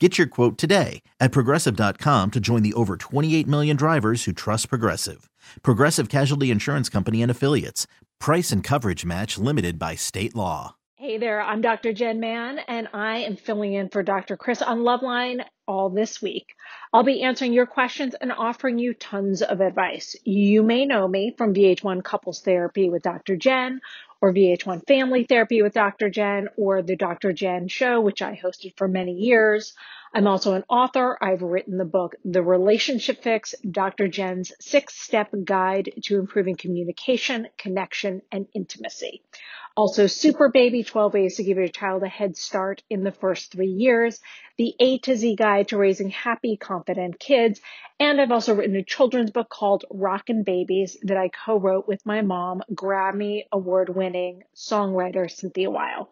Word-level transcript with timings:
Get 0.00 0.18
your 0.18 0.26
quote 0.26 0.58
today 0.58 1.02
at 1.20 1.30
progressive.com 1.30 2.32
to 2.32 2.40
join 2.40 2.64
the 2.64 2.72
over 2.74 2.96
28 2.96 3.46
million 3.46 3.76
drivers 3.76 4.24
who 4.24 4.32
trust 4.32 4.68
Progressive. 4.68 5.30
Progressive 5.62 6.08
Casualty 6.08 6.50
Insurance 6.50 6.88
Company 6.88 7.22
and 7.22 7.30
Affiliates. 7.30 7.86
Price 8.18 8.50
and 8.50 8.64
coverage 8.64 9.04
match 9.04 9.38
limited 9.38 9.78
by 9.78 9.94
state 9.94 10.34
law. 10.34 10.74
Hey 10.96 11.18
there, 11.18 11.40
I'm 11.40 11.60
Dr. 11.60 11.92
Jenn 11.92 12.18
Mann, 12.18 12.58
and 12.58 12.88
I 12.94 13.18
am 13.18 13.36
filling 13.36 13.74
in 13.74 13.88
for 13.88 14.02
Dr. 14.02 14.36
Chris 14.36 14.62
on 14.62 14.80
Loveline 14.80 15.44
all 15.68 15.90
this 15.90 16.22
week. 16.22 16.54
I'll 16.92 17.02
be 17.02 17.22
answering 17.22 17.52
your 17.52 17.66
questions 17.66 18.14
and 18.20 18.32
offering 18.32 18.78
you 18.78 18.94
tons 18.94 19.42
of 19.42 19.60
advice. 19.60 20.16
You 20.24 20.62
may 20.62 20.86
know 20.86 21.06
me 21.06 21.34
from 21.36 21.54
VH1 21.54 22.02
Couples 22.02 22.40
Therapy 22.40 22.88
with 22.88 23.02
Dr. 23.02 23.36
Jenn 23.36 23.80
or 24.24 24.32
VH1 24.32 24.86
Family 24.86 25.24
Therapy 25.24 25.60
with 25.60 25.74
Dr. 25.74 26.08
Jenn 26.08 26.48
or 26.56 26.80
the 26.80 26.96
Dr. 26.96 27.34
Jenn 27.34 27.68
Show, 27.68 28.00
which 28.00 28.22
I 28.22 28.40
hosted 28.42 28.72
for 28.74 28.88
many 28.88 29.12
years. 29.12 29.74
I'm 30.14 30.26
also 30.26 30.54
an 30.54 30.64
author. 30.70 31.18
I've 31.20 31.42
written 31.42 31.76
the 31.76 31.84
book, 31.84 32.14
The 32.24 32.42
Relationship 32.42 33.22
Fix, 33.22 33.54
Dr. 33.70 34.08
Jenn's 34.08 34.50
six 34.60 34.98
step 34.98 35.28
guide 35.44 35.90
to 36.04 36.18
improving 36.18 36.56
communication, 36.56 37.48
connection, 37.58 38.22
and 38.32 38.46
intimacy. 38.54 39.20
Also, 39.76 40.06
Super 40.06 40.50
Baby 40.50 40.84
12 40.84 41.14
ways 41.14 41.36
to 41.36 41.42
give 41.42 41.56
your 41.56 41.66
child 41.66 42.04
a 42.04 42.08
head 42.08 42.36
start 42.36 42.84
in 42.90 43.02
the 43.02 43.10
first 43.10 43.50
three 43.50 43.66
years, 43.66 44.20
the 44.56 44.72
A 44.78 44.98
to 44.98 45.16
Z 45.16 45.34
guide 45.34 45.68
to 45.68 45.76
raising 45.76 46.10
happy, 46.10 46.56
confident 46.56 47.18
kids. 47.18 47.60
And 47.98 48.20
I've 48.20 48.30
also 48.30 48.54
written 48.54 48.76
a 48.76 48.84
children's 48.84 49.32
book 49.32 49.48
called 49.48 49.84
Rockin' 49.90 50.44
Babies 50.44 50.96
that 51.02 51.16
I 51.16 51.28
co-wrote 51.28 51.88
with 51.88 52.06
my 52.06 52.22
mom, 52.22 52.62
Grammy 52.72 53.46
award 53.50 53.88
winning 53.88 54.44
songwriter 54.54 55.28
Cynthia 55.28 55.70
Weil. 55.70 56.08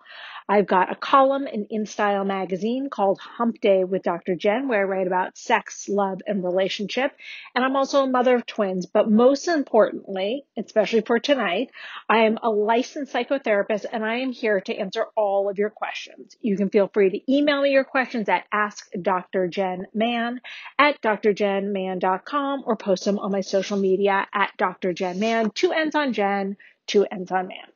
I've 0.53 0.67
got 0.67 0.93
a 0.93 0.97
column 0.97 1.47
in 1.47 1.67
InStyle 1.73 2.27
magazine 2.27 2.91
called 2.91 3.19
Hump 3.19 3.59
Day 3.63 3.85
with 3.85 4.03
Dr. 4.03 4.35
Jenn, 4.35 4.69
where 4.69 4.83
I 4.83 4.85
write 4.85 5.07
about 5.07 5.39
sex, 5.39 5.89
love, 5.89 6.21
and 6.27 6.45
relationship. 6.45 7.17
And 7.55 7.65
I'm 7.65 7.75
also 7.75 8.03
a 8.03 8.11
mother 8.11 8.35
of 8.35 8.45
twins. 8.45 8.85
But 8.85 9.11
most 9.11 9.49
importantly, 9.49 10.45
especially 10.59 11.01
for 11.01 11.19
tonight, 11.19 11.71
I 12.07 12.25
am 12.25 12.39
a 12.43 12.51
licensed 12.51 13.15
psychotherapist 13.15 13.87
and 13.91 14.05
I 14.05 14.17
am 14.17 14.31
here 14.31 14.61
to 14.61 14.77
answer 14.77 15.07
all 15.17 15.49
of 15.49 15.57
your 15.57 15.71
questions. 15.71 16.37
You 16.43 16.59
can 16.59 16.69
feel 16.69 16.91
free 16.93 17.09
to 17.09 17.33
email 17.33 17.63
me 17.63 17.71
your 17.71 17.85
questions 17.85 18.29
at 18.29 18.45
askdrjenman 18.53 20.37
at 20.79 21.01
drjenman.com 21.01 22.65
or 22.67 22.77
post 22.77 23.07
them 23.07 23.19
on 23.19 23.33
my 23.33 23.41
social 23.41 23.79
media 23.79 24.27
at 24.35 24.51
drjenman, 24.59 25.55
two 25.55 25.73
ends 25.73 25.95
on 25.95 26.13
Jen, 26.13 26.59
two 26.87 27.07
ends 27.11 27.33
on 27.33 27.49
man. 27.49 27.72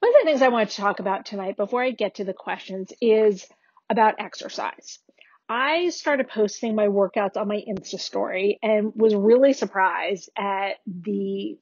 One 0.00 0.10
of 0.14 0.20
the 0.20 0.30
things 0.30 0.42
I 0.42 0.48
want 0.48 0.70
to 0.70 0.76
talk 0.76 1.00
about 1.00 1.26
tonight 1.26 1.56
before 1.56 1.82
I 1.82 1.90
get 1.90 2.16
to 2.16 2.24
the 2.24 2.32
questions 2.32 2.92
is 3.00 3.46
about 3.90 4.20
exercise. 4.20 5.00
I 5.48 5.88
started 5.88 6.28
posting 6.28 6.74
my 6.74 6.86
workouts 6.86 7.36
on 7.36 7.48
my 7.48 7.62
Insta 7.68 7.98
story 7.98 8.58
and 8.62 8.92
was 8.94 9.14
really 9.14 9.54
surprised 9.54 10.30
at 10.36 10.74
the 10.86 11.58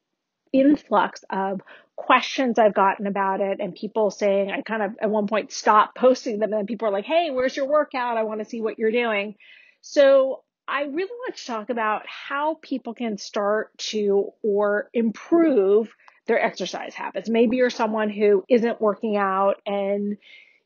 influx 0.52 1.24
of 1.30 1.60
questions 1.96 2.58
I've 2.58 2.74
gotten 2.74 3.06
about 3.06 3.40
it 3.40 3.58
and 3.60 3.74
people 3.74 4.10
saying 4.10 4.50
I 4.50 4.60
kind 4.60 4.82
of 4.82 4.96
at 5.00 5.08
one 5.08 5.28
point 5.28 5.50
stopped 5.50 5.96
posting 5.96 6.38
them 6.38 6.52
and 6.52 6.68
people 6.68 6.88
are 6.88 6.92
like, 6.92 7.04
Hey, 7.06 7.30
where's 7.30 7.56
your 7.56 7.68
workout? 7.68 8.18
I 8.18 8.24
want 8.24 8.40
to 8.40 8.44
see 8.44 8.60
what 8.60 8.78
you're 8.78 8.90
doing. 8.90 9.36
So 9.80 10.42
I 10.68 10.82
really 10.82 11.10
want 11.10 11.36
to 11.36 11.46
talk 11.46 11.70
about 11.70 12.02
how 12.06 12.58
people 12.60 12.92
can 12.92 13.18
start 13.18 13.76
to 13.78 14.32
or 14.42 14.90
improve 14.92 15.94
their 16.26 16.42
exercise 16.42 16.94
habits. 16.94 17.28
Maybe 17.28 17.56
you're 17.56 17.70
someone 17.70 18.10
who 18.10 18.44
isn't 18.48 18.80
working 18.80 19.16
out 19.16 19.60
and 19.66 20.16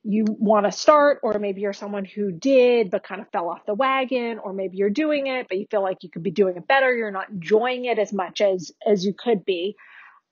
you 0.02 0.24
want 0.26 0.64
to 0.64 0.72
start, 0.72 1.20
or 1.22 1.38
maybe 1.38 1.60
you're 1.60 1.74
someone 1.74 2.06
who 2.06 2.32
did 2.32 2.90
but 2.90 3.04
kind 3.04 3.20
of 3.20 3.28
fell 3.30 3.50
off 3.50 3.66
the 3.66 3.74
wagon, 3.74 4.38
or 4.38 4.52
maybe 4.54 4.78
you're 4.78 4.88
doing 4.90 5.26
it 5.26 5.46
but 5.48 5.58
you 5.58 5.66
feel 5.70 5.82
like 5.82 6.02
you 6.02 6.08
could 6.08 6.22
be 6.22 6.30
doing 6.30 6.56
it 6.56 6.66
better. 6.66 6.94
You're 6.94 7.10
not 7.10 7.28
enjoying 7.28 7.84
it 7.84 7.98
as 7.98 8.12
much 8.12 8.40
as 8.40 8.72
as 8.86 9.04
you 9.04 9.12
could 9.12 9.44
be. 9.44 9.76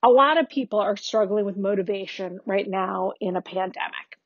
A 0.02 0.08
lot 0.08 0.38
of 0.38 0.48
people 0.48 0.78
are 0.78 0.96
struggling 0.96 1.44
with 1.44 1.56
motivation 1.56 2.38
right 2.46 2.68
now 2.68 3.12
in 3.20 3.36
a 3.36 3.42
pandemic. 3.42 4.18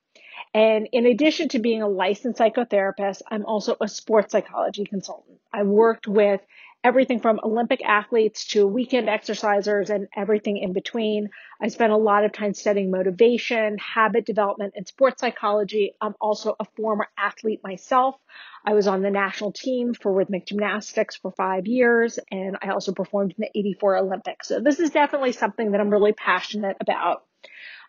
And 0.54 0.88
in 0.92 1.06
addition 1.06 1.48
to 1.50 1.58
being 1.58 1.82
a 1.82 1.88
licensed 1.88 2.38
psychotherapist, 2.38 3.22
I'm 3.30 3.46
also 3.46 3.76
a 3.80 3.88
sports 3.88 4.32
psychology 4.32 4.84
consultant. 4.84 5.38
I 5.52 5.62
worked 5.62 6.06
with 6.06 6.42
everything 6.84 7.20
from 7.20 7.40
Olympic 7.44 7.84
athletes 7.84 8.46
to 8.48 8.66
weekend 8.66 9.08
exercisers 9.08 9.88
and 9.90 10.08
everything 10.16 10.58
in 10.58 10.72
between. 10.72 11.30
I 11.60 11.68
spent 11.68 11.92
a 11.92 11.96
lot 11.96 12.24
of 12.24 12.32
time 12.32 12.54
studying 12.54 12.90
motivation, 12.90 13.78
habit 13.78 14.26
development, 14.26 14.74
and 14.76 14.86
sports 14.86 15.20
psychology. 15.20 15.94
I'm 16.00 16.14
also 16.20 16.56
a 16.58 16.64
former 16.76 17.08
athlete 17.16 17.60
myself. 17.62 18.16
I 18.64 18.74
was 18.74 18.88
on 18.88 19.02
the 19.02 19.10
national 19.10 19.52
team 19.52 19.94
for 19.94 20.12
rhythmic 20.12 20.46
gymnastics 20.46 21.16
for 21.16 21.30
five 21.32 21.66
years, 21.66 22.18
and 22.30 22.56
I 22.60 22.70
also 22.70 22.92
performed 22.92 23.34
in 23.38 23.42
the 23.42 23.58
84 23.58 23.98
Olympics. 23.98 24.48
So 24.48 24.60
this 24.60 24.80
is 24.80 24.90
definitely 24.90 25.32
something 25.32 25.72
that 25.72 25.80
I'm 25.80 25.90
really 25.90 26.12
passionate 26.12 26.76
about. 26.80 27.24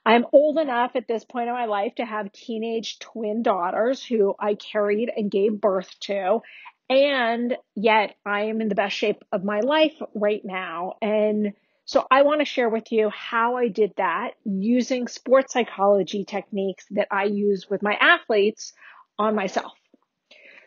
I'm 0.05 0.25
old 0.33 0.57
enough 0.57 0.91
at 0.95 1.07
this 1.07 1.23
point 1.23 1.47
in 1.47 1.53
my 1.53 1.65
life 1.65 1.95
to 1.95 2.05
have 2.05 2.31
teenage 2.33 2.99
twin 2.99 3.41
daughters 3.41 4.03
who 4.03 4.35
I 4.37 4.55
carried 4.55 5.09
and 5.15 5.31
gave 5.31 5.61
birth 5.61 5.97
to. 6.01 6.41
And 6.89 7.57
yet 7.75 8.15
I 8.25 8.43
am 8.43 8.61
in 8.61 8.69
the 8.69 8.75
best 8.75 8.95
shape 8.95 9.23
of 9.31 9.43
my 9.43 9.61
life 9.61 9.95
right 10.13 10.41
now. 10.43 10.93
And 11.01 11.53
so 11.85 12.05
I 12.09 12.21
want 12.21 12.41
to 12.41 12.45
share 12.45 12.69
with 12.69 12.91
you 12.91 13.09
how 13.09 13.57
I 13.57 13.67
did 13.67 13.93
that 13.97 14.31
using 14.45 15.07
sports 15.07 15.53
psychology 15.53 16.23
techniques 16.25 16.85
that 16.91 17.07
I 17.11 17.25
use 17.25 17.67
with 17.69 17.81
my 17.81 17.95
athletes 17.95 18.73
on 19.17 19.35
myself. 19.35 19.73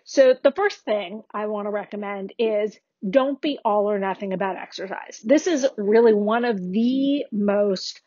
So 0.05 0.34
the 0.43 0.53
first 0.53 0.84
thing 0.84 1.22
I 1.32 1.47
want 1.47 1.66
to 1.66 1.71
recommend 1.71 2.32
is 2.38 2.78
don't 3.09 3.41
be 3.41 3.59
all 3.65 3.91
or 3.91 3.99
nothing 3.99 4.32
about 4.32 4.56
exercise. 4.56 5.21
This 5.25 5.47
is 5.47 5.66
really 5.76 6.15
one 6.15 6.44
of 6.44 6.59
the 6.59 7.25
most 7.32 8.00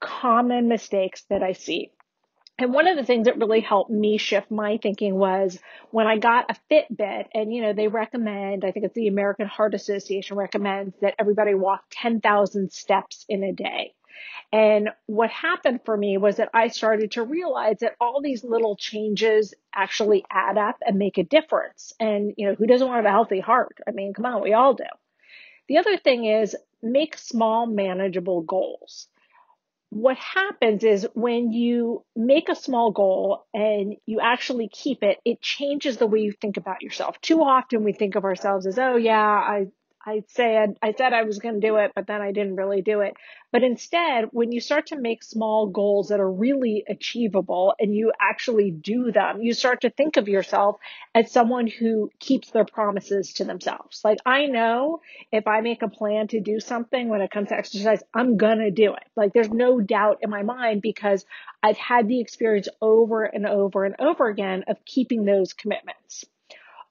common 0.00 0.68
mistakes 0.68 1.24
that 1.30 1.42
I 1.42 1.52
see. 1.52 1.90
And 2.62 2.72
one 2.72 2.86
of 2.86 2.96
the 2.96 3.02
things 3.02 3.24
that 3.24 3.38
really 3.38 3.58
helped 3.58 3.90
me 3.90 4.18
shift 4.18 4.48
my 4.48 4.78
thinking 4.80 5.16
was 5.16 5.58
when 5.90 6.06
I 6.06 6.18
got 6.18 6.48
a 6.48 6.54
Fitbit 6.70 7.26
and, 7.34 7.52
you 7.52 7.60
know, 7.60 7.72
they 7.72 7.88
recommend, 7.88 8.64
I 8.64 8.70
think 8.70 8.86
it's 8.86 8.94
the 8.94 9.08
American 9.08 9.48
Heart 9.48 9.74
Association 9.74 10.36
recommends 10.36 10.94
that 11.00 11.16
everybody 11.18 11.54
walk 11.54 11.82
10,000 11.90 12.72
steps 12.72 13.24
in 13.28 13.42
a 13.42 13.52
day. 13.52 13.94
And 14.52 14.90
what 15.06 15.30
happened 15.30 15.80
for 15.84 15.96
me 15.96 16.18
was 16.18 16.36
that 16.36 16.50
I 16.54 16.68
started 16.68 17.10
to 17.12 17.24
realize 17.24 17.78
that 17.80 17.96
all 18.00 18.22
these 18.22 18.44
little 18.44 18.76
changes 18.76 19.54
actually 19.74 20.24
add 20.30 20.56
up 20.56 20.76
and 20.86 20.96
make 20.98 21.18
a 21.18 21.24
difference. 21.24 21.92
And, 21.98 22.32
you 22.36 22.46
know, 22.46 22.54
who 22.54 22.68
doesn't 22.68 22.86
want 22.86 23.04
a 23.04 23.10
healthy 23.10 23.40
heart? 23.40 23.78
I 23.88 23.90
mean, 23.90 24.14
come 24.14 24.26
on, 24.26 24.40
we 24.40 24.52
all 24.52 24.74
do. 24.74 24.84
The 25.66 25.78
other 25.78 25.96
thing 25.96 26.26
is 26.26 26.54
make 26.80 27.18
small, 27.18 27.66
manageable 27.66 28.42
goals 28.42 29.08
what 29.92 30.16
happens 30.16 30.84
is 30.84 31.06
when 31.12 31.52
you 31.52 32.02
make 32.16 32.48
a 32.48 32.54
small 32.54 32.92
goal 32.92 33.44
and 33.52 33.94
you 34.06 34.20
actually 34.20 34.70
keep 34.72 35.02
it, 35.02 35.18
it 35.26 35.42
changes 35.42 35.98
the 35.98 36.06
way 36.06 36.20
you 36.20 36.32
think 36.32 36.56
about 36.56 36.80
yourself. 36.80 37.20
Too 37.20 37.42
often 37.42 37.84
we 37.84 37.92
think 37.92 38.14
of 38.14 38.24
ourselves 38.24 38.66
as, 38.66 38.78
oh 38.78 38.96
yeah, 38.96 39.20
I, 39.20 39.66
I 40.04 40.24
said 40.28 40.76
I 40.82 40.92
said 40.92 41.12
I 41.12 41.22
was 41.22 41.38
going 41.38 41.60
to 41.60 41.66
do 41.66 41.76
it, 41.76 41.92
but 41.94 42.06
then 42.06 42.20
I 42.20 42.32
didn't 42.32 42.56
really 42.56 42.82
do 42.82 43.00
it. 43.00 43.14
But 43.52 43.62
instead, 43.62 44.26
when 44.32 44.50
you 44.50 44.60
start 44.60 44.86
to 44.86 44.98
make 44.98 45.22
small 45.22 45.68
goals 45.68 46.08
that 46.08 46.20
are 46.20 46.30
really 46.30 46.84
achievable 46.88 47.74
and 47.78 47.94
you 47.94 48.12
actually 48.20 48.70
do 48.70 49.12
them, 49.12 49.42
you 49.42 49.52
start 49.52 49.82
to 49.82 49.90
think 49.90 50.16
of 50.16 50.28
yourself 50.28 50.76
as 51.14 51.30
someone 51.30 51.66
who 51.66 52.10
keeps 52.18 52.50
their 52.50 52.64
promises 52.64 53.34
to 53.34 53.44
themselves. 53.44 54.00
Like 54.02 54.18
I 54.26 54.46
know 54.46 55.00
if 55.30 55.46
I 55.46 55.60
make 55.60 55.82
a 55.82 55.88
plan 55.88 56.28
to 56.28 56.40
do 56.40 56.58
something 56.58 57.08
when 57.08 57.20
it 57.20 57.30
comes 57.30 57.50
to 57.50 57.56
exercise, 57.56 58.02
I'm 58.12 58.36
going 58.36 58.58
to 58.58 58.70
do 58.70 58.94
it. 58.94 59.04
Like 59.14 59.32
there's 59.32 59.50
no 59.50 59.80
doubt 59.80 60.18
in 60.22 60.30
my 60.30 60.42
mind 60.42 60.82
because 60.82 61.24
I've 61.62 61.78
had 61.78 62.08
the 62.08 62.20
experience 62.20 62.68
over 62.80 63.24
and 63.24 63.46
over 63.46 63.84
and 63.84 63.94
over 64.00 64.28
again 64.28 64.64
of 64.66 64.84
keeping 64.84 65.24
those 65.24 65.52
commitments. 65.52 66.24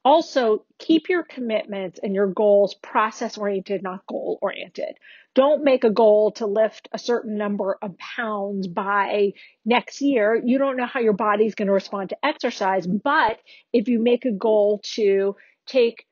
Also, 0.03 0.65
keep 0.79 1.09
your 1.09 1.23
commitments 1.23 1.99
and 2.01 2.15
your 2.15 2.27
goals 2.27 2.73
process 2.73 3.37
oriented, 3.37 3.83
not 3.83 4.05
goal 4.07 4.39
oriented. 4.41 4.97
Don't 5.35 5.63
make 5.63 5.83
a 5.83 5.91
goal 5.91 6.31
to 6.33 6.47
lift 6.47 6.89
a 6.91 6.97
certain 6.97 7.37
number 7.37 7.77
of 7.81 7.97
pounds 7.99 8.67
by 8.67 9.33
next 9.63 10.01
year. 10.01 10.41
You 10.43 10.57
don't 10.57 10.75
know 10.75 10.87
how 10.87 10.99
your 11.01 11.13
body's 11.13 11.55
going 11.55 11.67
to 11.67 11.73
respond 11.73 12.09
to 12.09 12.25
exercise. 12.25 12.87
But 12.87 13.39
if 13.71 13.87
you 13.87 14.01
make 14.01 14.25
a 14.25 14.31
goal 14.31 14.81
to 14.95 15.35
take 15.67 16.05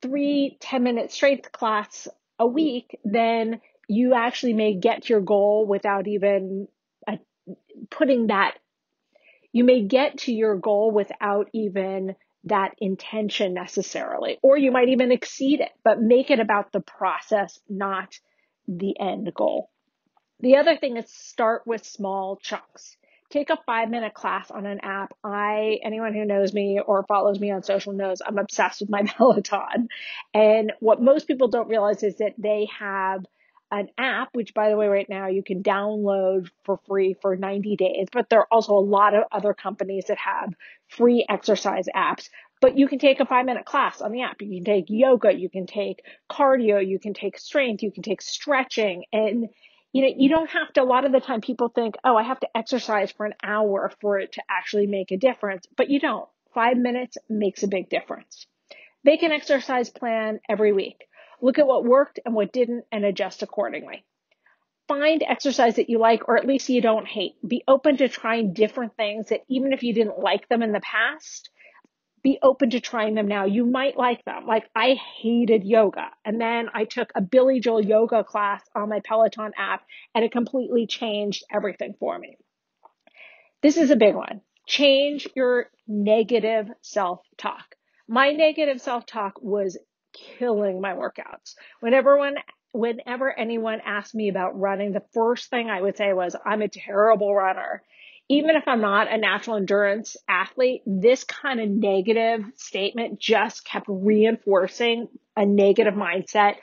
three 0.00 0.56
10 0.60 0.82
minute 0.82 1.10
strength 1.10 1.50
class 1.50 2.06
a 2.38 2.46
week, 2.46 2.98
then 3.04 3.60
you 3.88 4.14
actually 4.14 4.54
may 4.54 4.74
get 4.74 5.08
your 5.08 5.20
goal 5.20 5.66
without 5.66 6.06
even 6.06 6.68
uh, 7.08 7.16
putting 7.90 8.28
that. 8.28 8.54
You 9.52 9.64
may 9.64 9.82
get 9.82 10.18
to 10.20 10.32
your 10.32 10.56
goal 10.56 10.90
without 10.90 11.48
even 11.52 12.14
that 12.44 12.74
intention 12.78 13.54
necessarily, 13.54 14.38
or 14.42 14.56
you 14.58 14.70
might 14.70 14.88
even 14.88 15.12
exceed 15.12 15.60
it, 15.60 15.70
but 15.82 16.00
make 16.00 16.30
it 16.30 16.40
about 16.40 16.72
the 16.72 16.80
process, 16.80 17.58
not 17.68 18.18
the 18.68 18.98
end 19.00 19.32
goal. 19.34 19.70
The 20.40 20.56
other 20.56 20.76
thing 20.76 20.96
is 20.96 21.10
start 21.10 21.62
with 21.66 21.84
small 21.84 22.36
chunks. 22.36 22.96
Take 23.30 23.50
a 23.50 23.58
five 23.66 23.88
minute 23.88 24.14
class 24.14 24.50
on 24.50 24.66
an 24.66 24.80
app. 24.80 25.14
I, 25.24 25.78
anyone 25.82 26.12
who 26.12 26.24
knows 26.24 26.52
me 26.52 26.80
or 26.84 27.04
follows 27.04 27.40
me 27.40 27.50
on 27.50 27.62
social 27.62 27.92
knows 27.92 28.20
I'm 28.24 28.38
obsessed 28.38 28.80
with 28.80 28.90
my 28.90 29.02
Peloton. 29.06 29.88
And 30.32 30.72
what 30.80 31.00
most 31.00 31.26
people 31.26 31.48
don't 31.48 31.68
realize 31.68 32.02
is 32.02 32.16
that 32.18 32.34
they 32.36 32.68
have 32.78 33.24
an 33.70 33.88
app, 33.98 34.28
which 34.32 34.54
by 34.54 34.68
the 34.70 34.76
way, 34.76 34.86
right 34.86 35.08
now 35.08 35.28
you 35.28 35.42
can 35.42 35.62
download 35.62 36.48
for 36.64 36.78
free 36.86 37.14
for 37.20 37.36
90 37.36 37.76
days, 37.76 38.06
but 38.12 38.28
there 38.30 38.40
are 38.40 38.48
also 38.50 38.72
a 38.72 38.80
lot 38.80 39.14
of 39.14 39.24
other 39.32 39.54
companies 39.54 40.06
that 40.08 40.18
have 40.18 40.54
free 40.88 41.24
exercise 41.28 41.86
apps. 41.94 42.28
But 42.60 42.78
you 42.78 42.88
can 42.88 42.98
take 42.98 43.20
a 43.20 43.26
five 43.26 43.44
minute 43.44 43.66
class 43.66 44.00
on 44.00 44.12
the 44.12 44.22
app. 44.22 44.40
You 44.40 44.62
can 44.62 44.64
take 44.64 44.86
yoga, 44.88 45.32
you 45.34 45.50
can 45.50 45.66
take 45.66 46.02
cardio, 46.30 46.86
you 46.86 46.98
can 46.98 47.12
take 47.12 47.38
strength, 47.38 47.82
you 47.82 47.90
can 47.90 48.02
take 48.02 48.22
stretching. 48.22 49.04
And, 49.12 49.48
you 49.92 50.02
know, 50.02 50.14
you 50.16 50.28
don't 50.28 50.48
have 50.50 50.72
to, 50.74 50.82
a 50.82 50.84
lot 50.84 51.04
of 51.04 51.12
the 51.12 51.20
time 51.20 51.40
people 51.40 51.68
think, 51.68 51.96
oh, 52.04 52.16
I 52.16 52.22
have 52.22 52.40
to 52.40 52.56
exercise 52.56 53.12
for 53.12 53.26
an 53.26 53.34
hour 53.42 53.92
for 54.00 54.18
it 54.18 54.32
to 54.32 54.42
actually 54.48 54.86
make 54.86 55.10
a 55.10 55.16
difference, 55.16 55.66
but 55.76 55.90
you 55.90 56.00
don't. 56.00 56.28
Five 56.54 56.76
minutes 56.76 57.18
makes 57.28 57.64
a 57.64 57.68
big 57.68 57.90
difference. 57.90 58.46
Make 59.02 59.22
an 59.22 59.32
exercise 59.32 59.90
plan 59.90 60.40
every 60.48 60.72
week. 60.72 61.04
Look 61.44 61.58
at 61.58 61.66
what 61.66 61.84
worked 61.84 62.18
and 62.24 62.34
what 62.34 62.54
didn't 62.54 62.86
and 62.90 63.04
adjust 63.04 63.42
accordingly. 63.42 64.02
Find 64.88 65.22
exercise 65.22 65.76
that 65.76 65.90
you 65.90 65.98
like 65.98 66.26
or 66.26 66.38
at 66.38 66.46
least 66.46 66.70
you 66.70 66.80
don't 66.80 67.06
hate. 67.06 67.34
Be 67.46 67.62
open 67.68 67.98
to 67.98 68.08
trying 68.08 68.54
different 68.54 68.96
things 68.96 69.28
that 69.28 69.42
even 69.50 69.74
if 69.74 69.82
you 69.82 69.92
didn't 69.92 70.18
like 70.18 70.48
them 70.48 70.62
in 70.62 70.72
the 70.72 70.80
past, 70.80 71.50
be 72.22 72.38
open 72.40 72.70
to 72.70 72.80
trying 72.80 73.14
them 73.14 73.28
now. 73.28 73.44
You 73.44 73.66
might 73.66 73.98
like 73.98 74.24
them. 74.24 74.46
Like 74.46 74.70
I 74.74 74.94
hated 74.94 75.64
yoga 75.64 76.12
and 76.24 76.40
then 76.40 76.70
I 76.72 76.86
took 76.86 77.12
a 77.14 77.20
Billy 77.20 77.60
Joel 77.60 77.84
yoga 77.84 78.24
class 78.24 78.62
on 78.74 78.88
my 78.88 79.00
Peloton 79.00 79.52
app 79.58 79.82
and 80.14 80.24
it 80.24 80.32
completely 80.32 80.86
changed 80.86 81.44
everything 81.52 81.94
for 82.00 82.18
me. 82.18 82.38
This 83.60 83.76
is 83.76 83.90
a 83.90 83.96
big 83.96 84.14
one. 84.14 84.40
Change 84.66 85.28
your 85.36 85.68
negative 85.86 86.70
self-talk. 86.80 87.76
My 88.08 88.30
negative 88.30 88.80
self-talk 88.80 89.42
was 89.42 89.76
killing 90.38 90.80
my 90.80 90.94
workouts. 90.94 91.54
Whenever 91.80 92.16
one 92.16 92.36
whenever 92.74 93.32
anyone 93.32 93.80
asked 93.84 94.16
me 94.16 94.28
about 94.28 94.58
running, 94.58 94.92
the 94.92 95.04
first 95.12 95.48
thing 95.48 95.70
I 95.70 95.80
would 95.80 95.96
say 95.96 96.12
was, 96.12 96.34
I'm 96.44 96.60
a 96.60 96.68
terrible 96.68 97.32
runner. 97.32 97.82
Even 98.28 98.56
if 98.56 98.64
I'm 98.66 98.80
not 98.80 99.12
a 99.12 99.16
natural 99.16 99.56
endurance 99.56 100.16
athlete, 100.28 100.82
this 100.84 101.22
kind 101.22 101.60
of 101.60 101.68
negative 101.68 102.44
statement 102.56 103.20
just 103.20 103.64
kept 103.64 103.86
reinforcing 103.88 105.08
a 105.36 105.46
negative 105.46 105.94
mindset 105.94 106.54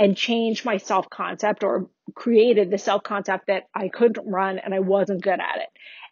and 0.00 0.16
changed 0.16 0.64
my 0.64 0.78
self 0.78 1.08
concept 1.08 1.62
or 1.62 1.88
created 2.14 2.70
the 2.70 2.78
self 2.78 3.04
concept 3.04 3.46
that 3.46 3.68
I 3.72 3.88
couldn't 3.88 4.26
run 4.26 4.58
and 4.58 4.74
I 4.74 4.80
wasn't 4.80 5.22
good 5.22 5.38
at 5.38 5.58
it. 5.58 5.68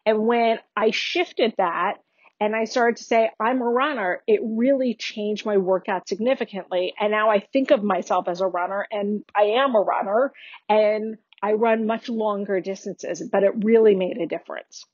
And 0.06 0.26
when 0.26 0.58
I 0.76 0.90
shifted 0.92 1.54
that 1.58 1.96
and 2.40 2.54
I 2.54 2.64
started 2.64 2.98
to 2.98 3.04
say, 3.04 3.30
I'm 3.40 3.60
a 3.60 3.68
runner, 3.68 4.22
it 4.26 4.40
really 4.42 4.94
changed 4.94 5.44
my 5.44 5.56
workout 5.56 6.08
significantly. 6.08 6.94
And 6.98 7.10
now 7.10 7.30
I 7.30 7.40
think 7.40 7.70
of 7.70 7.82
myself 7.82 8.28
as 8.28 8.40
a 8.40 8.46
runner 8.46 8.86
and 8.90 9.24
I 9.36 9.62
am 9.62 9.74
a 9.74 9.80
runner 9.80 10.32
and 10.68 11.16
I 11.42 11.52
run 11.52 11.86
much 11.86 12.08
longer 12.08 12.60
distances, 12.60 13.22
but 13.30 13.42
it 13.42 13.64
really 13.64 13.94
made 13.96 14.18
a 14.18 14.26
difference. 14.26 14.84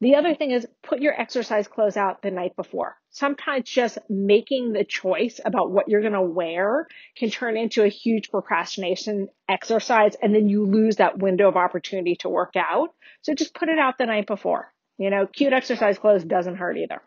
The 0.00 0.16
other 0.16 0.34
thing 0.34 0.50
is 0.50 0.66
put 0.82 1.00
your 1.00 1.18
exercise 1.18 1.68
clothes 1.68 1.96
out 1.96 2.22
the 2.22 2.32
night 2.32 2.56
before. 2.56 2.96
Sometimes 3.10 3.70
just 3.70 3.98
making 4.08 4.72
the 4.72 4.84
choice 4.84 5.40
about 5.44 5.70
what 5.70 5.88
you're 5.88 6.00
going 6.00 6.12
to 6.14 6.22
wear 6.22 6.88
can 7.16 7.30
turn 7.30 7.56
into 7.56 7.84
a 7.84 7.88
huge 7.88 8.30
procrastination 8.30 9.28
exercise 9.48 10.16
and 10.20 10.34
then 10.34 10.48
you 10.48 10.66
lose 10.66 10.96
that 10.96 11.18
window 11.18 11.48
of 11.48 11.56
opportunity 11.56 12.16
to 12.16 12.28
work 12.28 12.54
out. 12.56 12.88
So 13.20 13.34
just 13.34 13.54
put 13.54 13.68
it 13.68 13.78
out 13.78 13.96
the 13.96 14.06
night 14.06 14.26
before. 14.26 14.71
You 15.02 15.10
know, 15.10 15.26
cute 15.26 15.52
exercise 15.52 15.98
clothes 15.98 16.24
doesn't 16.24 16.56
hurt 16.56 16.78
either. 16.78 17.02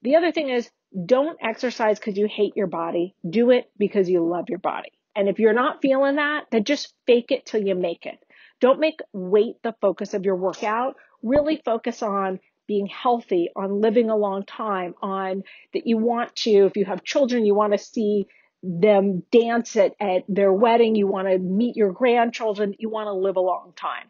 The 0.00 0.16
other 0.16 0.32
thing 0.32 0.48
is 0.48 0.70
don't 1.04 1.36
exercise 1.42 1.98
because 1.98 2.16
you 2.16 2.26
hate 2.30 2.56
your 2.56 2.66
body. 2.66 3.14
Do 3.28 3.50
it 3.50 3.70
because 3.78 4.08
you 4.08 4.26
love 4.26 4.46
your 4.48 4.58
body. 4.58 4.92
And 5.14 5.28
if 5.28 5.38
you're 5.38 5.52
not 5.52 5.82
feeling 5.82 6.16
that, 6.16 6.46
then 6.50 6.64
just 6.64 6.94
fake 7.06 7.30
it 7.30 7.44
till 7.44 7.62
you 7.62 7.74
make 7.74 8.06
it. 8.06 8.18
Don't 8.60 8.80
make 8.80 9.00
weight 9.12 9.56
the 9.62 9.74
focus 9.82 10.14
of 10.14 10.24
your 10.24 10.36
workout. 10.36 10.96
Really 11.22 11.60
focus 11.62 12.02
on 12.02 12.40
being 12.66 12.86
healthy, 12.86 13.50
on 13.54 13.82
living 13.82 14.08
a 14.08 14.16
long 14.16 14.46
time, 14.46 14.94
on 15.02 15.42
that 15.74 15.86
you 15.86 15.98
want 15.98 16.34
to, 16.36 16.64
if 16.64 16.76
you 16.76 16.86
have 16.86 17.04
children, 17.04 17.44
you 17.44 17.54
want 17.54 17.72
to 17.72 17.78
see 17.78 18.26
them 18.62 19.22
dance 19.30 19.76
at, 19.76 19.92
at 20.00 20.22
their 20.26 20.52
wedding, 20.52 20.94
you 20.94 21.06
want 21.06 21.28
to 21.28 21.38
meet 21.38 21.76
your 21.76 21.92
grandchildren, 21.92 22.74
you 22.78 22.88
want 22.88 23.08
to 23.08 23.12
live 23.12 23.36
a 23.36 23.40
long 23.40 23.74
time. 23.76 24.06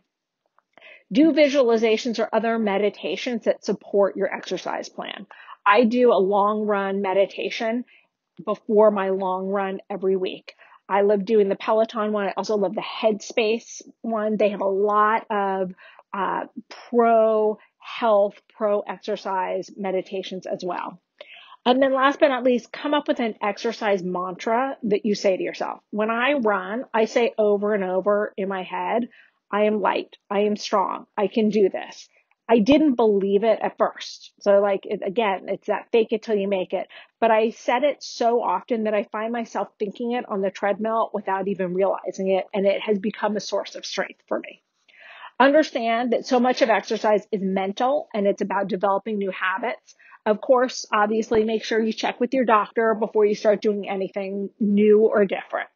Do 1.15 1.33
visualizations 1.33 2.19
or 2.19 2.29
other 2.33 2.59
meditations 2.59 3.45
that 3.45 3.65
support 3.65 4.17
your 4.17 4.35
exercise 4.35 4.89
plan. 4.89 5.27
I 5.65 5.85
do 5.85 6.13
a 6.13 6.19
long 6.19 6.67
run 6.67 7.03
meditation 7.03 7.85
before 8.45 8.91
my 8.91 9.11
long 9.11 9.47
run 9.47 9.79
every 9.89 10.17
week. 10.17 10.55
I 10.89 11.03
love 11.03 11.25
doing 11.25 11.49
the 11.49 11.57
Peloton 11.57 12.13
one. 12.13 12.27
I 12.27 12.35
also 12.37 12.57
love 12.57 12.75
the 12.75 12.83
Headspace 12.83 13.81
one. 14.03 14.37
They 14.37 14.49
have 14.51 14.61
a 14.61 14.67
lot 14.67 15.25
of 15.31 15.73
uh, 16.13 16.47
pro 16.91 17.59
health, 17.79 18.35
pro 18.57 18.81
exercise 18.81 19.71
meditations 19.77 20.47
as 20.47 20.65
well. 20.65 21.01
And 21.65 21.81
then 21.81 21.95
last 21.95 22.19
but 22.19 22.29
not 22.29 22.43
least, 22.43 22.73
come 22.73 22.93
up 22.93 23.07
with 23.07 23.21
an 23.21 23.37
exercise 23.41 24.03
mantra 24.03 24.77
that 24.83 25.07
you 25.07 25.15
say 25.15 25.37
to 25.37 25.43
yourself. 25.43 25.81
When 25.91 26.11
I 26.11 26.35
run, 26.35 26.85
I 26.93 27.05
say 27.05 27.33
over 27.39 27.73
and 27.73 27.85
over 27.85 28.35
in 28.37 28.49
my 28.49 28.65
head, 28.65 29.09
I 29.55 29.67
am 29.67 29.81
light. 29.81 30.17
I 30.29 30.41
am 30.41 30.57
strong. 30.57 31.07
I 31.17 31.29
can 31.29 31.49
do 31.49 31.69
this. 31.69 32.09
I 32.49 32.59
didn't 32.59 32.97
believe 32.97 33.45
it 33.45 33.61
at 33.63 33.79
first. 33.79 34.33
So 34.41 34.59
like, 34.59 34.81
it, 34.85 35.01
again, 35.07 35.45
it's 35.47 35.69
that 35.69 35.87
fake 35.93 36.09
it 36.11 36.25
till 36.25 36.35
you 36.35 36.49
make 36.49 36.73
it. 36.73 36.89
But 37.21 37.31
I 37.31 37.51
said 37.51 37.85
it 37.85 38.03
so 38.03 38.43
often 38.43 38.83
that 38.83 38.95
I 38.95 39.05
find 39.05 39.33
myself 39.33 39.69
thinking 39.79 40.11
it 40.11 40.29
on 40.29 40.41
the 40.41 40.51
treadmill 40.51 41.13
without 41.15 41.47
even 41.47 41.73
realizing 41.73 42.31
it. 42.31 42.47
And 42.53 42.67
it 42.67 42.81
has 42.81 42.99
become 42.99 43.37
a 43.37 43.41
source 43.41 43.77
of 43.77 43.87
strength 43.87 44.23
for 44.27 44.41
me. 44.41 44.61
Understand 45.39 46.13
that 46.13 46.27
so 46.27 46.41
much 46.41 46.61
of 46.61 46.69
exercise 46.69 47.25
is 47.31 47.41
mental 47.41 48.09
and 48.13 48.27
it's 48.27 48.43
about 48.43 48.67
developing 48.67 49.19
new 49.19 49.31
habits. 49.31 49.95
Of 50.27 50.41
course, 50.41 50.85
obviously 50.93 51.45
make 51.45 51.63
sure 51.63 51.79
you 51.81 51.93
check 51.93 52.19
with 52.19 52.35
your 52.35 52.45
doctor 52.45 52.97
before 52.99 53.25
you 53.25 53.37
start 53.37 53.63
doing 53.63 53.89
anything 53.89 54.51
new 54.59 55.03
or 55.03 55.25
different. 55.27 55.69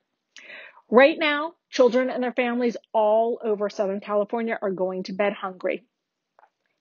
Right 0.91 1.17
now, 1.17 1.53
children 1.71 2.11
and 2.11 2.23
their 2.23 2.33
families 2.33 2.77
all 2.93 3.41
over 3.45 3.69
Southern 3.69 4.01
California 4.01 4.59
are 4.61 4.71
going 4.71 5.05
to 5.05 5.13
bed 5.13 5.33
hungry. 5.33 5.85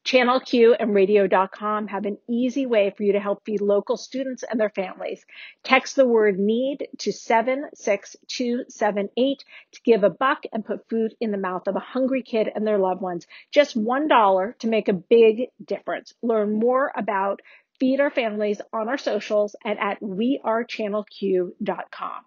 Channel 0.07 0.39
Q 0.39 0.73
and 0.73 0.95
radio.com 0.95 1.87
have 1.87 2.05
an 2.05 2.17
easy 2.29 2.65
way 2.65 2.93
for 2.95 3.03
you 3.03 3.11
to 3.11 3.19
help 3.19 3.43
feed 3.43 3.59
local 3.59 3.97
students 3.97 4.41
and 4.41 4.57
their 4.57 4.69
families. 4.69 5.25
Text 5.65 5.97
the 5.97 6.07
word 6.07 6.39
need 6.39 6.87
to 6.99 7.11
76278 7.11 9.43
to 9.73 9.81
give 9.83 10.05
a 10.05 10.09
buck 10.09 10.43
and 10.53 10.63
put 10.63 10.87
food 10.87 11.13
in 11.19 11.31
the 11.31 11.37
mouth 11.37 11.67
of 11.67 11.75
a 11.75 11.81
hungry 11.81 12.23
kid 12.23 12.49
and 12.55 12.65
their 12.65 12.77
loved 12.77 13.01
ones. 13.01 13.27
Just 13.51 13.77
$1 13.77 14.57
to 14.59 14.67
make 14.69 14.87
a 14.87 14.93
big 14.93 15.49
difference. 15.61 16.13
Learn 16.21 16.57
more 16.57 16.89
about 16.95 17.41
Feed 17.77 17.99
Our 17.99 18.09
Families 18.09 18.61
on 18.71 18.87
our 18.87 18.97
socials 18.97 19.57
and 19.65 19.77
at 19.77 19.99
wearechannelq.com. 19.99 22.23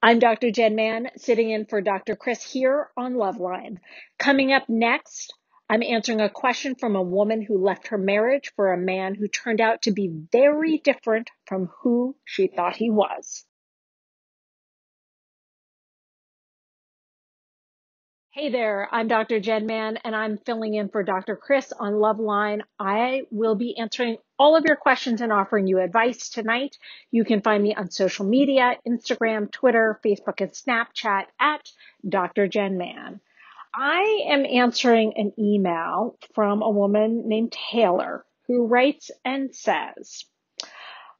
I'm 0.00 0.20
Dr. 0.20 0.52
Jenn 0.52 0.76
Mann, 0.76 1.10
sitting 1.16 1.50
in 1.50 1.66
for 1.66 1.80
Dr. 1.80 2.14
Chris 2.14 2.40
here 2.40 2.88
on 2.96 3.14
Loveline. 3.14 3.78
Coming 4.16 4.52
up 4.52 4.68
next, 4.68 5.34
I'm 5.68 5.82
answering 5.82 6.20
a 6.20 6.30
question 6.30 6.76
from 6.76 6.94
a 6.94 7.02
woman 7.02 7.42
who 7.42 7.58
left 7.58 7.88
her 7.88 7.98
marriage 7.98 8.52
for 8.54 8.72
a 8.72 8.78
man 8.78 9.16
who 9.16 9.26
turned 9.26 9.60
out 9.60 9.82
to 9.82 9.90
be 9.90 10.08
very 10.30 10.78
different 10.78 11.30
from 11.46 11.70
who 11.82 12.14
she 12.24 12.46
thought 12.46 12.76
he 12.76 12.90
was. 12.90 13.44
Hey 18.40 18.50
there, 18.50 18.88
I'm 18.92 19.08
Dr. 19.08 19.40
Jenn 19.40 19.66
Mann, 19.66 19.96
and 20.04 20.14
I'm 20.14 20.38
filling 20.38 20.74
in 20.74 20.90
for 20.90 21.02
Dr. 21.02 21.34
Chris 21.34 21.72
on 21.72 21.94
Loveline. 21.94 22.60
I 22.78 23.22
will 23.32 23.56
be 23.56 23.76
answering 23.76 24.18
all 24.38 24.54
of 24.54 24.64
your 24.64 24.76
questions 24.76 25.20
and 25.20 25.32
offering 25.32 25.66
you 25.66 25.80
advice 25.80 26.28
tonight. 26.28 26.78
You 27.10 27.24
can 27.24 27.42
find 27.42 27.60
me 27.60 27.74
on 27.74 27.90
social 27.90 28.24
media 28.24 28.76
Instagram, 28.86 29.50
Twitter, 29.50 29.98
Facebook, 30.04 30.40
and 30.40 30.52
Snapchat 30.52 31.24
at 31.40 31.68
Dr. 32.08 32.46
Jenn 32.46 32.78
Mann. 32.78 33.20
I 33.74 34.26
am 34.28 34.46
answering 34.46 35.14
an 35.16 35.32
email 35.36 36.16
from 36.32 36.62
a 36.62 36.70
woman 36.70 37.24
named 37.26 37.50
Taylor 37.72 38.24
who 38.46 38.68
writes 38.68 39.10
and 39.24 39.52
says, 39.52 40.26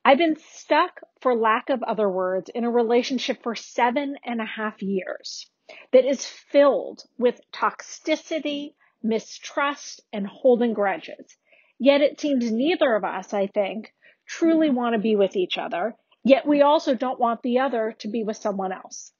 I've 0.04 0.18
been 0.18 0.36
stuck, 0.52 1.00
for 1.20 1.34
lack 1.34 1.68
of 1.68 1.82
other 1.82 2.08
words, 2.08 2.48
in 2.54 2.62
a 2.62 2.70
relationship 2.70 3.42
for 3.42 3.56
seven 3.56 4.14
and 4.24 4.40
a 4.40 4.46
half 4.46 4.80
years 4.82 5.50
that 5.92 6.04
is 6.04 6.24
filled 6.24 7.02
with 7.18 7.40
toxicity, 7.52 8.74
mistrust, 9.02 10.02
and 10.12 10.26
holding 10.26 10.72
grudges. 10.72 11.36
Yet 11.78 12.00
it 12.00 12.20
seems 12.20 12.50
neither 12.50 12.94
of 12.94 13.04
us, 13.04 13.32
I 13.32 13.46
think, 13.46 13.92
truly 14.26 14.68
mm-hmm. 14.68 14.76
want 14.76 14.94
to 14.94 15.00
be 15.00 15.16
with 15.16 15.36
each 15.36 15.58
other, 15.58 15.96
yet 16.24 16.46
we 16.46 16.62
also 16.62 16.94
don't 16.94 17.20
want 17.20 17.42
the 17.42 17.60
other 17.60 17.94
to 18.00 18.08
be 18.08 18.24
with 18.24 18.36
someone 18.36 18.72
else. 18.72 19.12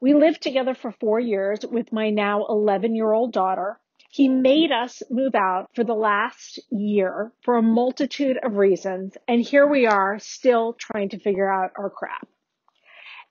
We 0.00 0.14
lived 0.14 0.42
together 0.42 0.74
for 0.74 0.92
four 0.92 1.18
years 1.18 1.60
with 1.66 1.92
my 1.92 2.10
now 2.10 2.46
11 2.46 2.94
year 2.94 3.12
old 3.12 3.32
daughter. 3.32 3.80
He 4.10 4.28
made 4.28 4.70
us 4.70 5.02
move 5.10 5.34
out 5.34 5.68
for 5.74 5.84
the 5.84 5.94
last 5.94 6.60
year 6.70 7.32
for 7.42 7.56
a 7.56 7.62
multitude 7.62 8.38
of 8.42 8.56
reasons, 8.56 9.16
and 9.26 9.42
here 9.42 9.66
we 9.66 9.86
are 9.86 10.18
still 10.18 10.74
trying 10.74 11.10
to 11.10 11.18
figure 11.18 11.50
out 11.50 11.72
our 11.76 11.90
crap. 11.90 12.28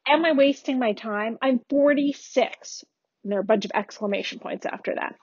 Am 0.10 0.24
I 0.24 0.32
wasting 0.32 0.80
my 0.80 0.94
time? 0.94 1.38
I'm 1.42 1.60
46. 1.70 2.86
And 3.24 3.32
there 3.32 3.40
are 3.40 3.42
a 3.42 3.46
bunch 3.46 3.66
of 3.66 3.72
exclamation 3.74 4.40
points 4.40 4.66
after 4.66 4.96
that. 4.96 5.16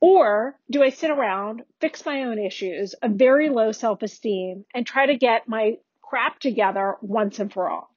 Or 0.00 0.58
do 0.68 0.82
I 0.82 0.90
sit 0.90 1.10
around, 1.10 1.62
fix 1.80 2.04
my 2.04 2.24
own 2.24 2.38
issues, 2.38 2.94
a 3.02 3.08
very 3.08 3.48
low 3.48 3.72
self 3.72 4.02
esteem, 4.02 4.64
and 4.74 4.84
try 4.84 5.06
to 5.06 5.16
get 5.16 5.48
my 5.48 5.76
crap 6.02 6.40
together 6.40 6.96
once 7.00 7.38
and 7.38 7.52
for 7.52 7.70
all? 7.70 7.90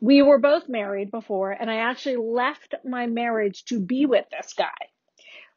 We 0.00 0.22
were 0.22 0.38
both 0.38 0.68
married 0.68 1.10
before, 1.10 1.50
and 1.50 1.70
I 1.70 1.76
actually 1.76 2.16
left 2.16 2.74
my 2.84 3.06
marriage 3.06 3.64
to 3.66 3.80
be 3.80 4.06
with 4.06 4.26
this 4.30 4.54
guy. 4.54 4.76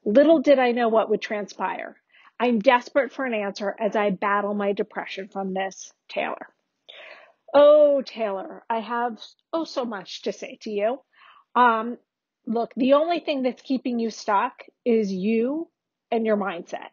Little 0.03 0.41
did 0.41 0.59
I 0.59 0.71
know 0.71 0.89
what 0.89 1.09
would 1.09 1.21
transpire. 1.21 1.97
I'm 2.39 2.59
desperate 2.59 3.11
for 3.11 3.25
an 3.25 3.33
answer 3.33 3.75
as 3.79 3.95
I 3.95 4.09
battle 4.11 4.53
my 4.53 4.71
depression 4.71 5.27
from 5.27 5.53
this, 5.53 5.93
Taylor. 6.07 6.47
Oh, 7.53 8.03
Taylor, 8.03 8.63
I 8.69 8.79
have 8.81 9.19
oh 9.53 9.65
so 9.65 9.85
much 9.85 10.23
to 10.23 10.33
say 10.33 10.59
to 10.63 10.71
you. 10.71 11.01
Um, 11.55 11.99
look, 12.47 12.73
the 12.77 12.93
only 12.95 13.21
thing 13.21 13.43
that's 13.43 13.63
keeping 13.63 13.99
you 13.99 14.11
stuck 14.11 14.63
is 14.85 15.11
you 15.13 15.69
and 16.11 16.25
your 16.25 16.37
mindset. 16.37 16.89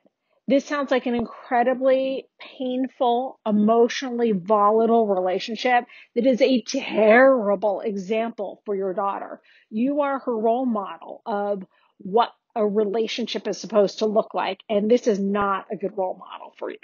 This 0.49 0.65
sounds 0.67 0.91
like 0.91 1.07
an 1.07 1.15
incredibly 1.15 2.29
painful, 2.41 3.41
emotionally 3.47 4.33
volatile 4.33 5.07
relationship 5.07 5.85
that 6.17 6.27
is 6.27 6.43
a 6.43 6.63
terrible 6.63 7.83
example 7.83 8.63
for 8.67 8.75
your 8.75 8.95
daughter. 8.95 9.43
You 9.71 10.03
are 10.03 10.21
her 10.21 10.39
role 10.39 10.67
model 10.67 11.23
of 11.27 11.65
what 11.99 12.33
a 12.57 12.67
relationship 12.67 13.47
is 13.49 13.59
supposed 13.61 14.01
to 14.01 14.07
look 14.07 14.35
like, 14.35 14.61
and 14.71 14.91
this 14.91 15.07
is 15.07 15.21
not 15.21 15.67
a 15.73 15.77
good 15.77 15.97
role 15.99 16.17
model 16.19 16.55
for 16.59 16.71
you 16.71 16.79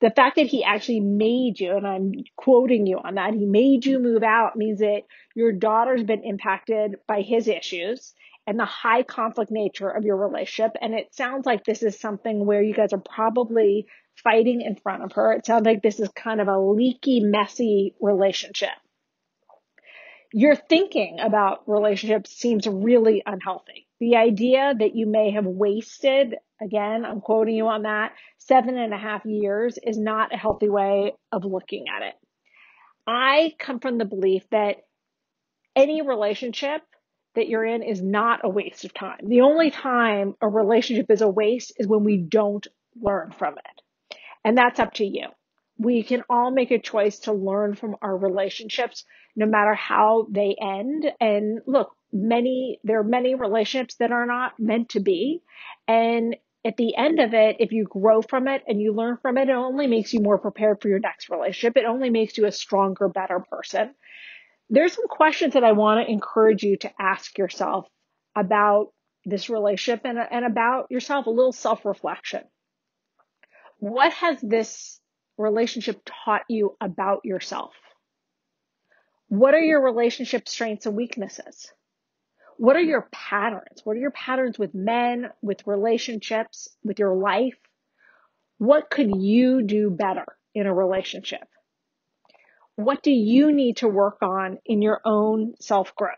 the 0.00 0.10
fact 0.10 0.36
that 0.36 0.46
he 0.46 0.64
actually 0.64 1.00
made 1.00 1.60
you, 1.60 1.76
and 1.76 1.86
I'm 1.86 2.12
quoting 2.36 2.86
you 2.86 2.98
on 2.98 3.14
that, 3.16 3.34
he 3.34 3.44
made 3.44 3.84
you 3.84 3.98
move 3.98 4.22
out 4.22 4.56
means 4.56 4.80
that 4.80 5.02
your 5.34 5.52
daughter's 5.52 6.02
been 6.02 6.24
impacted 6.24 6.96
by 7.06 7.22
his 7.22 7.48
issues 7.48 8.14
and 8.46 8.58
the 8.58 8.64
high 8.64 9.02
conflict 9.02 9.50
nature 9.50 9.88
of 9.88 10.04
your 10.04 10.16
relationship. 10.16 10.72
And 10.80 10.94
it 10.94 11.14
sounds 11.14 11.46
like 11.46 11.64
this 11.64 11.82
is 11.82 12.00
something 12.00 12.46
where 12.46 12.62
you 12.62 12.74
guys 12.74 12.92
are 12.92 13.02
probably 13.14 13.86
fighting 14.24 14.62
in 14.62 14.76
front 14.76 15.04
of 15.04 15.12
her. 15.12 15.32
It 15.32 15.46
sounds 15.46 15.66
like 15.66 15.82
this 15.82 16.00
is 16.00 16.08
kind 16.08 16.40
of 16.40 16.48
a 16.48 16.58
leaky, 16.58 17.20
messy 17.20 17.94
relationship. 18.00 18.70
Your 20.32 20.54
thinking 20.54 21.18
about 21.20 21.68
relationships 21.68 22.30
seems 22.30 22.66
really 22.66 23.22
unhealthy. 23.26 23.86
The 23.98 24.16
idea 24.16 24.74
that 24.78 24.94
you 24.94 25.06
may 25.06 25.32
have 25.32 25.46
wasted, 25.46 26.36
again, 26.60 27.04
I'm 27.04 27.20
quoting 27.20 27.54
you 27.54 27.68
on 27.68 27.82
that, 27.82 28.12
seven 28.38 28.76
and 28.76 28.92
a 28.92 28.98
half 28.98 29.24
years 29.24 29.78
is 29.82 29.98
not 29.98 30.34
a 30.34 30.36
healthy 30.36 30.68
way 30.68 31.14
of 31.32 31.44
looking 31.44 31.86
at 31.94 32.02
it. 32.02 32.14
I 33.06 33.54
come 33.58 33.80
from 33.80 33.98
the 33.98 34.04
belief 34.04 34.44
that 34.50 34.76
any 35.74 36.02
relationship 36.02 36.82
that 37.34 37.48
you're 37.48 37.64
in 37.64 37.82
is 37.82 38.02
not 38.02 38.40
a 38.44 38.48
waste 38.48 38.84
of 38.84 38.92
time. 38.92 39.20
The 39.24 39.42
only 39.42 39.70
time 39.70 40.34
a 40.40 40.48
relationship 40.48 41.10
is 41.10 41.22
a 41.22 41.28
waste 41.28 41.72
is 41.78 41.86
when 41.86 42.04
we 42.04 42.18
don't 42.18 42.66
learn 43.00 43.32
from 43.38 43.54
it. 43.54 44.16
And 44.44 44.56
that's 44.56 44.80
up 44.80 44.94
to 44.94 45.04
you. 45.04 45.28
We 45.78 46.02
can 46.02 46.24
all 46.28 46.50
make 46.50 46.70
a 46.70 46.78
choice 46.78 47.20
to 47.20 47.32
learn 47.32 47.74
from 47.74 47.96
our 48.02 48.16
relationships 48.16 49.04
no 49.36 49.46
matter 49.46 49.74
how 49.74 50.26
they 50.30 50.56
end. 50.60 51.10
And 51.20 51.60
look, 51.66 51.94
many, 52.12 52.80
there 52.84 53.00
are 53.00 53.04
many 53.04 53.34
relationships 53.34 53.94
that 53.96 54.12
are 54.12 54.26
not 54.26 54.58
meant 54.58 54.90
to 54.90 55.00
be. 55.00 55.42
And 55.88 56.36
at 56.64 56.76
the 56.76 56.94
end 56.96 57.20
of 57.20 57.32
it, 57.32 57.56
if 57.58 57.72
you 57.72 57.84
grow 57.84 58.20
from 58.20 58.46
it 58.46 58.62
and 58.66 58.80
you 58.80 58.92
learn 58.92 59.16
from 59.22 59.38
it, 59.38 59.48
it 59.48 59.52
only 59.54 59.86
makes 59.86 60.12
you 60.12 60.20
more 60.20 60.38
prepared 60.38 60.80
for 60.80 60.88
your 60.88 60.98
next 60.98 61.30
relationship. 61.30 61.76
It 61.76 61.86
only 61.86 62.10
makes 62.10 62.36
you 62.36 62.46
a 62.46 62.52
stronger, 62.52 63.08
better 63.08 63.40
person. 63.50 63.94
There's 64.68 64.92
some 64.92 65.08
questions 65.08 65.54
that 65.54 65.64
I 65.64 65.72
want 65.72 66.06
to 66.06 66.12
encourage 66.12 66.62
you 66.62 66.76
to 66.78 66.92
ask 67.00 67.38
yourself 67.38 67.88
about 68.36 68.92
this 69.24 69.48
relationship 69.48 70.02
and, 70.04 70.18
and 70.18 70.44
about 70.44 70.86
yourself, 70.90 71.26
a 71.26 71.30
little 71.30 71.52
self 71.52 71.84
reflection. 71.84 72.42
What 73.78 74.12
has 74.12 74.38
this 74.42 75.00
relationship 75.38 76.02
taught 76.04 76.42
you 76.48 76.76
about 76.80 77.24
yourself? 77.24 77.72
What 79.28 79.54
are 79.54 79.62
your 79.62 79.82
relationship 79.82 80.46
strengths 80.46 80.86
and 80.86 80.96
weaknesses? 80.96 81.72
What 82.60 82.76
are 82.76 82.82
your 82.82 83.08
patterns? 83.10 83.80
What 83.84 83.96
are 83.96 84.00
your 84.00 84.10
patterns 84.10 84.58
with 84.58 84.74
men, 84.74 85.30
with 85.40 85.66
relationships, 85.66 86.68
with 86.84 86.98
your 86.98 87.14
life? 87.14 87.56
What 88.58 88.90
could 88.90 89.16
you 89.16 89.62
do 89.62 89.88
better 89.88 90.26
in 90.54 90.66
a 90.66 90.74
relationship? 90.74 91.48
What 92.76 93.02
do 93.02 93.12
you 93.12 93.50
need 93.50 93.78
to 93.78 93.88
work 93.88 94.18
on 94.20 94.58
in 94.66 94.82
your 94.82 95.00
own 95.06 95.54
self 95.58 95.94
growth? 95.96 96.12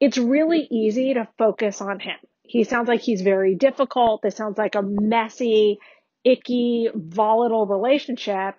It's 0.00 0.18
really 0.18 0.66
easy 0.68 1.14
to 1.14 1.28
focus 1.38 1.80
on 1.80 2.00
him. 2.00 2.16
He 2.42 2.64
sounds 2.64 2.88
like 2.88 3.02
he's 3.02 3.22
very 3.22 3.54
difficult. 3.54 4.22
This 4.22 4.34
sounds 4.34 4.58
like 4.58 4.74
a 4.74 4.82
messy, 4.82 5.78
icky, 6.24 6.88
volatile 6.92 7.68
relationship. 7.68 8.56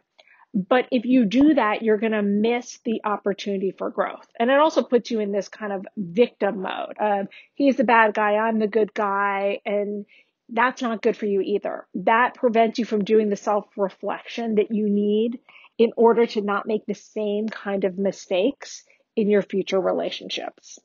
But 0.53 0.87
if 0.91 1.05
you 1.05 1.25
do 1.25 1.53
that, 1.53 1.81
you're 1.81 1.97
going 1.97 2.13
to 2.13 2.21
miss 2.21 2.79
the 2.83 3.01
opportunity 3.03 3.71
for 3.71 3.89
growth. 3.89 4.27
And 4.39 4.49
it 4.49 4.57
also 4.57 4.81
puts 4.81 5.11
you 5.11 5.19
in 5.19 5.31
this 5.31 5.49
kind 5.49 5.71
of 5.71 5.85
victim 5.95 6.61
mode 6.61 6.97
of 6.99 7.27
he's 7.53 7.75
the 7.75 7.83
bad 7.83 8.13
guy, 8.13 8.35
I'm 8.35 8.59
the 8.59 8.67
good 8.67 8.93
guy. 8.93 9.59
And 9.65 10.05
that's 10.49 10.81
not 10.81 11.01
good 11.01 11.17
for 11.17 11.25
you 11.25 11.41
either. 11.41 11.85
That 11.95 12.35
prevents 12.35 12.79
you 12.79 12.85
from 12.85 13.03
doing 13.03 13.29
the 13.29 13.35
self 13.35 13.65
reflection 13.77 14.55
that 14.55 14.71
you 14.71 14.89
need 14.89 15.39
in 15.77 15.91
order 15.95 16.25
to 16.25 16.41
not 16.41 16.65
make 16.65 16.85
the 16.85 16.95
same 16.95 17.47
kind 17.49 17.83
of 17.83 17.97
mistakes 17.97 18.83
in 19.15 19.29
your 19.29 19.41
future 19.41 19.79
relationships. 19.79 20.79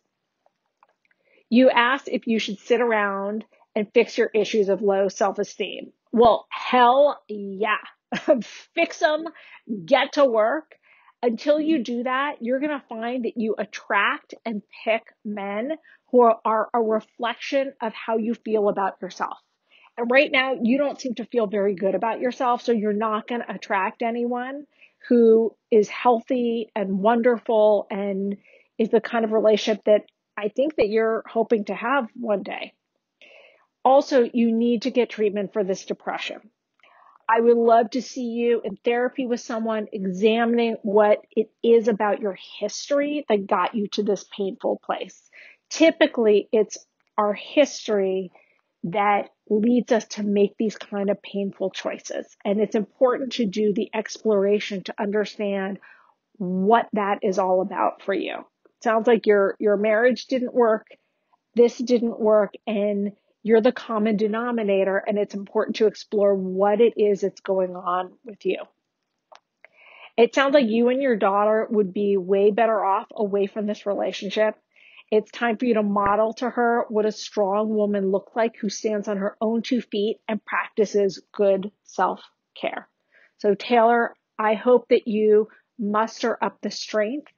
You 1.48 1.70
asked 1.70 2.08
if 2.08 2.26
you 2.26 2.38
should 2.38 2.58
sit 2.58 2.80
around 2.80 3.44
and 3.74 3.92
fix 3.92 4.18
your 4.18 4.30
issues 4.34 4.68
of 4.68 4.82
low 4.82 5.08
self 5.08 5.38
esteem. 5.38 5.92
Well, 6.10 6.46
hell 6.50 7.22
yeah. 7.28 7.76
fix 8.74 8.98
them, 8.98 9.24
get 9.84 10.14
to 10.14 10.24
work. 10.24 10.76
Until 11.24 11.60
you 11.60 11.76
mm-hmm. 11.76 11.82
do 11.84 12.02
that, 12.04 12.36
you're 12.40 12.58
going 12.58 12.78
to 12.78 12.84
find 12.88 13.24
that 13.24 13.36
you 13.36 13.54
attract 13.56 14.34
and 14.44 14.62
pick 14.84 15.02
men 15.24 15.72
who 16.10 16.20
are, 16.20 16.38
are 16.44 16.68
a 16.74 16.80
reflection 16.80 17.72
of 17.80 17.92
how 17.94 18.16
you 18.16 18.34
feel 18.34 18.68
about 18.68 18.94
yourself. 19.00 19.38
And 19.96 20.10
right 20.10 20.30
now, 20.32 20.54
you 20.60 20.78
don't 20.78 21.00
seem 21.00 21.14
to 21.16 21.26
feel 21.26 21.46
very 21.46 21.74
good 21.74 21.94
about 21.94 22.20
yourself, 22.20 22.62
so 22.62 22.72
you're 22.72 22.92
not 22.92 23.28
going 23.28 23.42
to 23.42 23.54
attract 23.54 24.02
anyone 24.02 24.66
who 25.08 25.54
is 25.70 25.88
healthy 25.88 26.70
and 26.74 26.98
wonderful 26.98 27.86
and 27.90 28.36
is 28.78 28.88
the 28.88 29.00
kind 29.00 29.24
of 29.24 29.32
relationship 29.32 29.84
that 29.84 30.02
I 30.36 30.48
think 30.48 30.76
that 30.76 30.88
you're 30.88 31.22
hoping 31.26 31.66
to 31.66 31.74
have 31.74 32.08
one 32.14 32.42
day. 32.42 32.72
Also, 33.84 34.28
you 34.32 34.52
need 34.52 34.82
to 34.82 34.90
get 34.90 35.10
treatment 35.10 35.52
for 35.52 35.64
this 35.64 35.84
depression. 35.84 36.40
I 37.34 37.40
would 37.40 37.56
love 37.56 37.90
to 37.90 38.02
see 38.02 38.26
you 38.26 38.60
in 38.62 38.76
therapy 38.76 39.26
with 39.26 39.40
someone 39.40 39.86
examining 39.90 40.76
what 40.82 41.24
it 41.34 41.50
is 41.62 41.88
about 41.88 42.20
your 42.20 42.36
history 42.60 43.24
that 43.26 43.46
got 43.46 43.74
you 43.74 43.88
to 43.92 44.02
this 44.02 44.26
painful 44.36 44.82
place. 44.84 45.30
Typically, 45.70 46.50
it's 46.52 46.76
our 47.16 47.32
history 47.32 48.32
that 48.84 49.30
leads 49.48 49.92
us 49.92 50.04
to 50.08 50.22
make 50.22 50.58
these 50.58 50.76
kind 50.76 51.08
of 51.08 51.22
painful 51.22 51.70
choices. 51.70 52.26
And 52.44 52.60
it's 52.60 52.74
important 52.74 53.32
to 53.34 53.46
do 53.46 53.72
the 53.72 53.88
exploration 53.94 54.82
to 54.84 54.94
understand 55.00 55.78
what 56.36 56.86
that 56.92 57.20
is 57.22 57.38
all 57.38 57.62
about 57.62 58.02
for 58.02 58.12
you. 58.12 58.44
Sounds 58.82 59.06
like 59.06 59.26
your 59.26 59.56
your 59.58 59.78
marriage 59.78 60.26
didn't 60.26 60.52
work, 60.52 60.86
this 61.54 61.78
didn't 61.78 62.20
work 62.20 62.52
and 62.66 63.12
you're 63.42 63.60
the 63.60 63.72
common 63.72 64.16
denominator 64.16 64.98
and 64.98 65.18
it's 65.18 65.34
important 65.34 65.76
to 65.76 65.86
explore 65.86 66.34
what 66.34 66.80
it 66.80 66.94
is 66.96 67.22
that's 67.22 67.40
going 67.40 67.74
on 67.74 68.12
with 68.24 68.44
you. 68.46 68.58
It 70.16 70.34
sounds 70.34 70.54
like 70.54 70.68
you 70.68 70.88
and 70.88 71.02
your 71.02 71.16
daughter 71.16 71.66
would 71.70 71.92
be 71.92 72.16
way 72.16 72.50
better 72.50 72.84
off 72.84 73.06
away 73.14 73.46
from 73.46 73.66
this 73.66 73.86
relationship. 73.86 74.54
It's 75.10 75.30
time 75.30 75.56
for 75.56 75.64
you 75.64 75.74
to 75.74 75.82
model 75.82 76.32
to 76.34 76.48
her 76.48 76.86
what 76.88 77.06
a 77.06 77.12
strong 77.12 77.70
woman 77.74 78.10
looks 78.10 78.34
like 78.34 78.56
who 78.56 78.68
stands 78.68 79.08
on 79.08 79.18
her 79.18 79.36
own 79.40 79.62
two 79.62 79.80
feet 79.80 80.18
and 80.28 80.44
practices 80.44 81.22
good 81.32 81.70
self 81.84 82.20
care. 82.54 82.88
So 83.38 83.54
Taylor, 83.54 84.14
I 84.38 84.54
hope 84.54 84.88
that 84.88 85.08
you 85.08 85.48
muster 85.78 86.42
up 86.42 86.60
the 86.60 86.70
strength 86.70 87.32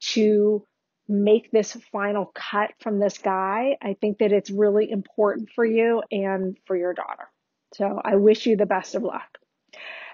to 0.00 0.64
make 1.08 1.50
this 1.50 1.72
final 1.90 2.30
cut 2.34 2.70
from 2.80 2.98
this 2.98 3.18
guy. 3.18 3.76
I 3.80 3.94
think 4.00 4.18
that 4.18 4.32
it's 4.32 4.50
really 4.50 4.90
important 4.90 5.50
for 5.54 5.64
you 5.64 6.02
and 6.10 6.56
for 6.66 6.76
your 6.76 6.92
daughter. 6.94 7.30
So 7.74 8.00
I 8.02 8.16
wish 8.16 8.46
you 8.46 8.56
the 8.56 8.66
best 8.66 8.94
of 8.94 9.02
luck. 9.02 9.38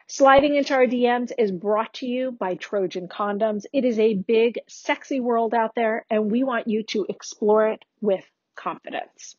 Sliding 0.07 0.57
into 0.57 0.75
our 0.75 0.87
DMs 0.87 1.33
is 1.39 1.51
brought 1.51 1.95
to 1.95 2.07
you 2.07 2.33
by 2.33 2.57
Trojan 2.57 3.09
Condoms. 3.09 3.65
It 3.73 3.85
is 3.85 3.99
a 3.99 4.15
big, 4.15 4.59
sexy 4.69 5.19
world 5.19 5.55
out 5.55 5.75
there, 5.75 6.05
and 6.11 6.31
we 6.31 6.45
want 6.45 6.69
you 6.69 6.83
to 6.89 7.07
explore 7.09 7.69
it 7.69 7.83
with 8.03 8.25
confidence. 8.55 9.35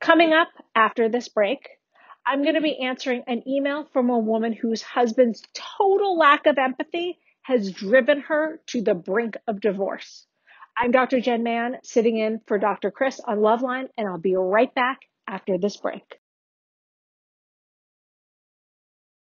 Coming 0.00 0.32
up 0.32 0.48
after 0.74 1.08
this 1.08 1.28
break, 1.28 1.68
I'm 2.24 2.42
going 2.42 2.54
to 2.54 2.60
be 2.60 2.78
answering 2.78 3.24
an 3.26 3.46
email 3.48 3.84
from 3.92 4.08
a 4.10 4.18
woman 4.18 4.52
whose 4.52 4.82
husband's 4.82 5.42
total 5.52 6.16
lack 6.16 6.46
of 6.46 6.58
empathy 6.58 7.18
has 7.42 7.72
driven 7.72 8.20
her 8.20 8.60
to 8.68 8.82
the 8.82 8.94
brink 8.94 9.36
of 9.48 9.60
divorce. 9.60 10.26
I'm 10.76 10.90
Dr. 10.90 11.20
Jenn 11.20 11.42
Mann, 11.42 11.76
sitting 11.82 12.16
in 12.18 12.40
for 12.46 12.58
Dr. 12.58 12.90
Chris 12.90 13.20
on 13.20 13.38
Loveline, 13.38 13.88
and 13.98 14.08
I'll 14.08 14.18
be 14.18 14.34
right 14.34 14.74
back 14.74 15.00
after 15.28 15.58
this 15.58 15.76
break. 15.76 16.02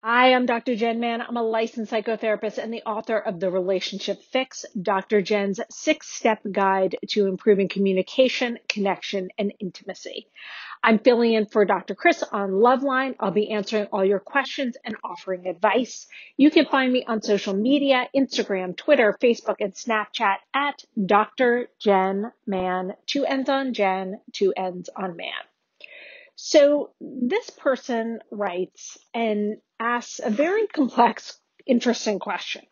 Hi, 0.04 0.34
I'm 0.34 0.46
Dr. 0.46 0.76
Jenn 0.76 1.00
Mann. 1.00 1.22
I'm 1.22 1.36
a 1.36 1.42
licensed 1.42 1.90
psychotherapist 1.90 2.58
and 2.58 2.72
the 2.72 2.82
author 2.82 3.18
of 3.18 3.40
The 3.40 3.50
Relationship 3.50 4.22
Fix, 4.30 4.64
Dr. 4.80 5.22
Jenn's 5.22 5.58
six 5.70 6.08
step 6.08 6.40
guide 6.52 6.96
to 7.08 7.26
improving 7.26 7.68
communication, 7.68 8.58
connection, 8.68 9.30
and 9.38 9.52
intimacy. 9.58 10.28
I'm 10.82 10.98
filling 10.98 11.32
in 11.34 11.46
for 11.46 11.64
Dr. 11.64 11.94
Chris 11.94 12.22
on 12.22 12.50
Loveline. 12.50 13.14
I'll 13.20 13.30
be 13.30 13.50
answering 13.50 13.86
all 13.92 14.04
your 14.04 14.20
questions 14.20 14.76
and 14.84 14.96
offering 15.04 15.46
advice. 15.46 16.06
You 16.36 16.50
can 16.50 16.66
find 16.66 16.92
me 16.92 17.04
on 17.06 17.22
social 17.22 17.54
media, 17.54 18.08
Instagram, 18.16 18.76
Twitter, 18.76 19.16
Facebook, 19.20 19.56
and 19.60 19.74
Snapchat 19.74 20.36
at 20.54 20.84
Dr. 21.04 21.68
Jenn 21.80 22.32
Mann. 22.46 22.94
Two 23.06 23.24
ends 23.24 23.48
on 23.48 23.74
Jen, 23.74 24.20
two 24.32 24.52
ends 24.56 24.88
on 24.96 25.16
man. 25.16 25.32
So 26.36 26.90
this 27.00 27.50
person 27.50 28.20
writes 28.30 28.96
and 29.12 29.56
asks 29.80 30.20
a 30.22 30.30
very 30.30 30.68
complex, 30.68 31.40
interesting 31.66 32.20
question. 32.20 32.62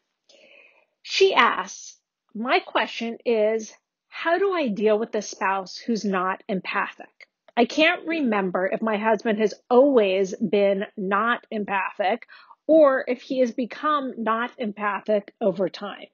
She 1.02 1.34
asks, 1.34 1.98
my 2.34 2.60
question 2.60 3.18
is, 3.24 3.72
how 4.08 4.38
do 4.38 4.52
I 4.52 4.68
deal 4.68 4.98
with 4.98 5.14
a 5.14 5.22
spouse 5.22 5.76
who's 5.76 6.04
not 6.04 6.42
empathic? 6.48 7.25
I 7.58 7.64
can't 7.64 8.06
remember 8.06 8.66
if 8.66 8.82
my 8.82 8.98
husband 8.98 9.38
has 9.38 9.54
always 9.70 10.34
been 10.34 10.84
not 10.96 11.46
empathic 11.50 12.26
or 12.66 13.04
if 13.08 13.22
he 13.22 13.38
has 13.40 13.52
become 13.52 14.12
not 14.18 14.50
empathic 14.58 15.32
over 15.40 15.70
time. 15.70 16.06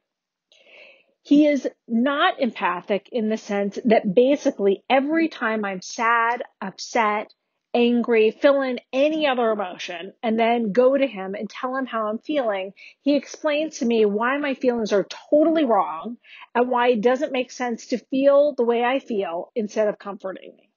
He 1.22 1.46
is 1.46 1.68
not 1.88 2.40
empathic 2.40 3.08
in 3.10 3.28
the 3.28 3.36
sense 3.36 3.78
that 3.84 4.14
basically 4.14 4.84
every 4.88 5.28
time 5.28 5.64
I'm 5.64 5.80
sad, 5.80 6.42
upset, 6.60 7.32
angry, 7.74 8.30
fill 8.30 8.60
in 8.62 8.78
any 8.92 9.26
other 9.26 9.50
emotion, 9.50 10.12
and 10.22 10.38
then 10.38 10.72
go 10.72 10.96
to 10.96 11.06
him 11.06 11.34
and 11.34 11.48
tell 11.48 11.76
him 11.76 11.86
how 11.86 12.06
I'm 12.06 12.18
feeling, 12.18 12.74
he 13.00 13.16
explains 13.16 13.78
to 13.78 13.84
me 13.84 14.04
why 14.04 14.36
my 14.38 14.54
feelings 14.54 14.92
are 14.92 15.06
totally 15.30 15.64
wrong 15.64 16.18
and 16.54 16.68
why 16.68 16.88
it 16.88 17.00
doesn't 17.00 17.32
make 17.32 17.50
sense 17.50 17.86
to 17.86 17.98
feel 17.98 18.54
the 18.54 18.64
way 18.64 18.84
I 18.84 18.98
feel 18.98 19.50
instead 19.54 19.88
of 19.88 19.98
comforting 19.98 20.54
me. 20.56 20.71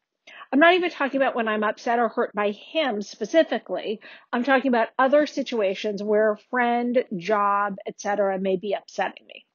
I'm 0.56 0.62
not 0.62 0.76
even 0.76 0.90
talking 0.90 1.22
about 1.22 1.36
when 1.36 1.50
I'm 1.50 1.66
upset 1.66 2.00
or 2.00 2.08
hurt 2.08 2.32
by 2.34 2.52
him 2.52 3.02
specifically. 3.02 4.00
I'm 4.32 4.46
talking 4.46 4.70
about 4.70 4.88
other 4.98 5.28
situations 5.28 6.02
where 6.02 6.32
a 6.32 6.38
friend, 6.50 7.04
job, 7.18 7.76
etc. 7.86 8.40
may 8.40 8.56
be 8.56 8.72
upsetting 8.72 9.28
me. 9.28 9.46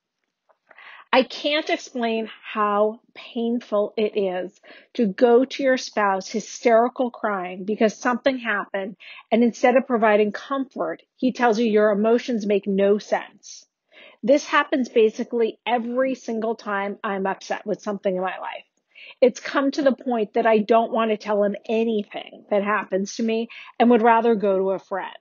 I 1.11 1.23
can't 1.23 1.71
explain 1.71 2.29
how 2.53 3.01
painful 3.15 3.95
it 3.97 4.15
is 4.15 4.61
to 4.93 5.07
go 5.07 5.47
to 5.47 5.63
your 5.63 5.79
spouse 5.79 6.29
hysterical 6.29 7.11
crying 7.11 7.65
because 7.65 7.97
something 7.97 8.37
happened 8.37 8.97
and 9.33 9.43
instead 9.43 9.77
of 9.77 9.87
providing 9.87 10.33
comfort, 10.33 11.03
he 11.17 11.33
tells 11.33 11.59
you 11.59 11.65
your 11.65 11.93
emotions 11.93 12.45
make 12.45 12.67
no 12.67 12.99
sense. 12.99 13.65
This 14.23 14.45
happens 14.45 14.91
basically 14.91 15.61
every 15.67 16.15
single 16.15 16.57
time 16.57 16.99
I'm 17.03 17.27
upset 17.27 17.65
with 17.65 17.81
something 17.81 18.15
in 18.15 18.21
my 18.21 18.37
life. 18.39 18.65
It's 19.21 19.41
come 19.41 19.71
to 19.73 19.83
the 19.83 19.95
point 19.95 20.35
that 20.35 20.47
I 20.47 20.59
don't 20.59 20.93
want 20.93 21.11
to 21.11 21.17
tell 21.17 21.43
him 21.43 21.57
anything 21.69 22.47
that 22.51 22.65
happens 22.65 23.17
to 23.17 23.23
me 23.23 23.49
and 23.79 23.91
would 23.91 24.03
rather 24.03 24.35
go 24.35 24.59
to 24.59 24.71
a 24.71 24.79
friend. 24.79 25.15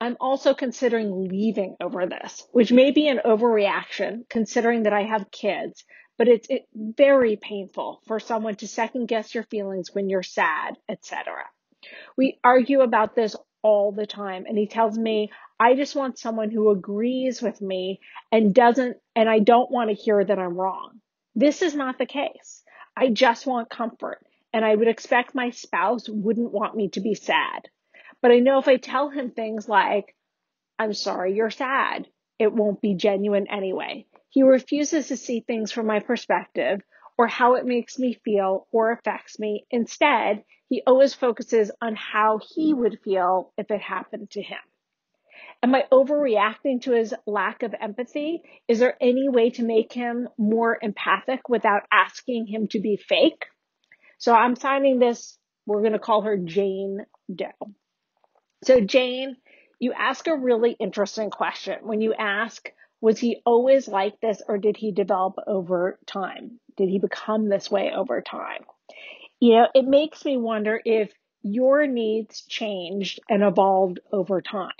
I'm 0.00 0.16
also 0.20 0.54
considering 0.54 1.28
leaving 1.28 1.76
over 1.80 2.06
this, 2.06 2.46
which 2.50 2.72
may 2.72 2.90
be 2.90 3.08
an 3.08 3.20
overreaction 3.24 4.28
considering 4.28 4.82
that 4.84 4.92
I 4.92 5.02
have 5.02 5.30
kids, 5.30 5.84
but 6.18 6.28
it's 6.28 6.48
it, 6.50 6.66
very 6.74 7.36
painful 7.36 8.02
for 8.06 8.18
someone 8.18 8.56
to 8.56 8.68
second 8.68 9.06
guess 9.06 9.34
your 9.34 9.44
feelings 9.44 9.94
when 9.94 10.08
you're 10.08 10.24
sad, 10.24 10.76
etc. 10.88 11.44
We 12.16 12.38
argue 12.42 12.80
about 12.80 13.14
this 13.14 13.36
all 13.62 13.92
the 13.92 14.06
time 14.06 14.44
and 14.46 14.58
he 14.58 14.66
tells 14.66 14.98
me 14.98 15.30
I 15.58 15.74
just 15.74 15.94
want 15.94 16.18
someone 16.18 16.50
who 16.50 16.70
agrees 16.70 17.40
with 17.40 17.60
me 17.60 18.00
and 18.32 18.52
doesn't 18.52 18.96
and 19.14 19.28
I 19.28 19.38
don't 19.38 19.70
want 19.70 19.90
to 19.90 19.94
hear 19.94 20.24
that 20.24 20.38
I'm 20.38 20.56
wrong. 20.56 21.00
This 21.36 21.62
is 21.62 21.74
not 21.74 21.98
the 21.98 22.06
case. 22.06 22.62
I 22.96 23.08
just 23.08 23.46
want 23.46 23.70
comfort 23.70 24.24
and 24.52 24.64
I 24.64 24.74
would 24.74 24.88
expect 24.88 25.34
my 25.34 25.50
spouse 25.50 26.08
wouldn't 26.08 26.52
want 26.52 26.76
me 26.76 26.88
to 26.90 27.00
be 27.00 27.14
sad. 27.14 27.68
But 28.20 28.30
I 28.30 28.38
know 28.38 28.58
if 28.58 28.68
I 28.68 28.76
tell 28.76 29.08
him 29.08 29.30
things 29.30 29.68
like, 29.68 30.14
I'm 30.78 30.92
sorry 30.92 31.34
you're 31.34 31.50
sad, 31.50 32.08
it 32.38 32.52
won't 32.52 32.80
be 32.80 32.94
genuine 32.94 33.46
anyway. 33.48 34.06
He 34.28 34.42
refuses 34.42 35.08
to 35.08 35.16
see 35.16 35.40
things 35.40 35.72
from 35.72 35.86
my 35.86 36.00
perspective 36.00 36.80
or 37.18 37.26
how 37.26 37.54
it 37.54 37.66
makes 37.66 37.98
me 37.98 38.14
feel 38.24 38.66
or 38.72 38.92
affects 38.92 39.38
me. 39.38 39.66
Instead, 39.70 40.44
he 40.68 40.82
always 40.86 41.14
focuses 41.14 41.70
on 41.80 41.94
how 41.96 42.40
he 42.54 42.72
would 42.72 43.00
feel 43.04 43.52
if 43.58 43.70
it 43.70 43.80
happened 43.80 44.30
to 44.30 44.42
him. 44.42 44.58
Am 45.64 45.74
I 45.76 45.84
overreacting 45.92 46.82
to 46.82 46.92
his 46.92 47.14
lack 47.24 47.62
of 47.62 47.72
empathy? 47.80 48.42
Is 48.66 48.80
there 48.80 48.96
any 49.00 49.28
way 49.28 49.50
to 49.50 49.62
make 49.62 49.92
him 49.92 50.28
more 50.36 50.76
empathic 50.82 51.48
without 51.48 51.82
asking 51.92 52.46
him 52.48 52.66
to 52.68 52.80
be 52.80 52.96
fake? 52.96 53.44
So 54.18 54.34
I'm 54.34 54.56
signing 54.56 54.98
this, 54.98 55.38
we're 55.66 55.82
going 55.82 55.92
to 55.92 56.00
call 56.00 56.22
her 56.22 56.36
Jane 56.36 57.06
Doe. 57.32 57.74
So, 58.64 58.80
Jane, 58.80 59.36
you 59.78 59.92
ask 59.92 60.26
a 60.26 60.36
really 60.36 60.72
interesting 60.78 61.30
question 61.30 61.78
when 61.82 62.00
you 62.00 62.12
ask, 62.14 62.68
was 63.00 63.18
he 63.18 63.42
always 63.44 63.86
like 63.86 64.20
this 64.20 64.42
or 64.46 64.58
did 64.58 64.76
he 64.76 64.92
develop 64.92 65.34
over 65.46 65.98
time? 66.06 66.60
Did 66.76 66.88
he 66.88 66.98
become 66.98 67.48
this 67.48 67.70
way 67.70 67.92
over 67.94 68.20
time? 68.20 68.64
You 69.40 69.54
know, 69.54 69.68
it 69.74 69.84
makes 69.84 70.24
me 70.24 70.36
wonder 70.36 70.80
if 70.84 71.12
your 71.42 71.86
needs 71.86 72.42
changed 72.42 73.20
and 73.28 73.42
evolved 73.42 74.00
over 74.12 74.40
time. 74.40 74.70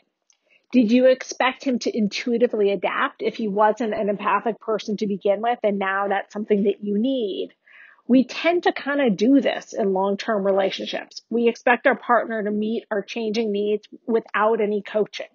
Did 0.73 0.91
you 0.91 1.07
expect 1.07 1.65
him 1.65 1.79
to 1.81 1.97
intuitively 1.97 2.73
adapt 2.73 3.23
if 3.23 3.37
he 3.37 3.47
wasn't 3.47 3.95
an 3.95 4.09
empathic 4.09 4.59
person 4.59 4.97
to 4.97 5.07
begin 5.07 5.41
with 5.41 5.59
and 5.63 5.79
now 5.79 6.09
that's 6.09 6.33
something 6.33 6.65
that 6.65 6.83
you 6.83 6.99
need? 6.99 7.51
we 8.09 8.25
tend 8.25 8.65
to 8.65 8.73
kind 8.73 9.01
of 9.01 9.17
do 9.17 9.41
this 9.41 9.73
in 9.73 9.93
long 9.93 10.17
term 10.17 10.45
relationships. 10.45 11.23
We 11.31 11.49
expect 11.49 11.87
our 11.87 11.97
partner 11.97 12.43
to 12.43 12.51
meet 12.51 12.85
our 12.91 13.03
changing 13.03 13.53
needs 13.53 13.87
without 14.07 14.61
any 14.61 14.83
coaching. 14.83 15.29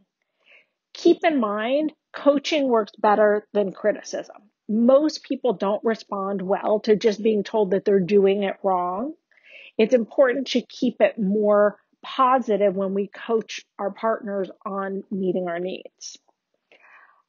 Keep 0.93 1.23
in 1.23 1.39
mind, 1.39 1.93
coaching 2.15 2.67
works 2.67 2.93
better 2.97 3.47
than 3.53 3.71
criticism. 3.71 4.35
Most 4.67 5.23
people 5.23 5.53
don't 5.53 5.83
respond 5.83 6.41
well 6.41 6.81
to 6.81 6.95
just 6.95 7.23
being 7.23 7.43
told 7.43 7.71
that 7.71 7.85
they're 7.85 7.99
doing 7.99 8.43
it 8.43 8.57
wrong. 8.63 9.13
It's 9.77 9.93
important 9.93 10.47
to 10.47 10.61
keep 10.61 10.97
it 10.99 11.17
more 11.17 11.77
positive 12.07 12.75
when 12.75 12.93
we 12.93 13.07
coach 13.07 13.65
our 13.77 13.91
partners 13.91 14.49
on 14.65 15.03
meeting 15.11 15.49
our 15.49 15.59
needs. 15.59 16.17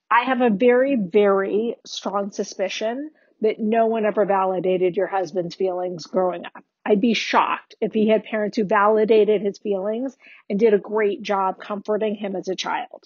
I 0.09 0.23
have 0.23 0.41
a 0.41 0.51
very, 0.51 0.95
very 0.97 1.75
strong 1.85 2.31
suspicion 2.31 3.11
that 3.41 3.59
no 3.59 3.87
one 3.87 4.05
ever 4.05 4.25
validated 4.25 4.97
your 4.97 5.09
husband's 5.09 5.57
feelings 5.57 6.07
growing 6.07 6.45
up. 6.47 6.65
I'd 6.87 7.01
be 7.01 7.15
shocked 7.15 7.75
if 7.81 7.93
he 7.93 8.09
had 8.09 8.25
parents 8.25 8.57
who 8.57 8.65
validated 8.65 9.43
his 9.43 9.59
feelings 9.59 10.17
and 10.49 10.59
did 10.59 10.75
a 10.75 10.79
great 10.79 11.23
job 11.23 11.59
comforting 11.61 12.15
him 12.15 12.37
as 12.37 12.49
a 12.49 12.55
child. 12.55 13.05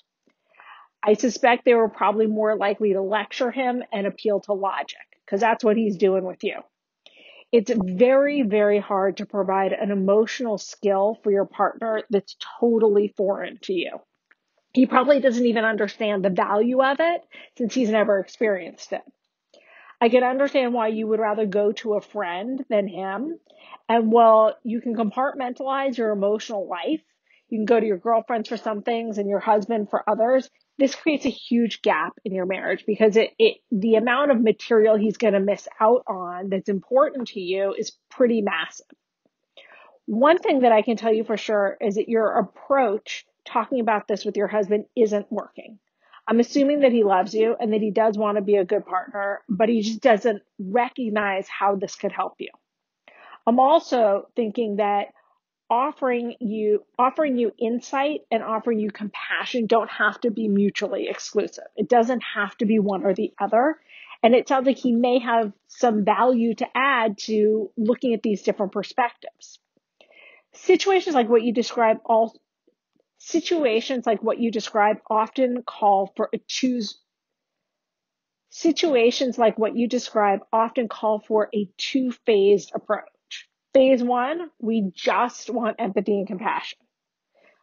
I 1.03 1.15
suspect 1.15 1.65
they 1.65 1.75
were 1.75 1.89
probably 1.89 2.27
more 2.27 2.55
likely 2.55 2.93
to 2.93 3.03
lecture 3.03 3.51
him 3.51 3.83
and 3.93 4.07
appeal 4.07 4.41
to 4.41 4.53
logic 4.53 5.01
because 5.25 5.41
that's 5.41 5.65
what 5.65 5.77
he's 5.77 5.97
doing 5.97 6.25
with 6.25 6.45
you. 6.45 6.61
It's 7.53 7.71
very, 7.71 8.43
very 8.43 8.79
hard 8.79 9.19
to 9.19 9.27
provide 9.27 9.73
an 9.73 9.91
emotional 9.91 10.57
skill 10.59 11.19
for 11.23 11.31
your 11.31 11.45
partner 11.45 12.03
that's 12.09 12.37
totally 12.61 13.13
foreign 13.17 13.59
to 13.63 13.75
you. 13.75 14.01
He 14.73 14.87
probably 14.87 15.21
doesn't 15.21 15.47
even 15.47 15.65
understand 15.65 16.25
the 16.25 16.31
value 16.31 16.83
of 16.83 16.97
it 16.99 17.23
since 17.59 17.75
he's 17.75 17.91
never 17.91 18.21
experienced 18.21 18.93
it. 18.93 19.03
I 20.01 20.09
can 20.09 20.25
understand 20.25 20.73
why 20.75 20.89
you 20.89 21.07
would 21.07 21.21
rather 21.21 21.47
go 21.47 21.73
to 21.73 21.95
a 21.95 22.01
friend 22.01 22.65
than 22.71 22.89
him. 22.89 23.39
And 23.89 24.11
while 24.11 24.57
you 24.65 24.81
can 24.81 24.97
compartmentalize 24.97 25.99
your 25.99 26.11
emotional 26.11 26.67
life, 26.67 27.03
you 27.51 27.59
can 27.59 27.67
go 27.67 27.79
to 27.79 27.87
your 27.87 27.99
girlfriends 27.99 28.49
for 28.49 28.57
some 28.57 28.83
things 28.83 29.19
and 29.19 29.29
your 29.29 29.41
husband 29.41 29.91
for 29.91 30.09
others. 30.09 30.51
This 30.83 30.97
creates 30.97 31.27
a 31.27 31.31
huge 31.31 31.81
gap 31.81 32.15
in 32.25 32.35
your 32.35 32.45
marriage 32.45 32.83
because 32.85 33.17
it, 33.17 33.31
it 33.39 33.59
the 33.71 33.95
amount 33.95 34.33
of 34.33 34.43
material 34.43 34.97
he's 34.97 35.17
going 35.17 35.35
to 35.35 35.39
miss 35.39 35.69
out 35.79 36.03
on 36.09 36.49
that's 36.49 36.69
important 36.69 37.29
to 37.29 37.41
you 37.41 37.73
is 37.73 37.93
pretty 38.11 38.43
massive. 38.43 38.89
One 40.07 40.41
thing 40.41 40.63
that 40.63 40.73
I 40.73 40.83
can 40.83 40.97
tell 40.97 41.15
you 41.15 41.23
for 41.23 41.37
sure 41.37 41.77
is 41.81 41.95
that 41.95 42.09
your 42.09 42.37
approach 42.37 43.25
talking 43.45 43.79
about 43.79 44.09
this 44.09 44.25
with 44.25 44.37
your 44.37 44.49
husband 44.49 44.87
isn't 44.97 45.31
working. 45.31 45.79
I'm 46.27 46.41
assuming 46.41 46.81
that 46.81 46.91
he 46.91 47.05
loves 47.05 47.33
you 47.33 47.55
and 47.61 47.73
that 47.73 47.81
he 47.81 47.93
does 47.93 48.19
want 48.19 48.35
to 48.39 48.43
be 48.43 48.57
a 48.57 48.65
good 48.65 48.85
partner, 48.85 49.43
but 49.49 49.69
he 49.69 49.83
just 49.83 50.01
doesn't 50.01 50.43
recognize 50.59 51.47
how 51.47 51.77
this 51.77 51.95
could 51.95 52.11
help 52.11 52.35
you. 52.41 52.51
I'm 53.47 53.61
also 53.61 54.27
thinking 54.35 54.79
that 54.79 55.13
offering 55.73 56.35
you 56.39 56.85
offering 56.99 57.39
you 57.39 57.51
insight 57.59 58.21
and 58.31 58.43
offering 58.43 58.79
you 58.79 58.91
compassion 58.91 59.67
don't 59.67 59.91
have 59.91 60.21
to 60.21 60.31
be 60.31 60.47
mutually 60.47 61.09
exclusive. 61.09 61.65
It 61.77 61.89
doesn't 61.89 62.23
have 62.35 62.55
to 62.59 62.67
be 62.67 62.79
one 62.79 63.07
or 63.07 63.15
the 63.15 63.33
other. 63.41 63.77
And 64.23 64.35
it 64.35 64.47
sounds 64.47 64.67
like 64.67 64.77
he 64.77 64.93
may 64.93 65.19
have 65.21 65.51
some 65.69 66.05
value 66.05 66.55
to 66.57 66.67
add 66.75 67.17
to 67.23 67.71
looking 67.79 68.13
at 68.13 68.23
these 68.23 68.43
different 68.43 68.73
perspectives. 68.73 69.61
Situations 70.53 71.15
like 71.15 71.31
what 71.31 71.43
you 71.43 71.55
describe 71.55 71.97
all 72.05 72.39
situations 73.17 74.05
like 74.05 74.23
what 74.23 74.39
you 74.39 74.51
describe 74.51 74.99
often 75.09 75.63
call 75.63 76.13
for 76.17 76.29
a 76.35 76.39
choose 76.49 76.99
situations 78.51 79.39
like 79.39 79.59
what 79.59 79.75
you 79.75 79.89
describe 79.89 80.41
often 80.53 80.87
call 80.87 81.21
for 81.21 81.49
a 81.55 81.67
two-phased 81.79 82.73
approach. 82.75 83.05
Phase 83.75 84.03
1, 84.03 84.51
we 84.61 84.93
just 84.95 85.49
want 85.49 85.77
empathy 85.79 86.19
and 86.19 86.27
compassion. 86.27 86.79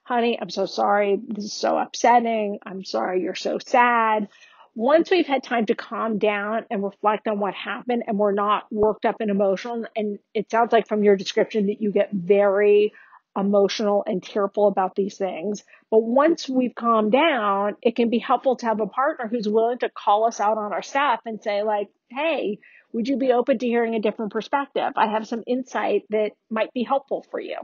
Honey, 0.03 0.39
I'm 0.41 0.49
so 0.49 0.65
sorry. 0.65 1.19
This 1.27 1.45
is 1.45 1.53
so 1.53 1.77
upsetting. 1.77 2.57
I'm 2.65 2.83
sorry 2.83 3.21
you're 3.21 3.35
so 3.35 3.59
sad. 3.59 4.27
Once 4.73 5.11
we've 5.11 5.27
had 5.27 5.43
time 5.43 5.67
to 5.67 5.75
calm 5.75 6.17
down 6.17 6.65
and 6.71 6.83
reflect 6.83 7.27
on 7.27 7.39
what 7.39 7.53
happened 7.53 8.03
and 8.07 8.17
we're 8.17 8.31
not 8.31 8.63
worked 8.71 9.05
up 9.05 9.17
and 9.19 9.29
emotional, 9.29 9.85
and 9.95 10.17
it 10.33 10.49
sounds 10.49 10.71
like 10.71 10.87
from 10.87 11.03
your 11.03 11.15
description 11.15 11.67
that 11.67 11.79
you 11.79 11.91
get 11.91 12.09
very 12.11 12.91
emotional 13.37 14.03
and 14.07 14.23
tearful 14.23 14.67
about 14.67 14.95
these 14.95 15.15
things. 15.15 15.63
But 15.91 16.01
once 16.01 16.49
we've 16.49 16.73
calmed 16.73 17.11
down, 17.11 17.75
it 17.83 17.95
can 17.95 18.09
be 18.09 18.19
helpful 18.19 18.55
to 18.57 18.65
have 18.65 18.79
a 18.79 18.87
partner 18.87 19.27
who's 19.27 19.47
willing 19.47 19.79
to 19.79 19.89
call 19.89 20.25
us 20.25 20.39
out 20.39 20.57
on 20.57 20.73
our 20.73 20.81
stuff 20.81 21.19
and 21.25 21.41
say, 21.41 21.61
like, 21.61 21.89
hey, 22.09 22.59
would 22.93 23.07
you 23.07 23.17
be 23.17 23.31
open 23.31 23.57
to 23.59 23.67
hearing 23.67 23.95
a 23.95 24.01
different 24.01 24.31
perspective? 24.31 24.93
I 24.95 25.07
have 25.07 25.27
some 25.27 25.43
insight 25.45 26.03
that 26.09 26.31
might 26.49 26.73
be 26.73 26.83
helpful 26.83 27.25
for 27.29 27.39
you. 27.39 27.57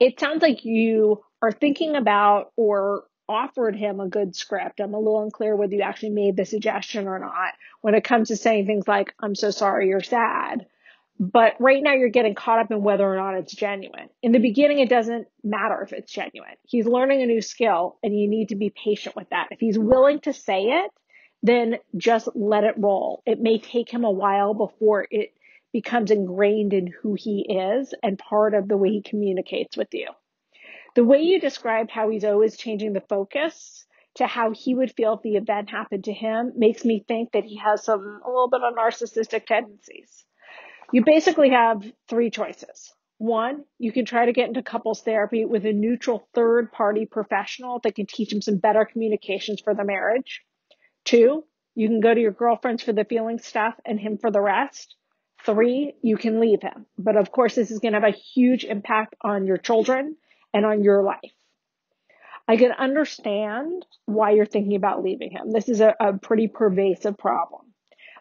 It 0.00 0.18
sounds 0.18 0.42
like 0.42 0.64
you 0.64 1.22
are 1.42 1.52
thinking 1.52 1.96
about 1.96 2.52
or 2.56 3.04
offered 3.28 3.76
him 3.76 4.00
a 4.00 4.08
good 4.08 4.36
script. 4.36 4.80
I'm 4.80 4.94
a 4.94 4.98
little 4.98 5.22
unclear 5.22 5.56
whether 5.56 5.74
you 5.74 5.82
actually 5.82 6.10
made 6.10 6.36
the 6.36 6.44
suggestion 6.44 7.06
or 7.06 7.18
not 7.18 7.54
when 7.80 7.94
it 7.94 8.04
comes 8.04 8.28
to 8.28 8.36
saying 8.36 8.66
things 8.66 8.86
like, 8.86 9.14
I'm 9.20 9.34
so 9.34 9.50
sorry 9.50 9.88
you're 9.88 10.02
sad. 10.02 10.66
But 11.18 11.54
right 11.60 11.82
now 11.82 11.92
you're 11.92 12.08
getting 12.08 12.34
caught 12.34 12.58
up 12.58 12.72
in 12.72 12.82
whether 12.82 13.06
or 13.06 13.16
not 13.16 13.36
it's 13.36 13.54
genuine. 13.54 14.08
In 14.22 14.32
the 14.32 14.40
beginning, 14.40 14.80
it 14.80 14.88
doesn't 14.88 15.28
matter 15.44 15.80
if 15.82 15.92
it's 15.92 16.12
genuine. 16.12 16.56
He's 16.64 16.86
learning 16.86 17.22
a 17.22 17.26
new 17.26 17.40
skill 17.40 17.98
and 18.02 18.18
you 18.18 18.28
need 18.28 18.48
to 18.48 18.56
be 18.56 18.70
patient 18.70 19.14
with 19.14 19.30
that. 19.30 19.48
If 19.52 19.60
he's 19.60 19.78
willing 19.78 20.20
to 20.20 20.32
say 20.32 20.62
it, 20.62 20.90
then 21.44 21.76
just 21.94 22.26
let 22.34 22.64
it 22.64 22.74
roll. 22.78 23.22
It 23.26 23.38
may 23.38 23.58
take 23.58 23.90
him 23.90 24.02
a 24.02 24.10
while 24.10 24.54
before 24.54 25.06
it 25.10 25.34
becomes 25.74 26.10
ingrained 26.10 26.72
in 26.72 26.86
who 26.86 27.14
he 27.18 27.42
is 27.42 27.92
and 28.02 28.18
part 28.18 28.54
of 28.54 28.66
the 28.66 28.78
way 28.78 28.88
he 28.88 29.02
communicates 29.02 29.76
with 29.76 29.88
you. 29.92 30.08
The 30.94 31.04
way 31.04 31.20
you 31.20 31.38
described 31.38 31.90
how 31.90 32.08
he's 32.08 32.24
always 32.24 32.56
changing 32.56 32.94
the 32.94 33.02
focus 33.02 33.84
to 34.14 34.26
how 34.26 34.52
he 34.52 34.74
would 34.74 34.92
feel 34.92 35.14
if 35.14 35.22
the 35.22 35.36
event 35.36 35.68
happened 35.68 36.04
to 36.04 36.14
him 36.14 36.52
makes 36.56 36.82
me 36.82 37.04
think 37.06 37.32
that 37.32 37.44
he 37.44 37.58
has 37.58 37.84
some 37.84 38.22
a 38.24 38.28
little 38.28 38.48
bit 38.48 38.62
of 38.62 38.74
narcissistic 38.74 39.44
tendencies. 39.44 40.24
You 40.92 41.04
basically 41.04 41.50
have 41.50 41.84
three 42.08 42.30
choices. 42.30 42.94
One, 43.18 43.64
you 43.78 43.92
can 43.92 44.06
try 44.06 44.24
to 44.24 44.32
get 44.32 44.48
into 44.48 44.62
couples 44.62 45.02
therapy 45.02 45.44
with 45.44 45.66
a 45.66 45.72
neutral 45.74 46.26
third 46.32 46.72
party 46.72 47.04
professional 47.04 47.80
that 47.80 47.96
can 47.96 48.06
teach 48.06 48.32
him 48.32 48.40
some 48.40 48.56
better 48.56 48.86
communications 48.86 49.60
for 49.60 49.74
the 49.74 49.84
marriage. 49.84 50.42
Two, 51.04 51.44
you 51.74 51.88
can 51.88 52.00
go 52.00 52.14
to 52.14 52.20
your 52.20 52.32
girlfriends 52.32 52.82
for 52.82 52.92
the 52.92 53.04
feeling 53.04 53.38
stuff 53.38 53.74
and 53.84 54.00
him 54.00 54.18
for 54.18 54.30
the 54.30 54.40
rest. 54.40 54.96
Three, 55.44 55.94
you 56.02 56.16
can 56.16 56.40
leave 56.40 56.62
him. 56.62 56.86
But 56.96 57.16
of 57.16 57.30
course, 57.30 57.54
this 57.54 57.70
is 57.70 57.80
going 57.80 57.92
to 57.92 58.00
have 58.00 58.08
a 58.08 58.16
huge 58.16 58.64
impact 58.64 59.14
on 59.20 59.46
your 59.46 59.58
children 59.58 60.16
and 60.54 60.64
on 60.64 60.82
your 60.82 61.02
life. 61.02 61.32
I 62.46 62.56
can 62.56 62.72
understand 62.72 63.84
why 64.06 64.32
you're 64.32 64.46
thinking 64.46 64.76
about 64.76 65.02
leaving 65.02 65.30
him. 65.30 65.50
This 65.50 65.68
is 65.68 65.80
a, 65.80 65.94
a 65.98 66.18
pretty 66.18 66.48
pervasive 66.48 67.18
problem. 67.18 67.62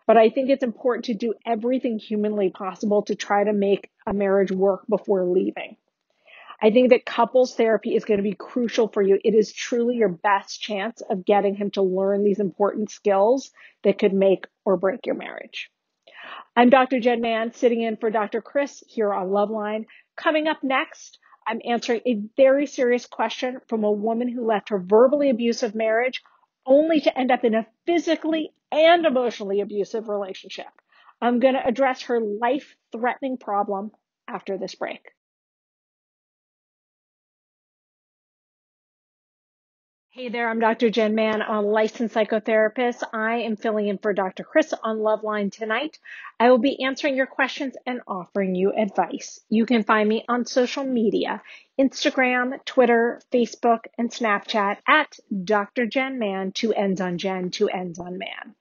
But 0.05 0.17
I 0.17 0.29
think 0.29 0.49
it's 0.49 0.63
important 0.63 1.05
to 1.05 1.13
do 1.13 1.33
everything 1.45 1.99
humanly 1.99 2.49
possible 2.49 3.03
to 3.03 3.15
try 3.15 3.43
to 3.43 3.53
make 3.53 3.89
a 4.05 4.13
marriage 4.13 4.51
work 4.51 4.85
before 4.89 5.25
leaving. 5.25 5.77
I 6.61 6.71
think 6.71 6.89
that 6.89 7.05
couples 7.05 7.55
therapy 7.55 7.95
is 7.95 8.05
going 8.05 8.17
to 8.17 8.23
be 8.23 8.33
crucial 8.33 8.87
for 8.87 9.01
you. 9.01 9.19
It 9.23 9.33
is 9.33 9.51
truly 9.51 9.97
your 9.97 10.09
best 10.09 10.61
chance 10.61 11.01
of 11.01 11.25
getting 11.25 11.55
him 11.55 11.71
to 11.71 11.81
learn 11.81 12.23
these 12.23 12.39
important 12.39 12.91
skills 12.91 13.51
that 13.83 13.99
could 13.99 14.13
make 14.13 14.45
or 14.65 14.77
break 14.77 15.05
your 15.05 15.15
marriage. 15.15 15.69
I'm 16.55 16.69
Dr. 16.69 16.99
Jenn 16.99 17.21
Mann 17.21 17.53
sitting 17.53 17.81
in 17.81 17.97
for 17.97 18.09
Dr. 18.09 18.41
Chris 18.41 18.83
here 18.87 19.13
on 19.13 19.29
Loveline. 19.29 19.85
Coming 20.15 20.47
up 20.47 20.63
next, 20.63 21.19
I'm 21.47 21.61
answering 21.65 22.01
a 22.05 22.21
very 22.37 22.67
serious 22.67 23.05
question 23.05 23.59
from 23.67 23.83
a 23.83 23.91
woman 23.91 24.27
who 24.27 24.45
left 24.45 24.69
her 24.69 24.79
verbally 24.79 25.29
abusive 25.29 25.75
marriage 25.75 26.21
only 26.65 27.01
to 27.01 27.17
end 27.17 27.31
up 27.31 27.43
in 27.43 27.55
a 27.55 27.67
physically 27.85 28.53
and 28.71 29.05
emotionally 29.05 29.61
abusive 29.61 30.07
relationship. 30.07 30.67
I'm 31.21 31.39
going 31.39 31.55
to 31.55 31.65
address 31.65 32.03
her 32.03 32.19
life 32.19 32.75
threatening 32.91 33.37
problem 33.37 33.91
after 34.27 34.57
this 34.57 34.75
break. 34.75 35.01
Hey 40.15 40.29
there, 40.29 40.47
I'm 40.47 40.59
Dr. 40.59 40.91
Jenn 40.91 41.15
Mann, 41.15 41.41
a 41.41 41.59
licensed 41.59 42.13
psychotherapist. 42.13 43.01
I 43.13 43.37
am 43.37 43.55
filling 43.55 43.87
in 43.87 43.97
for 43.97 44.13
Dr. 44.13 44.43
Chris 44.43 44.71
on 44.83 44.99
Loveline 44.99 45.51
tonight. 45.51 45.97
I 46.39 46.51
will 46.51 46.59
be 46.59 46.83
answering 46.83 47.15
your 47.15 47.25
questions 47.25 47.75
and 47.87 47.99
offering 48.07 48.53
you 48.53 48.71
advice. 48.73 49.39
You 49.49 49.65
can 49.65 49.83
find 49.83 50.07
me 50.07 50.23
on 50.29 50.45
social 50.45 50.83
media 50.83 51.41
Instagram, 51.79 52.63
Twitter, 52.63 53.21
Facebook, 53.31 53.85
and 53.97 54.11
Snapchat 54.11 54.77
at 54.87 55.17
Dr. 55.45 55.87
Jenn 55.87 56.19
Mann, 56.19 56.51
two 56.51 56.75
ends 56.75 57.01
on 57.01 57.17
Jen, 57.17 57.49
two 57.49 57.67
ends 57.67 57.97
on 57.97 58.19
Man. 58.19 58.53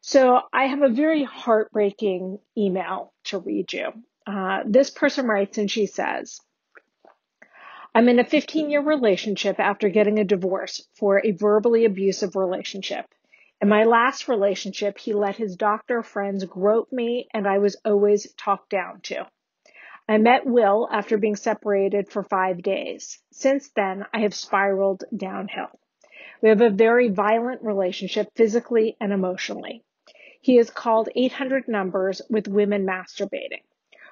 So 0.00 0.40
I 0.50 0.64
have 0.64 0.80
a 0.80 0.88
very 0.88 1.24
heartbreaking 1.24 2.38
email 2.56 3.12
to 3.24 3.38
read 3.38 3.70
you. 3.74 3.92
Uh, 4.26 4.60
this 4.64 4.88
person 4.88 5.26
writes 5.26 5.58
and 5.58 5.70
she 5.70 5.84
says, 5.84 6.40
I'm 7.92 8.08
in 8.08 8.20
a 8.20 8.24
15 8.24 8.70
year 8.70 8.82
relationship 8.82 9.58
after 9.58 9.88
getting 9.88 10.20
a 10.20 10.24
divorce 10.24 10.86
for 10.94 11.20
a 11.24 11.32
verbally 11.32 11.84
abusive 11.84 12.36
relationship. 12.36 13.04
In 13.60 13.68
my 13.68 13.82
last 13.82 14.28
relationship, 14.28 14.96
he 14.96 15.12
let 15.12 15.34
his 15.34 15.56
doctor 15.56 16.04
friends 16.04 16.44
grope 16.44 16.92
me 16.92 17.26
and 17.34 17.48
I 17.48 17.58
was 17.58 17.76
always 17.84 18.32
talked 18.34 18.70
down 18.70 19.00
to. 19.02 19.26
I 20.08 20.18
met 20.18 20.46
Will 20.46 20.88
after 20.90 21.18
being 21.18 21.34
separated 21.34 22.08
for 22.08 22.22
five 22.22 22.62
days. 22.62 23.18
Since 23.32 23.70
then, 23.70 24.06
I 24.14 24.20
have 24.20 24.34
spiraled 24.34 25.02
downhill. 25.16 25.70
We 26.42 26.48
have 26.48 26.60
a 26.60 26.70
very 26.70 27.08
violent 27.08 27.62
relationship 27.62 28.28
physically 28.36 28.96
and 29.00 29.12
emotionally. 29.12 29.82
He 30.40 30.56
has 30.56 30.70
called 30.70 31.08
800 31.14 31.66
numbers 31.66 32.22
with 32.30 32.46
women 32.46 32.86
masturbating. 32.86 33.62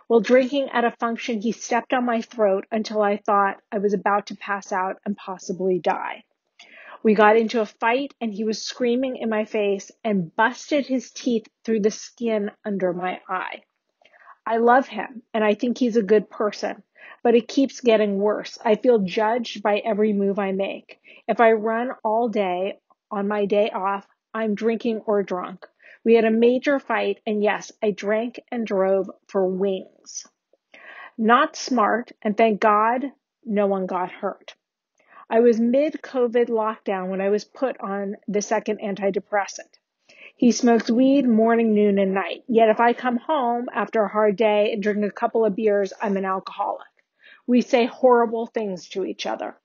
While 0.09 0.21
drinking 0.21 0.71
at 0.71 0.87
a 0.87 0.97
function, 0.99 1.43
he 1.43 1.53
stepped 1.53 1.93
on 1.93 2.07
my 2.07 2.23
throat 2.23 2.67
until 2.73 3.03
I 3.03 3.19
thought 3.19 3.61
I 3.71 3.77
was 3.77 3.93
about 3.93 4.27
to 4.29 4.37
pass 4.37 4.73
out 4.73 4.97
and 5.05 5.15
possibly 5.15 5.79
die. 5.79 6.25
We 7.03 7.15
got 7.15 7.37
into 7.37 7.61
a 7.61 7.67
fight 7.67 8.15
and 8.19 8.33
he 8.33 8.43
was 8.43 8.63
screaming 8.63 9.19
in 9.19 9.29
my 9.29 9.45
face 9.45 9.91
and 10.03 10.35
busted 10.35 10.87
his 10.87 11.11
teeth 11.11 11.47
through 11.63 11.81
the 11.81 11.91
skin 11.91 12.51
under 12.65 12.95
my 12.95 13.21
eye. 13.29 13.63
I 14.47 14.57
love 14.57 14.89
him 14.89 15.23
and 15.35 15.45
I 15.45 15.53
think 15.53 15.77
he's 15.77 15.97
a 15.99 16.03
good 16.03 16.31
person, 16.31 16.83
but 17.23 17.35
it 17.35 17.47
keeps 17.47 17.83
getting 17.83 18.19
worse. 18.19 18.59
I 18.65 18.77
feel 18.77 19.01
judged 19.01 19.63
by 19.63 19.79
every 19.79 20.15
move 20.15 20.39
I 20.39 20.53
make. 20.53 21.01
If 21.29 21.39
I 21.39 21.53
run 21.53 21.91
all 22.03 22.31
day 22.31 22.79
on 23.11 23.29
my 23.29 23.45
day 23.45 23.69
off, 23.71 24.07
I'm 24.33 24.55
drinking 24.55 25.03
or 25.05 25.23
drunk. 25.23 25.67
We 26.05 26.15
had 26.15 26.25
a 26.25 26.31
major 26.31 26.79
fight 26.79 27.21
and 27.27 27.43
yes, 27.43 27.73
I 27.83 27.91
drank 27.91 28.41
and 28.51 28.67
drove 28.67 29.11
for 29.27 29.47
wings. 29.47 30.27
Not 31.17 31.57
smart 31.57 32.13
and 32.23 32.37
thank 32.37 32.61
God 32.61 33.13
no 33.45 33.67
one 33.67 33.87
got 33.87 34.11
hurt. 34.11 34.55
I 35.31 35.41
was 35.41 35.61
mid 35.61 36.01
COVID 36.01 36.49
lockdown 36.49 37.09
when 37.09 37.21
I 37.21 37.29
was 37.29 37.45
put 37.45 37.79
on 37.81 38.17
the 38.27 38.41
second 38.41 38.81
antidepressant. 38.81 39.79
He 40.37 40.53
smokes 40.53 40.91
weed 40.91 41.27
morning, 41.27 41.75
noon, 41.75 41.99
and 41.99 42.15
night. 42.15 42.45
Yet 42.47 42.69
if 42.69 42.79
I 42.79 42.93
come 42.93 43.17
home 43.17 43.69
after 43.73 44.05
a 44.05 44.09
hard 44.09 44.37
day 44.37 44.73
and 44.73 44.83
drink 44.83 45.05
a 45.05 45.11
couple 45.11 45.45
of 45.45 45.57
beers, 45.57 45.93
I'm 46.01 46.17
an 46.17 46.25
alcoholic. 46.25 46.87
We 47.47 47.61
say 47.61 47.87
horrible 47.87 48.47
things 48.47 48.89
to 48.91 49.05
each 49.05 49.27
other. 49.27 49.57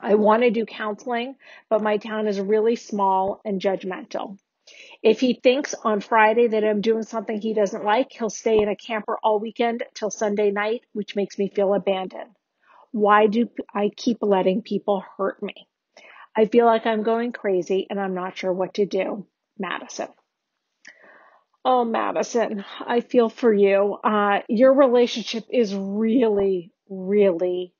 I 0.00 0.16
want 0.16 0.42
to 0.42 0.50
do 0.50 0.66
counseling, 0.66 1.36
but 1.68 1.80
my 1.80 1.96
town 1.96 2.26
is 2.26 2.40
really 2.40 2.76
small 2.76 3.40
and 3.44 3.60
judgmental. 3.60 4.38
If 5.02 5.20
he 5.20 5.34
thinks 5.34 5.74
on 5.74 6.00
Friday 6.00 6.48
that 6.48 6.64
I'm 6.64 6.80
doing 6.80 7.02
something 7.02 7.40
he 7.40 7.52
doesn't 7.52 7.84
like, 7.84 8.12
he'll 8.12 8.30
stay 8.30 8.58
in 8.58 8.68
a 8.68 8.76
camper 8.76 9.18
all 9.22 9.38
weekend 9.38 9.84
till 9.94 10.10
Sunday 10.10 10.50
night, 10.50 10.82
which 10.92 11.16
makes 11.16 11.38
me 11.38 11.48
feel 11.48 11.74
abandoned. 11.74 12.30
Why 12.92 13.26
do 13.26 13.48
I 13.74 13.90
keep 13.94 14.18
letting 14.22 14.62
people 14.62 15.04
hurt 15.18 15.42
me? 15.42 15.68
I 16.36 16.46
feel 16.46 16.66
like 16.66 16.86
I'm 16.86 17.02
going 17.02 17.32
crazy 17.32 17.86
and 17.90 18.00
I'm 18.00 18.14
not 18.14 18.38
sure 18.38 18.52
what 18.52 18.74
to 18.74 18.86
do. 18.86 19.26
Madison. 19.58 20.08
Oh, 21.64 21.84
Madison, 21.84 22.64
I 22.80 23.00
feel 23.00 23.28
for 23.28 23.52
you. 23.52 23.98
Uh, 24.04 24.40
your 24.48 24.74
relationship 24.74 25.44
is 25.50 25.74
really, 25.74 26.72
really 26.88 27.72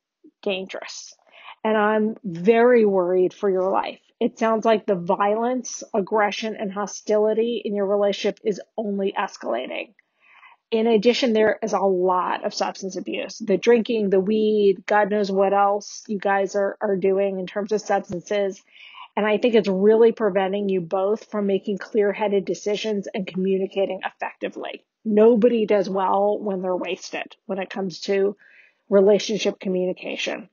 dangerous. 0.43 1.15
And 1.63 1.77
I'm 1.77 2.17
very 2.25 2.85
worried 2.85 3.35
for 3.35 3.51
your 3.51 3.71
life. 3.71 4.01
It 4.25 4.39
sounds 4.39 4.65
like 4.65 4.87
the 4.87 4.95
violence, 4.95 5.85
aggression, 5.93 6.57
and 6.59 6.73
hostility 6.73 7.61
in 7.63 7.75
your 7.75 7.85
relationship 7.85 8.41
is 8.43 8.59
only 8.75 9.13
escalating. 9.13 9.93
In 10.71 10.87
addition, 10.87 11.35
there 11.35 11.59
is 11.63 11.75
a 11.75 11.81
lot 11.81 12.43
of 12.43 12.55
substance 12.55 12.97
abuse. 12.97 13.37
The 13.37 13.59
drinking, 13.59 14.09
the 14.09 14.21
weed, 14.21 14.87
God 14.87 15.11
knows 15.11 15.31
what 15.31 15.53
else 15.53 16.05
you 16.09 16.19
guys 16.19 16.57
are, 16.57 16.79
are 16.81 16.97
doing 16.97 17.39
in 17.39 17.47
terms 17.47 17.71
of 17.71 17.83
substances. 17.83 18.63
And 19.15 19.27
I 19.27 19.37
think 19.37 19.57
it's 19.57 19.69
really 19.69 20.13
preventing 20.13 20.71
you 20.71 20.81
both 20.81 21.31
from 21.31 21.47
making 21.47 21.77
clear 21.77 22.11
headed 22.11 22.47
decisions 22.47 23.07
and 23.13 23.27
communicating 23.27 24.01
effectively. 24.07 24.87
Nobody 25.05 25.67
does 25.67 25.91
well 25.91 26.39
when 26.39 26.63
they're 26.63 26.75
wasted 26.75 27.37
when 27.45 27.59
it 27.59 27.69
comes 27.69 28.01
to 28.01 28.39
relationship 28.89 29.61
communication. 29.61 30.49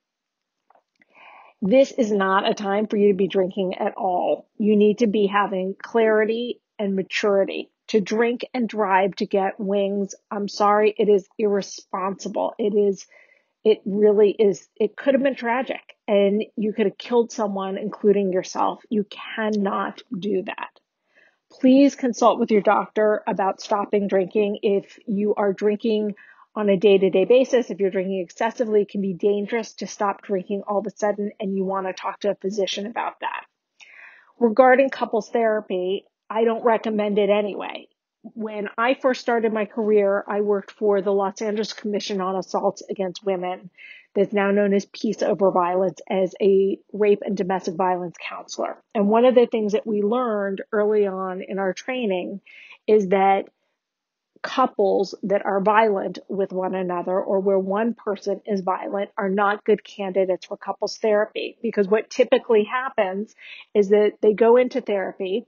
This 1.62 1.92
is 1.92 2.12
not 2.12 2.50
a 2.50 2.56
time 2.56 2.88
for 2.88 2.98
you 2.98 3.10
to 3.10 3.18
be 3.18 3.28
drinking 3.28 3.76
at 3.76 3.94
all. 3.96 4.48
You 4.58 4.76
need 4.76 5.00
to 5.00 5.08
be 5.08 5.28
having 5.28 5.76
clarity 5.80 6.60
and 6.80 6.96
maturity. 6.96 7.70
To 7.90 8.00
drink 8.00 8.46
and 8.54 8.70
drive 8.70 9.16
to 9.18 9.26
get 9.26 9.60
wings, 9.60 10.16
I'm 10.32 10.48
sorry, 10.48 10.96
it 10.98 11.10
is 11.10 11.28
irresponsible. 11.38 12.54
It 12.58 12.74
is 12.74 13.06
it 13.64 13.82
really 13.86 14.32
is, 14.32 14.68
it 14.76 14.96
could 14.96 15.14
have 15.14 15.22
been 15.22 15.36
tragic 15.36 15.82
and 16.08 16.44
you 16.56 16.74
could 16.74 16.88
have 16.88 16.98
killed 16.98 17.32
someone, 17.32 17.78
including 17.78 18.34
yourself. 18.34 18.84
You 18.90 19.06
cannot 19.06 20.02
do 20.18 20.44
that. 20.44 20.80
Please 21.52 21.96
consult 21.96 22.40
with 22.40 22.50
your 22.50 22.62
doctor 22.62 23.22
about 23.28 23.62
stopping 23.62 24.08
drinking. 24.08 24.60
If 24.64 24.98
you 25.06 25.36
are 25.36 25.54
drinking 25.54 26.16
on 26.56 26.70
a 26.70 26.78
day 26.78 26.98
to 26.98 27.10
day 27.10 27.26
basis, 27.26 27.70
if 27.70 27.80
you're 27.80 27.92
drinking 27.92 28.20
excessively, 28.20 28.82
it 28.82 28.90
can 28.90 29.02
be 29.02 29.14
dangerous 29.14 29.74
to 29.74 29.88
stop 29.88 30.22
drinking 30.22 30.64
all 30.68 30.80
of 30.80 30.88
a 30.88 30.98
sudden 30.98 31.32
and 31.40 31.56
you 31.56 31.64
want 31.64 31.88
to 31.88 31.94
talk 31.94 32.20
to 32.22 32.32
a 32.32 32.36
physician 32.36 32.86
about 32.86 33.20
that. 33.22 33.46
Regarding 34.40 34.90
couples 34.90 35.30
therapy, 35.30 36.06
I 36.30 36.44
don't 36.44 36.64
recommend 36.64 37.20
it 37.20 37.30
anyway 37.30 37.88
when 38.24 38.70
I 38.78 38.94
first 38.94 39.22
started 39.22 39.54
my 39.54 39.66
career, 39.66 40.24
I 40.28 40.42
worked 40.42 40.72
for 40.72 41.02
the 41.02 41.14
Los 41.14 41.42
Angeles 41.42 41.74
Commission 41.74 42.22
on 42.22 42.36
Assaults 42.36 42.84
Against 42.90 43.26
Women, 43.26 43.70
that's 44.14 44.34
now 44.34 44.52
known 44.52 44.74
as 44.74 44.86
Peace 44.86 45.24
Over 45.24 45.52
Violence, 45.52 46.02
as 46.08 46.36
a 46.42 46.78
rape 46.94 47.22
and 47.26 47.36
domestic 47.36 47.76
violence 47.76 48.16
counselor. 48.22 48.78
And 48.94 49.08
one 49.08 49.26
of 49.26 49.36
the 49.36 49.48
things 49.48 49.72
that 49.72 49.88
we 49.88 50.02
learned 50.02 50.62
early 50.72 51.08
on 51.08 51.42
in 51.42 51.60
our 51.60 51.74
training 51.74 52.42
is 52.88 53.08
that 53.08 53.50
couples 54.44 55.14
that 55.24 55.46
are 55.46 55.62
violent 55.62 56.20
with 56.28 56.52
one 56.52 56.74
another 56.76 57.20
or 57.20 57.40
where 57.40 57.60
one 57.60 57.94
person 57.94 58.42
is 58.46 58.62
violent 58.62 59.10
are 59.18 59.30
not 59.30 59.64
good 59.64 59.84
candidates 59.84 60.46
for 60.48 60.58
couples 60.58 60.98
therapy 60.98 61.58
because 61.62 61.88
what 61.88 62.10
typically 62.10 62.64
happens 62.64 63.36
is 63.76 63.90
that 63.90 64.14
they 64.22 64.34
go 64.34 64.58
into 64.58 64.82
therapy 64.82 65.46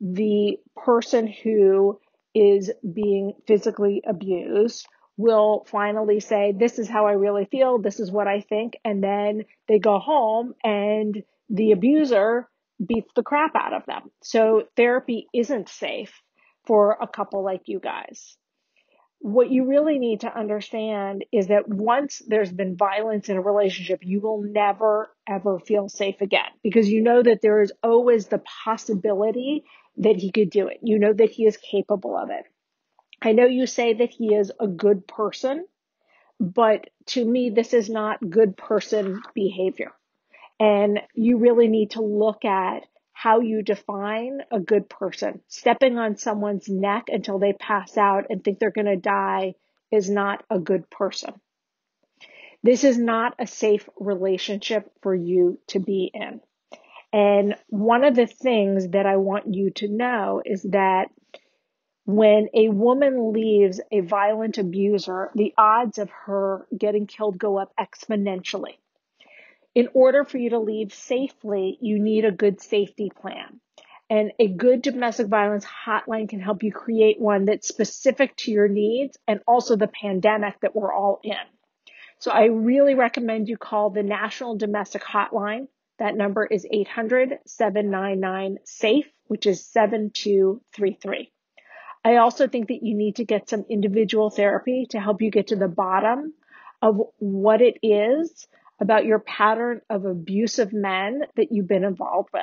the 0.00 0.58
person 0.76 1.26
who 1.26 2.00
is 2.34 2.70
being 2.92 3.34
physically 3.46 4.02
abused 4.06 4.86
will 5.16 5.64
finally 5.70 6.18
say, 6.20 6.52
This 6.56 6.78
is 6.78 6.88
how 6.88 7.06
I 7.06 7.12
really 7.12 7.44
feel. 7.44 7.78
This 7.78 8.00
is 8.00 8.10
what 8.10 8.26
I 8.26 8.40
think. 8.40 8.74
And 8.84 9.02
then 9.02 9.44
they 9.68 9.78
go 9.78 9.98
home 9.98 10.54
and 10.64 11.22
the 11.50 11.72
abuser 11.72 12.48
beats 12.84 13.12
the 13.14 13.22
crap 13.22 13.54
out 13.54 13.74
of 13.74 13.86
them. 13.86 14.10
So 14.22 14.64
therapy 14.76 15.28
isn't 15.32 15.68
safe 15.68 16.20
for 16.72 16.96
a 17.02 17.06
couple 17.06 17.44
like 17.44 17.62
you 17.66 17.78
guys 17.78 18.38
what 19.22 19.50
you 19.52 19.68
really 19.68 20.00
need 20.00 20.22
to 20.22 20.36
understand 20.36 21.24
is 21.30 21.46
that 21.46 21.68
once 21.68 22.22
there's 22.26 22.50
been 22.52 22.76
violence 22.76 23.28
in 23.28 23.36
a 23.36 23.40
relationship, 23.40 24.00
you 24.02 24.20
will 24.20 24.42
never 24.42 25.14
ever 25.28 25.60
feel 25.60 25.88
safe 25.88 26.20
again 26.20 26.50
because 26.64 26.88
you 26.88 27.02
know 27.02 27.22
that 27.22 27.40
there 27.40 27.62
is 27.62 27.72
always 27.84 28.26
the 28.26 28.42
possibility 28.64 29.62
that 29.98 30.16
he 30.16 30.32
could 30.32 30.50
do 30.50 30.66
it. 30.66 30.78
You 30.82 30.98
know 30.98 31.12
that 31.12 31.30
he 31.30 31.46
is 31.46 31.56
capable 31.56 32.16
of 32.18 32.30
it. 32.30 32.44
I 33.22 33.30
know 33.30 33.46
you 33.46 33.68
say 33.68 33.94
that 33.94 34.10
he 34.10 34.34
is 34.34 34.50
a 34.58 34.66
good 34.66 35.06
person, 35.06 35.66
but 36.40 36.90
to 37.06 37.24
me, 37.24 37.50
this 37.50 37.74
is 37.74 37.88
not 37.88 38.28
good 38.28 38.56
person 38.56 39.22
behavior. 39.36 39.92
And 40.58 41.00
you 41.14 41.38
really 41.38 41.68
need 41.68 41.92
to 41.92 42.02
look 42.02 42.44
at 42.44 42.82
how 43.12 43.40
you 43.40 43.62
define 43.62 44.40
a 44.50 44.58
good 44.58 44.88
person. 44.88 45.40
Stepping 45.48 45.98
on 45.98 46.16
someone's 46.16 46.68
neck 46.68 47.04
until 47.08 47.38
they 47.38 47.52
pass 47.52 47.96
out 47.96 48.26
and 48.30 48.42
think 48.42 48.58
they're 48.58 48.70
going 48.70 48.86
to 48.86 48.96
die 48.96 49.54
is 49.90 50.08
not 50.08 50.42
a 50.50 50.58
good 50.58 50.88
person. 50.90 51.34
This 52.62 52.84
is 52.84 52.96
not 52.96 53.34
a 53.38 53.46
safe 53.46 53.88
relationship 53.98 54.90
for 55.02 55.14
you 55.14 55.58
to 55.68 55.80
be 55.80 56.10
in. 56.12 56.40
And 57.12 57.56
one 57.68 58.04
of 58.04 58.14
the 58.14 58.26
things 58.26 58.88
that 58.88 59.04
I 59.04 59.16
want 59.16 59.52
you 59.54 59.70
to 59.76 59.88
know 59.88 60.42
is 60.44 60.62
that 60.70 61.08
when 62.04 62.48
a 62.54 62.68
woman 62.68 63.32
leaves 63.32 63.80
a 63.92 64.00
violent 64.00 64.58
abuser, 64.58 65.30
the 65.34 65.52
odds 65.58 65.98
of 65.98 66.10
her 66.24 66.66
getting 66.76 67.06
killed 67.06 67.38
go 67.38 67.58
up 67.58 67.72
exponentially 67.78 68.76
in 69.74 69.88
order 69.94 70.24
for 70.24 70.38
you 70.38 70.50
to 70.50 70.58
leave 70.58 70.92
safely, 70.92 71.78
you 71.80 71.98
need 71.98 72.24
a 72.24 72.32
good 72.32 72.60
safety 72.60 73.10
plan. 73.10 73.60
And 74.10 74.32
a 74.38 74.46
good 74.46 74.82
domestic 74.82 75.28
violence 75.28 75.64
hotline 75.64 76.28
can 76.28 76.40
help 76.40 76.62
you 76.62 76.70
create 76.70 77.18
one 77.18 77.46
that's 77.46 77.68
specific 77.68 78.36
to 78.38 78.50
your 78.50 78.68
needs 78.68 79.16
and 79.26 79.40
also 79.46 79.76
the 79.76 79.88
pandemic 79.88 80.60
that 80.60 80.76
we're 80.76 80.92
all 80.92 81.20
in. 81.24 81.34
So 82.18 82.30
I 82.30 82.44
really 82.44 82.94
recommend 82.94 83.48
you 83.48 83.56
call 83.56 83.90
the 83.90 84.02
National 84.02 84.56
Domestic 84.56 85.02
Hotline. 85.02 85.68
That 85.98 86.14
number 86.14 86.44
is 86.44 86.66
800 86.70 87.38
799 87.46 88.58
SAFE, 88.64 89.10
which 89.28 89.46
is 89.46 89.66
7233. 89.66 91.32
I 92.04 92.16
also 92.16 92.48
think 92.48 92.68
that 92.68 92.82
you 92.82 92.94
need 92.94 93.16
to 93.16 93.24
get 93.24 93.48
some 93.48 93.64
individual 93.70 94.28
therapy 94.28 94.86
to 94.90 95.00
help 95.00 95.22
you 95.22 95.30
get 95.30 95.48
to 95.48 95.56
the 95.56 95.68
bottom 95.68 96.34
of 96.82 97.00
what 97.18 97.62
it 97.62 97.78
is 97.82 98.46
about 98.82 99.04
your 99.04 99.20
pattern 99.20 99.80
of 99.88 100.04
abusive 100.04 100.72
men 100.72 101.22
that 101.36 101.52
you've 101.52 101.68
been 101.68 101.84
involved 101.84 102.30
with. 102.34 102.42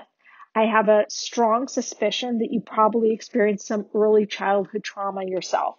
I 0.55 0.63
have 0.67 0.87
a 0.87 1.03
strong 1.09 1.67
suspicion 1.67 2.37
that 2.37 2.47
you 2.49 2.61
probably 2.61 3.11
experienced 3.11 3.67
some 3.67 3.87
early 3.93 4.25
childhood 4.25 4.81
trauma 4.81 5.25
yourself. 5.25 5.75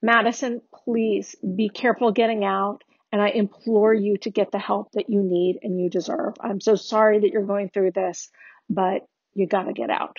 Madison, 0.00 0.62
please 0.84 1.34
be 1.42 1.68
careful 1.68 2.12
getting 2.12 2.44
out, 2.44 2.84
and 3.10 3.20
I 3.20 3.30
implore 3.30 3.92
you 3.92 4.18
to 4.18 4.30
get 4.30 4.52
the 4.52 4.60
help 4.60 4.92
that 4.92 5.10
you 5.10 5.20
need 5.20 5.58
and 5.62 5.80
you 5.80 5.90
deserve. 5.90 6.34
I'm 6.40 6.60
so 6.60 6.76
sorry 6.76 7.18
that 7.18 7.30
you're 7.30 7.44
going 7.44 7.70
through 7.70 7.90
this, 7.92 8.30
but 8.70 9.04
you 9.34 9.48
got 9.48 9.64
to 9.64 9.72
get 9.72 9.90
out. 9.90 10.18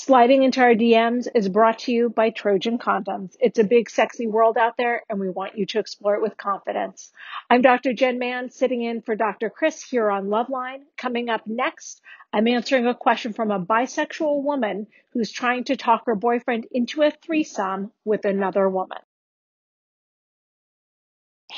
Sliding 0.00 0.44
into 0.44 0.60
our 0.60 0.76
DMs 0.76 1.26
is 1.34 1.48
brought 1.48 1.80
to 1.80 1.92
you 1.92 2.08
by 2.08 2.30
Trojan 2.30 2.78
Condoms. 2.78 3.36
It's 3.40 3.58
a 3.58 3.64
big, 3.64 3.90
sexy 3.90 4.28
world 4.28 4.56
out 4.56 4.76
there, 4.76 5.02
and 5.10 5.18
we 5.18 5.28
want 5.28 5.58
you 5.58 5.66
to 5.66 5.80
explore 5.80 6.14
it 6.14 6.22
with 6.22 6.36
confidence. 6.36 7.10
I'm 7.50 7.62
Dr. 7.62 7.92
Jenn 7.92 8.20
Mann, 8.20 8.50
sitting 8.50 8.80
in 8.80 9.02
for 9.02 9.16
Dr. 9.16 9.50
Chris 9.50 9.82
here 9.82 10.08
on 10.08 10.28
Loveline. 10.28 10.84
Coming 10.96 11.30
up 11.30 11.48
next, 11.48 12.00
I'm 12.32 12.46
answering 12.46 12.86
a 12.86 12.94
question 12.94 13.32
from 13.32 13.50
a 13.50 13.58
bisexual 13.58 14.44
woman 14.44 14.86
who's 15.14 15.32
trying 15.32 15.64
to 15.64 15.76
talk 15.76 16.06
her 16.06 16.14
boyfriend 16.14 16.68
into 16.70 17.02
a 17.02 17.10
threesome 17.10 17.90
with 18.04 18.24
another 18.24 18.68
woman. 18.68 18.98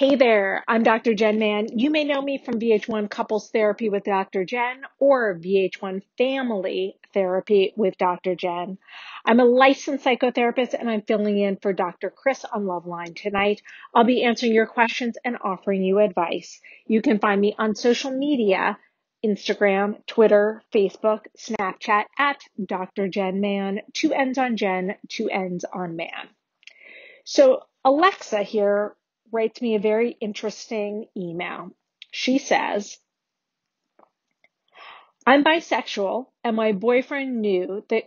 Hey 0.01 0.15
there, 0.15 0.65
I'm 0.67 0.83
Dr. 0.83 1.13
Jenn 1.13 1.39
Mann. 1.39 1.79
You 1.79 1.91
may 1.91 2.05
know 2.05 2.23
me 2.23 2.39
from 2.39 2.59
VH1 2.59 3.11
Couples 3.11 3.51
Therapy 3.51 3.91
with 3.91 4.05
Dr. 4.05 4.47
Jenn 4.47 4.81
or 4.99 5.39
VH1 5.39 6.01
Family 6.17 6.97
Therapy 7.13 7.75
with 7.77 7.99
Dr. 7.99 8.35
Jenn. 8.35 8.79
I'm 9.27 9.41
a 9.41 9.45
licensed 9.45 10.03
psychotherapist 10.03 10.73
and 10.73 10.89
I'm 10.89 11.03
filling 11.03 11.39
in 11.39 11.59
for 11.59 11.75
Dr. 11.75 12.09
Chris 12.09 12.47
on 12.47 12.65
Loveline 12.65 13.15
tonight. 13.15 13.61
I'll 13.95 14.05
be 14.05 14.25
answering 14.25 14.55
your 14.55 14.65
questions 14.65 15.19
and 15.23 15.37
offering 15.45 15.83
you 15.83 15.99
advice. 15.99 16.63
You 16.87 17.03
can 17.03 17.19
find 17.19 17.39
me 17.39 17.55
on 17.59 17.75
social 17.75 18.11
media 18.11 18.79
Instagram, 19.23 19.97
Twitter, 20.07 20.63
Facebook, 20.73 21.27
Snapchat 21.39 22.05
at 22.19 22.41
Dr. 22.65 23.09
Jenn 23.09 23.43
Mann. 23.43 23.81
Two 23.93 24.15
ends 24.15 24.39
on 24.39 24.57
Jen, 24.57 24.95
two 25.11 25.29
ends 25.29 25.67
on 25.71 25.95
man. 25.97 26.31
So 27.25 27.65
Alexa 27.85 28.43
here 28.43 28.95
writes 29.33 29.61
me 29.61 29.75
a 29.75 29.81
very 29.81 30.17
interesting 30.21 31.07
email. 31.17 31.71
She 32.11 32.39
says, 32.39 32.99
I'm 35.27 35.45
bisexual 35.45 36.27
and 36.43 36.57
my 36.57 36.73
boyfriend 36.73 37.41
knew 37.41 37.85
that 37.89 38.05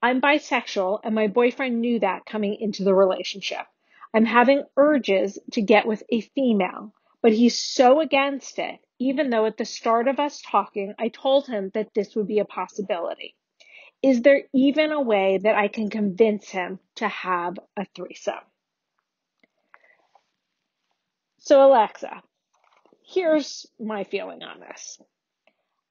I'm 0.00 0.20
bisexual 0.20 1.00
and 1.04 1.14
my 1.14 1.28
boyfriend 1.28 1.80
knew 1.80 2.00
that 2.00 2.26
coming 2.26 2.56
into 2.60 2.84
the 2.84 2.94
relationship. 2.94 3.66
I'm 4.14 4.24
having 4.24 4.64
urges 4.76 5.38
to 5.52 5.62
get 5.62 5.86
with 5.86 6.02
a 6.10 6.20
female, 6.20 6.92
but 7.22 7.32
he's 7.32 7.58
so 7.58 8.00
against 8.00 8.58
it, 8.58 8.80
even 8.98 9.30
though 9.30 9.46
at 9.46 9.56
the 9.56 9.64
start 9.64 10.08
of 10.08 10.20
us 10.20 10.42
talking, 10.42 10.94
I 10.98 11.08
told 11.08 11.46
him 11.46 11.70
that 11.74 11.94
this 11.94 12.14
would 12.14 12.26
be 12.26 12.40
a 12.40 12.44
possibility. 12.44 13.34
Is 14.02 14.22
there 14.22 14.42
even 14.52 14.92
a 14.92 15.00
way 15.00 15.38
that 15.42 15.54
I 15.54 15.68
can 15.68 15.88
convince 15.88 16.50
him 16.50 16.80
to 16.96 17.08
have 17.08 17.54
a 17.76 17.86
threesome? 17.94 18.34
So, 21.44 21.66
Alexa, 21.66 22.22
here's 23.04 23.66
my 23.80 24.04
feeling 24.04 24.44
on 24.44 24.60
this. 24.60 25.00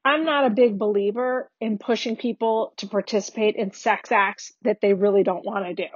I'm 0.05 0.23
not 0.23 0.45
a 0.45 0.49
big 0.49 0.79
believer 0.79 1.51
in 1.59 1.77
pushing 1.77 2.15
people 2.15 2.71
to 2.77 2.87
participate 2.87 3.57
in 3.57 3.73
sex 3.73 4.13
acts 4.13 4.53
that 4.61 4.79
they 4.81 4.93
really 4.93 5.23
don't 5.23 5.43
want 5.43 5.65
to 5.65 5.73
do. 5.73 5.89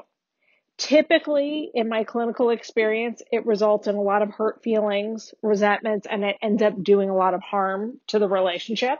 Typically, 0.78 1.72
in 1.74 1.88
my 1.88 2.04
clinical 2.04 2.50
experience, 2.50 3.22
it 3.32 3.46
results 3.46 3.88
in 3.88 3.96
a 3.96 4.02
lot 4.02 4.22
of 4.22 4.30
hurt 4.30 4.62
feelings, 4.62 5.34
resentments, 5.42 6.06
and 6.06 6.26
it 6.26 6.36
ends 6.42 6.62
up 6.62 6.84
doing 6.84 7.10
a 7.10 7.16
lot 7.16 7.34
of 7.34 7.42
harm 7.42 8.02
to 8.08 8.20
the 8.20 8.28
relationship. 8.28 9.00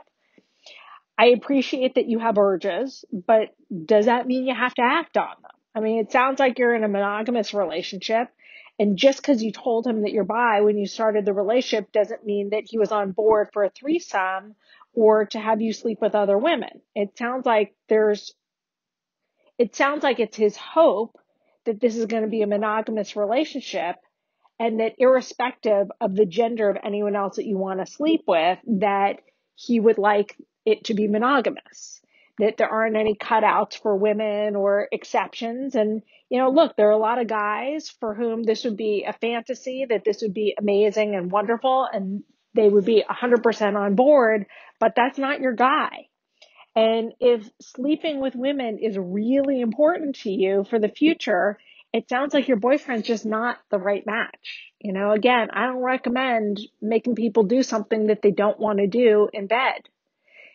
I 1.18 1.26
appreciate 1.26 1.96
that 1.96 2.06
you 2.06 2.18
have 2.18 2.38
urges, 2.38 3.04
but 3.12 3.54
does 3.84 4.06
that 4.06 4.26
mean 4.26 4.46
you 4.46 4.54
have 4.54 4.74
to 4.76 4.82
act 4.82 5.18
on 5.18 5.34
them? 5.42 5.50
I 5.74 5.80
mean, 5.80 5.98
it 5.98 6.12
sounds 6.12 6.40
like 6.40 6.58
you're 6.58 6.74
in 6.74 6.82
a 6.82 6.88
monogamous 6.88 7.52
relationship 7.52 8.30
and 8.78 8.96
just 8.96 9.18
because 9.18 9.42
you 9.42 9.52
told 9.52 9.86
him 9.86 10.02
that 10.02 10.12
you're 10.12 10.24
bi 10.24 10.60
when 10.60 10.76
you 10.76 10.86
started 10.86 11.24
the 11.24 11.32
relationship 11.32 11.92
doesn't 11.92 12.26
mean 12.26 12.50
that 12.50 12.64
he 12.66 12.78
was 12.78 12.92
on 12.92 13.12
board 13.12 13.48
for 13.52 13.64
a 13.64 13.70
threesome 13.70 14.54
or 14.92 15.26
to 15.26 15.38
have 15.38 15.60
you 15.60 15.72
sleep 15.72 16.00
with 16.00 16.14
other 16.14 16.38
women. 16.38 16.80
It 16.94 17.16
sounds 17.18 17.46
like 17.46 17.74
there's, 17.88 18.34
it 19.58 19.76
sounds 19.76 20.02
like 20.02 20.20
it's 20.20 20.36
his 20.36 20.56
hope 20.56 21.18
that 21.64 21.80
this 21.80 21.96
is 21.96 22.06
going 22.06 22.22
to 22.22 22.28
be 22.28 22.42
a 22.42 22.46
monogamous 22.46 23.16
relationship 23.16 23.96
and 24.58 24.80
that 24.80 24.94
irrespective 24.98 25.90
of 26.00 26.14
the 26.14 26.24
gender 26.24 26.70
of 26.70 26.78
anyone 26.82 27.14
else 27.14 27.36
that 27.36 27.46
you 27.46 27.58
want 27.58 27.80
to 27.80 27.92
sleep 27.92 28.22
with, 28.26 28.58
that 28.66 29.16
he 29.54 29.80
would 29.80 29.98
like 29.98 30.36
it 30.64 30.84
to 30.84 30.94
be 30.94 31.08
monogamous 31.08 32.00
that 32.38 32.56
there 32.56 32.68
aren't 32.68 32.96
any 32.96 33.14
cutouts 33.14 33.80
for 33.80 33.96
women 33.96 34.56
or 34.56 34.88
exceptions. 34.92 35.74
And, 35.74 36.02
you 36.28 36.38
know, 36.38 36.50
look, 36.50 36.76
there 36.76 36.88
are 36.88 36.92
a 36.92 36.98
lot 36.98 37.20
of 37.20 37.28
guys 37.28 37.88
for 38.00 38.14
whom 38.14 38.42
this 38.42 38.64
would 38.64 38.76
be 38.76 39.04
a 39.06 39.12
fantasy, 39.12 39.86
that 39.88 40.04
this 40.04 40.22
would 40.22 40.34
be 40.34 40.54
amazing 40.58 41.14
and 41.14 41.30
wonderful, 41.30 41.88
and 41.90 42.24
they 42.54 42.68
would 42.68 42.84
be 42.84 43.02
100% 43.08 43.76
on 43.76 43.94
board, 43.94 44.46
but 44.80 44.94
that's 44.96 45.18
not 45.18 45.40
your 45.40 45.54
guy. 45.54 46.08
And 46.74 47.12
if 47.20 47.48
sleeping 47.60 48.20
with 48.20 48.34
women 48.34 48.78
is 48.78 48.98
really 48.98 49.60
important 49.60 50.16
to 50.20 50.30
you 50.30 50.64
for 50.68 50.78
the 50.78 50.88
future, 50.88 51.58
it 51.92 52.08
sounds 52.10 52.34
like 52.34 52.48
your 52.48 52.58
boyfriend's 52.58 53.06
just 53.06 53.24
not 53.24 53.56
the 53.70 53.78
right 53.78 54.04
match. 54.04 54.72
You 54.78 54.92
know, 54.92 55.12
again, 55.12 55.48
I 55.50 55.66
don't 55.66 55.82
recommend 55.82 56.60
making 56.82 57.14
people 57.14 57.44
do 57.44 57.62
something 57.62 58.08
that 58.08 58.20
they 58.20 58.30
don't 58.30 58.60
want 58.60 58.78
to 58.80 58.86
do 58.86 59.30
in 59.32 59.46
bed. 59.46 59.88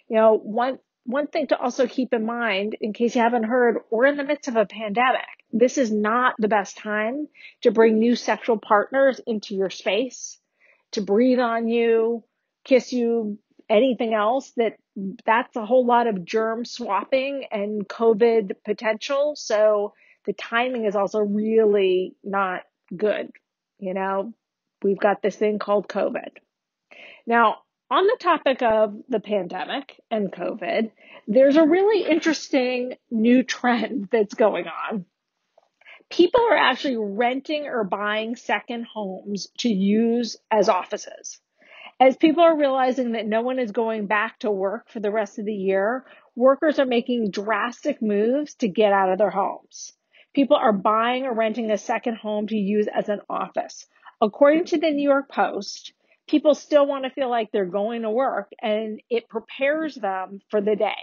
You 0.07 0.17
know, 0.17 0.37
one 0.37 0.77
one 1.05 1.27
thing 1.27 1.47
to 1.47 1.57
also 1.57 1.87
keep 1.87 2.13
in 2.13 2.25
mind, 2.25 2.75
in 2.79 2.93
case 2.93 3.15
you 3.15 3.21
haven't 3.21 3.43
heard, 3.43 3.79
we're 3.89 4.05
in 4.05 4.17
the 4.17 4.23
midst 4.23 4.47
of 4.47 4.55
a 4.55 4.65
pandemic. 4.65 5.21
This 5.51 5.77
is 5.77 5.91
not 5.91 6.35
the 6.37 6.47
best 6.47 6.77
time 6.77 7.27
to 7.61 7.71
bring 7.71 7.99
new 7.99 8.15
sexual 8.15 8.57
partners 8.57 9.19
into 9.25 9.55
your 9.55 9.69
space, 9.69 10.39
to 10.91 11.01
breathe 11.01 11.39
on 11.39 11.67
you, 11.67 12.23
kiss 12.63 12.93
you, 12.93 13.39
anything 13.69 14.13
else 14.13 14.51
that 14.57 14.75
that's 15.25 15.55
a 15.55 15.65
whole 15.65 15.85
lot 15.85 16.07
of 16.07 16.25
germ 16.25 16.65
swapping 16.65 17.45
and 17.51 17.87
COVID 17.87 18.55
potential. 18.65 19.33
So 19.35 19.93
the 20.25 20.33
timing 20.33 20.85
is 20.85 20.95
also 20.95 21.19
really 21.19 22.15
not 22.23 22.63
good. 22.95 23.31
You 23.79 23.93
know, 23.93 24.33
we've 24.83 24.99
got 24.99 25.21
this 25.21 25.35
thing 25.35 25.57
called 25.57 25.87
COVID. 25.87 26.37
Now, 27.25 27.59
on 27.91 28.05
the 28.07 28.17
topic 28.21 28.61
of 28.61 28.95
the 29.09 29.19
pandemic 29.19 29.99
and 30.09 30.31
COVID, 30.31 30.91
there's 31.27 31.57
a 31.57 31.67
really 31.67 32.09
interesting 32.09 32.93
new 33.11 33.43
trend 33.43 34.07
that's 34.11 34.33
going 34.33 34.65
on. 34.67 35.05
People 36.09 36.41
are 36.49 36.57
actually 36.57 36.97
renting 36.97 37.67
or 37.67 37.83
buying 37.83 38.37
second 38.37 38.85
homes 38.85 39.49
to 39.59 39.69
use 39.69 40.37
as 40.49 40.69
offices. 40.69 41.39
As 41.99 42.17
people 42.17 42.43
are 42.43 42.57
realizing 42.57 43.11
that 43.11 43.27
no 43.27 43.41
one 43.41 43.59
is 43.59 43.71
going 43.71 44.07
back 44.07 44.39
to 44.39 44.49
work 44.49 44.89
for 44.89 45.01
the 45.01 45.11
rest 45.11 45.37
of 45.37 45.45
the 45.45 45.53
year, 45.53 46.05
workers 46.35 46.79
are 46.79 46.85
making 46.85 47.29
drastic 47.29 48.01
moves 48.01 48.55
to 48.55 48.67
get 48.69 48.93
out 48.93 49.11
of 49.11 49.17
their 49.17 49.29
homes. 49.29 49.93
People 50.33 50.55
are 50.55 50.73
buying 50.73 51.25
or 51.25 51.33
renting 51.33 51.69
a 51.69 51.77
second 51.77 52.15
home 52.15 52.47
to 52.47 52.55
use 52.55 52.87
as 52.87 53.09
an 53.09 53.19
office. 53.29 53.85
According 54.21 54.65
to 54.65 54.77
the 54.77 54.91
New 54.91 55.07
York 55.07 55.29
Post, 55.29 55.93
people 56.31 56.55
still 56.55 56.87
want 56.87 57.03
to 57.03 57.11
feel 57.11 57.29
like 57.29 57.51
they're 57.51 57.65
going 57.65 58.03
to 58.03 58.09
work 58.09 58.49
and 58.61 59.01
it 59.09 59.27
prepares 59.27 59.95
them 59.95 60.39
for 60.49 60.61
the 60.61 60.77
day. 60.77 60.95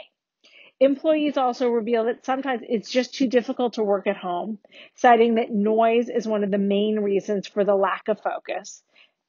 Employees 0.80 1.36
also 1.36 1.68
reveal 1.68 2.04
that 2.04 2.24
sometimes 2.24 2.62
it's 2.66 2.90
just 2.90 3.14
too 3.14 3.28
difficult 3.28 3.74
to 3.74 3.84
work 3.84 4.06
at 4.06 4.16
home, 4.16 4.58
citing 4.94 5.34
that 5.34 5.50
noise 5.50 6.08
is 6.08 6.26
one 6.26 6.44
of 6.44 6.50
the 6.50 6.58
main 6.58 6.98
reasons 7.00 7.46
for 7.46 7.64
the 7.64 7.74
lack 7.74 8.08
of 8.08 8.20
focus. 8.22 8.82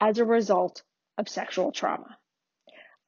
as 0.01 0.19
a 0.19 0.25
result 0.25 0.85
of 1.19 1.29
sexual 1.29 1.73
trauma. 1.73 2.17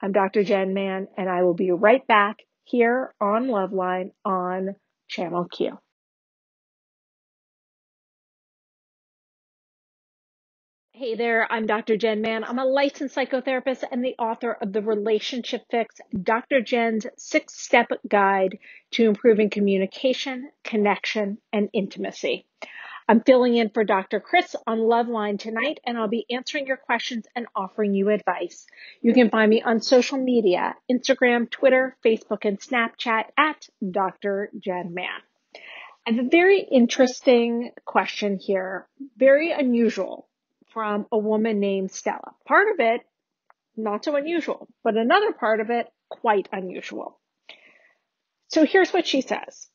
I'm 0.02 0.10
Dr. 0.10 0.42
Jenn 0.42 0.74
Mann, 0.74 1.06
and 1.16 1.28
I 1.28 1.42
will 1.42 1.54
be 1.54 1.70
right 1.70 2.04
back 2.06 2.38
here 2.68 3.14
on 3.18 3.46
Loveline 3.46 4.10
on 4.26 4.76
Channel 5.08 5.46
Q. 5.46 5.78
Hey 10.92 11.14
there, 11.14 11.50
I'm 11.50 11.64
Dr. 11.64 11.96
Jenn 11.96 12.20
Mann. 12.20 12.44
I'm 12.44 12.58
a 12.58 12.64
licensed 12.64 13.16
psychotherapist 13.16 13.84
and 13.90 14.04
the 14.04 14.16
author 14.18 14.52
of 14.60 14.72
The 14.72 14.82
Relationship 14.82 15.62
Fix, 15.70 15.94
Dr. 16.22 16.60
Jenn's 16.60 17.06
six 17.16 17.54
step 17.58 17.88
guide 18.06 18.58
to 18.92 19.06
improving 19.06 19.48
communication, 19.48 20.50
connection, 20.64 21.38
and 21.52 21.70
intimacy. 21.72 22.44
I'm 23.10 23.22
filling 23.22 23.56
in 23.56 23.70
for 23.70 23.84
Dr. 23.84 24.20
Chris 24.20 24.54
on 24.66 24.80
Loveline 24.80 25.38
tonight, 25.38 25.80
and 25.86 25.96
I'll 25.96 26.08
be 26.08 26.26
answering 26.28 26.66
your 26.66 26.76
questions 26.76 27.26
and 27.34 27.46
offering 27.56 27.94
you 27.94 28.10
advice. 28.10 28.66
You 29.00 29.14
can 29.14 29.30
find 29.30 29.48
me 29.48 29.62
on 29.62 29.80
social 29.80 30.18
media 30.18 30.76
Instagram, 30.92 31.48
Twitter, 31.50 31.96
Facebook, 32.04 32.44
and 32.44 32.60
Snapchat 32.60 33.24
at 33.38 33.66
Dr. 33.90 34.50
Jenn 34.58 34.92
Mann. 34.92 35.22
I 36.06 36.10
have 36.10 36.26
a 36.26 36.28
very 36.28 36.60
interesting 36.60 37.70
question 37.86 38.38
here, 38.38 38.86
very 39.16 39.52
unusual 39.52 40.28
from 40.74 41.06
a 41.10 41.16
woman 41.16 41.60
named 41.60 41.90
Stella. 41.90 42.34
Part 42.46 42.68
of 42.72 42.80
it, 42.80 43.00
not 43.74 44.04
so 44.04 44.16
unusual, 44.16 44.68
but 44.84 44.98
another 44.98 45.32
part 45.32 45.60
of 45.60 45.70
it, 45.70 45.86
quite 46.10 46.48
unusual. 46.52 47.18
So 48.48 48.66
here's 48.66 48.92
what 48.92 49.06
she 49.06 49.22
says. 49.22 49.67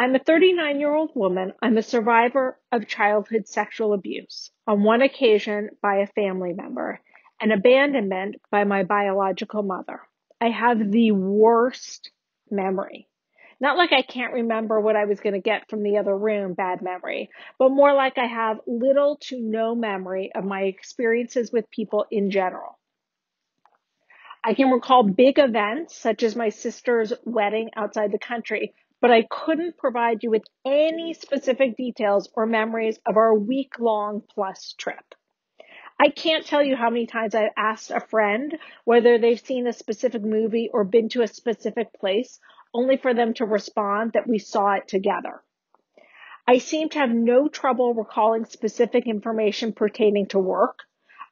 I'm 0.00 0.14
a 0.14 0.18
39 0.18 0.80
year 0.80 0.94
old 0.94 1.10
woman. 1.14 1.52
I'm 1.60 1.76
a 1.76 1.82
survivor 1.82 2.58
of 2.72 2.88
childhood 2.88 3.46
sexual 3.46 3.92
abuse, 3.92 4.50
on 4.66 4.82
one 4.82 5.02
occasion 5.02 5.68
by 5.82 5.96
a 5.96 6.06
family 6.06 6.54
member, 6.54 7.00
and 7.38 7.52
abandonment 7.52 8.36
by 8.50 8.64
my 8.64 8.82
biological 8.82 9.62
mother. 9.62 10.00
I 10.40 10.48
have 10.48 10.90
the 10.90 11.12
worst 11.12 12.12
memory. 12.50 13.08
Not 13.60 13.76
like 13.76 13.92
I 13.92 14.00
can't 14.00 14.32
remember 14.32 14.80
what 14.80 14.96
I 14.96 15.04
was 15.04 15.20
going 15.20 15.34
to 15.34 15.38
get 15.38 15.68
from 15.68 15.82
the 15.82 15.98
other 15.98 16.16
room, 16.16 16.54
bad 16.54 16.80
memory, 16.80 17.28
but 17.58 17.68
more 17.68 17.92
like 17.92 18.16
I 18.16 18.24
have 18.24 18.58
little 18.66 19.18
to 19.24 19.38
no 19.38 19.74
memory 19.74 20.32
of 20.34 20.46
my 20.46 20.62
experiences 20.62 21.52
with 21.52 21.70
people 21.70 22.06
in 22.10 22.30
general. 22.30 22.78
I 24.42 24.54
can 24.54 24.70
recall 24.70 25.02
big 25.02 25.38
events 25.38 25.94
such 25.94 26.22
as 26.22 26.34
my 26.34 26.48
sister's 26.48 27.12
wedding 27.26 27.68
outside 27.76 28.12
the 28.12 28.18
country, 28.18 28.72
but 29.00 29.10
I 29.10 29.22
couldn't 29.22 29.78
provide 29.78 30.22
you 30.22 30.30
with 30.30 30.44
any 30.64 31.14
specific 31.14 31.76
details 31.76 32.28
or 32.34 32.46
memories 32.46 32.98
of 33.06 33.16
our 33.16 33.34
week 33.34 33.78
long 33.78 34.22
plus 34.34 34.74
trip. 34.78 35.14
I 35.98 36.08
can't 36.08 36.46
tell 36.46 36.62
you 36.62 36.76
how 36.76 36.88
many 36.88 37.06
times 37.06 37.34
I've 37.34 37.52
asked 37.56 37.90
a 37.90 38.00
friend 38.00 38.58
whether 38.84 39.18
they've 39.18 39.38
seen 39.38 39.66
a 39.66 39.72
specific 39.72 40.22
movie 40.22 40.70
or 40.72 40.84
been 40.84 41.10
to 41.10 41.22
a 41.22 41.28
specific 41.28 41.92
place, 41.92 42.40
only 42.72 42.96
for 42.96 43.12
them 43.12 43.34
to 43.34 43.44
respond 43.44 44.12
that 44.12 44.26
we 44.26 44.38
saw 44.38 44.72
it 44.72 44.88
together. 44.88 45.42
I 46.46 46.58
seem 46.58 46.88
to 46.90 46.98
have 46.98 47.10
no 47.10 47.48
trouble 47.48 47.94
recalling 47.94 48.44
specific 48.46 49.06
information 49.06 49.72
pertaining 49.72 50.26
to 50.28 50.38
work. 50.38 50.80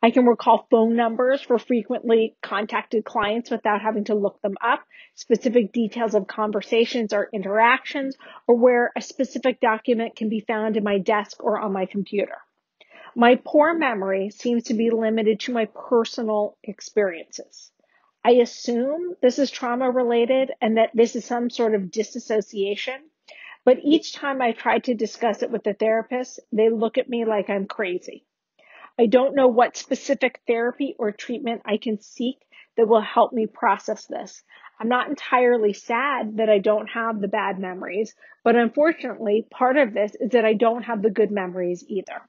I 0.01 0.13
can 0.13 0.27
recall 0.27 0.69
phone 0.71 0.95
numbers 0.95 1.43
for 1.43 1.59
frequently 1.59 2.37
contacted 2.41 3.05
clients 3.05 3.51
without 3.51 3.83
having 3.83 4.05
to 4.05 4.15
look 4.15 4.41
them 4.43 4.55
up, 4.61 4.85
specific 5.17 5.73
details 5.73 6.15
of 6.15 6.29
conversations 6.29 7.13
or 7.13 7.29
interactions, 7.33 8.17
or 8.47 8.55
where 8.55 8.93
a 8.97 9.03
specific 9.03 9.61
document 9.61 10.15
can 10.15 10.29
be 10.29 10.39
found 10.39 10.77
in 10.77 10.85
my 10.85 10.99
desk 10.99 11.43
or 11.43 11.59
on 11.59 11.73
my 11.73 11.87
computer. 11.87 12.39
My 13.17 13.41
poor 13.45 13.75
memory 13.75 14.31
seems 14.31 14.65
to 14.65 14.75
be 14.75 14.91
limited 14.91 15.41
to 15.41 15.53
my 15.53 15.65
personal 15.65 16.57
experiences. 16.63 17.73
I 18.25 18.35
assume 18.35 19.17
this 19.21 19.41
is 19.41 19.51
trauma 19.51 19.91
related 19.91 20.53
and 20.61 20.77
that 20.77 20.91
this 20.95 21.17
is 21.17 21.25
some 21.25 21.51
sort 21.51 21.75
of 21.75 21.91
disassociation. 21.91 23.01
But 23.65 23.79
each 23.83 24.13
time 24.13 24.41
I 24.41 24.53
try 24.53 24.79
to 24.79 24.95
discuss 24.95 25.43
it 25.43 25.51
with 25.51 25.65
the 25.65 25.75
therapist, 25.75 26.39
they 26.53 26.71
look 26.71 26.99
at 26.99 27.09
me 27.09 27.25
like 27.25 27.51
I'm 27.51 27.67
crazy. 27.67 28.25
I 28.99 29.07
don't 29.07 29.37
know 29.37 29.49
what 29.49 29.77
specific 29.77 30.41
therapy 30.47 30.97
or 30.99 31.13
treatment 31.13 31.63
I 31.65 31.77
can 31.77 32.01
seek 32.01 32.39
that 32.77 32.89
will 32.89 33.01
help 33.01 33.33
me 33.33 33.47
process 33.47 34.07
this. 34.07 34.43
I'm 34.81 34.89
not 34.89 35.09
entirely 35.09 35.73
sad 35.73 36.37
that 36.39 36.49
I 36.49 36.59
don't 36.59 36.89
have 36.89 37.21
the 37.21 37.29
bad 37.29 37.59
memories, 37.59 38.15
but 38.45 38.57
unfortunately, 38.57 39.47
part 39.51 39.77
of 39.77 39.95
this 39.95 40.15
is 40.19 40.31
that 40.31 40.45
I 40.45 40.55
don't 40.55 40.83
have 40.83 41.03
the 41.03 41.11
good 41.11 41.31
memories 41.31 41.85
either. 41.89 42.23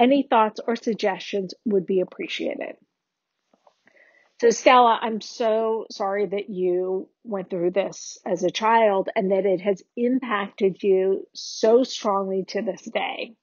Any 0.00 0.22
thoughts 0.22 0.60
or 0.66 0.76
suggestions 0.76 1.54
would 1.64 1.86
be 1.86 2.00
appreciated. 2.00 2.76
So, 4.40 4.50
Stella, 4.50 4.98
I'm 5.00 5.20
so 5.20 5.86
sorry 5.90 6.26
that 6.26 6.50
you 6.50 7.08
went 7.22 7.48
through 7.48 7.70
this 7.70 8.18
as 8.26 8.42
a 8.42 8.50
child 8.50 9.08
and 9.14 9.30
that 9.30 9.46
it 9.46 9.60
has 9.60 9.82
impacted 9.96 10.82
you 10.82 11.28
so 11.32 11.84
strongly 11.84 12.44
to 12.48 12.62
this 12.62 12.82
day. 12.82 13.36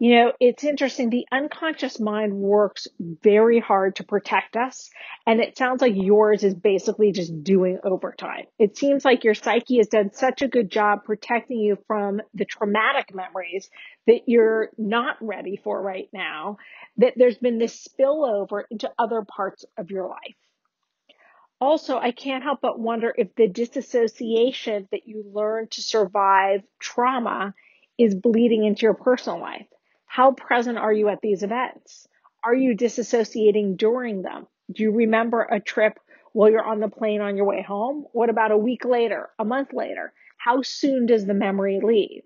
You 0.00 0.14
know, 0.14 0.32
it's 0.38 0.62
interesting. 0.62 1.10
The 1.10 1.26
unconscious 1.32 1.98
mind 1.98 2.32
works 2.32 2.86
very 3.00 3.58
hard 3.58 3.96
to 3.96 4.04
protect 4.04 4.56
us. 4.56 4.90
And 5.26 5.40
it 5.40 5.58
sounds 5.58 5.82
like 5.82 5.94
yours 5.96 6.44
is 6.44 6.54
basically 6.54 7.10
just 7.10 7.42
doing 7.42 7.80
overtime. 7.82 8.44
It 8.60 8.76
seems 8.76 9.04
like 9.04 9.24
your 9.24 9.34
psyche 9.34 9.78
has 9.78 9.88
done 9.88 10.12
such 10.12 10.42
a 10.42 10.48
good 10.48 10.70
job 10.70 11.04
protecting 11.04 11.58
you 11.58 11.78
from 11.88 12.20
the 12.32 12.44
traumatic 12.44 13.12
memories 13.12 13.70
that 14.06 14.28
you're 14.28 14.70
not 14.78 15.16
ready 15.20 15.56
for 15.56 15.82
right 15.82 16.08
now, 16.12 16.58
that 16.98 17.14
there's 17.16 17.38
been 17.38 17.58
this 17.58 17.88
spillover 17.88 18.62
into 18.70 18.88
other 19.00 19.22
parts 19.22 19.64
of 19.76 19.90
your 19.90 20.06
life. 20.06 20.36
Also, 21.60 21.98
I 21.98 22.12
can't 22.12 22.44
help 22.44 22.60
but 22.62 22.78
wonder 22.78 23.12
if 23.18 23.34
the 23.34 23.48
disassociation 23.48 24.86
that 24.92 25.08
you 25.08 25.24
learn 25.32 25.66
to 25.70 25.82
survive 25.82 26.62
trauma 26.78 27.52
is 27.98 28.14
bleeding 28.14 28.64
into 28.64 28.82
your 28.82 28.94
personal 28.94 29.40
life. 29.40 29.66
How 30.08 30.32
present 30.32 30.78
are 30.78 30.92
you 30.92 31.08
at 31.10 31.20
these 31.20 31.42
events? 31.42 32.08
Are 32.42 32.54
you 32.54 32.74
disassociating 32.74 33.76
during 33.76 34.22
them? 34.22 34.46
Do 34.72 34.82
you 34.82 34.90
remember 34.90 35.42
a 35.42 35.60
trip 35.60 36.00
while 36.32 36.50
you're 36.50 36.64
on 36.64 36.80
the 36.80 36.88
plane 36.88 37.20
on 37.20 37.36
your 37.36 37.46
way 37.46 37.62
home? 37.62 38.06
What 38.12 38.30
about 38.30 38.50
a 38.50 38.56
week 38.56 38.84
later, 38.84 39.28
a 39.38 39.44
month 39.44 39.72
later? 39.72 40.12
How 40.38 40.62
soon 40.62 41.06
does 41.06 41.26
the 41.26 41.34
memory 41.34 41.80
leave? 41.82 42.22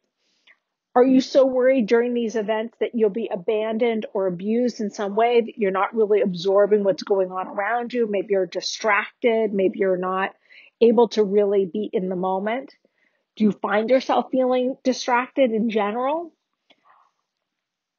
Are 0.95 1.05
you 1.05 1.20
so 1.20 1.45
worried 1.45 1.87
during 1.87 2.14
these 2.14 2.37
events 2.37 2.76
that 2.78 2.95
you'll 2.95 3.11
be 3.11 3.28
abandoned 3.33 4.07
or 4.14 4.26
abused 4.26 4.80
in 4.80 4.91
some 4.91 5.16
way 5.16 5.41
that 5.41 5.59
you're 5.59 5.70
not 5.70 5.95
really 5.95 6.20
absorbing 6.20 6.85
what's 6.85 7.03
going 7.03 7.33
on 7.33 7.49
around 7.49 7.93
you? 7.93 8.07
Maybe 8.07 8.28
you're 8.30 8.47
distracted. 8.47 9.53
Maybe 9.53 9.80
you're 9.80 9.97
not 9.97 10.35
able 10.80 11.09
to 11.09 11.24
really 11.24 11.64
be 11.64 11.91
in 11.93 12.09
the 12.09 12.16
moment. 12.16 12.74
Do 13.37 13.45
you 13.45 13.53
find 13.53 13.91
yourself 13.91 14.26
feeling 14.30 14.76
distracted 14.85 15.51
in 15.51 15.68
general? 15.68 16.33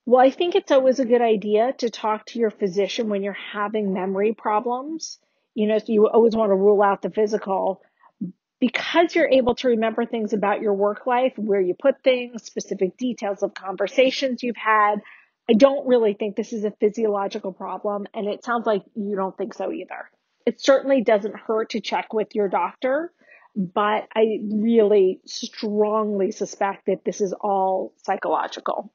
Well, 0.06 0.22
I 0.22 0.32
think 0.32 0.56
it's 0.56 0.72
always 0.72 1.00
a 1.00 1.06
good 1.06 1.22
idea 1.22 1.74
to 1.78 1.90
talk 1.90 2.26
to 2.28 2.40
your 2.40 2.52
physician 2.52 3.08
when 3.10 3.24
you're 3.24 3.34
having 3.34 3.94
memory 3.94 4.34
problems. 4.34 5.20
You 5.56 5.68
know, 5.68 5.78
so 5.78 5.86
you 5.88 6.08
always 6.08 6.36
want 6.36 6.50
to 6.50 6.56
rule 6.56 6.82
out 6.82 7.02
the 7.02 7.10
physical 7.10 7.82
because 8.60 9.16
you're 9.16 9.30
able 9.30 9.56
to 9.56 9.70
remember 9.70 10.06
things 10.06 10.34
about 10.34 10.62
your 10.62 10.74
work 10.74 11.06
life, 11.06 11.34
where 11.38 11.62
you 11.62 11.76
put 11.80 12.02
things, 12.04 12.44
specific 12.44 12.98
details 12.98 13.44
of 13.44 13.54
conversations 13.54 14.42
you've 14.42 14.58
had. 14.58 14.96
I 15.50 15.54
don't 15.54 15.88
really 15.88 16.14
think 16.14 16.36
this 16.36 16.54
is 16.54 16.64
a 16.64 16.72
physiological 16.72 17.52
problem, 17.54 18.08
and 18.14 18.28
it 18.28 18.44
sounds 18.44 18.66
like 18.66 18.84
you 18.96 19.16
don't 19.16 19.38
think 19.38 19.54
so 19.54 19.72
either. 19.72 20.10
It 20.46 20.62
certainly 20.62 21.02
doesn't 21.02 21.36
hurt 21.36 21.72
to 21.72 21.82
check 21.82 22.14
with 22.14 22.36
your 22.36 22.48
doctor, 22.48 23.12
but 23.56 24.08
I 24.16 24.40
really 24.50 25.22
strongly 25.26 26.32
suspect 26.32 26.88
that 26.88 27.04
this 27.06 27.22
is 27.22 27.34
all 27.34 27.94
psychological 28.04 28.92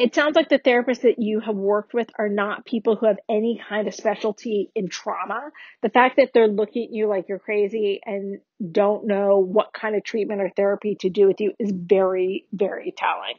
it 0.00 0.14
sounds 0.14 0.34
like 0.34 0.48
the 0.48 0.58
therapists 0.58 1.02
that 1.02 1.18
you 1.18 1.40
have 1.40 1.54
worked 1.54 1.92
with 1.92 2.08
are 2.18 2.30
not 2.30 2.64
people 2.64 2.96
who 2.96 3.04
have 3.04 3.18
any 3.28 3.60
kind 3.68 3.86
of 3.86 3.94
specialty 3.94 4.70
in 4.74 4.88
trauma. 4.88 5.50
The 5.82 5.90
fact 5.90 6.16
that 6.16 6.30
they're 6.32 6.48
looking 6.48 6.84
at 6.84 6.90
you 6.90 7.06
like 7.06 7.28
you're 7.28 7.38
crazy 7.38 8.00
and 8.06 8.38
don't 8.72 9.06
know 9.06 9.40
what 9.40 9.74
kind 9.74 9.94
of 9.94 10.02
treatment 10.02 10.40
or 10.40 10.50
therapy 10.56 10.96
to 11.00 11.10
do 11.10 11.26
with 11.26 11.38
you 11.42 11.52
is 11.58 11.70
very, 11.70 12.46
very 12.50 12.94
telling. 12.96 13.34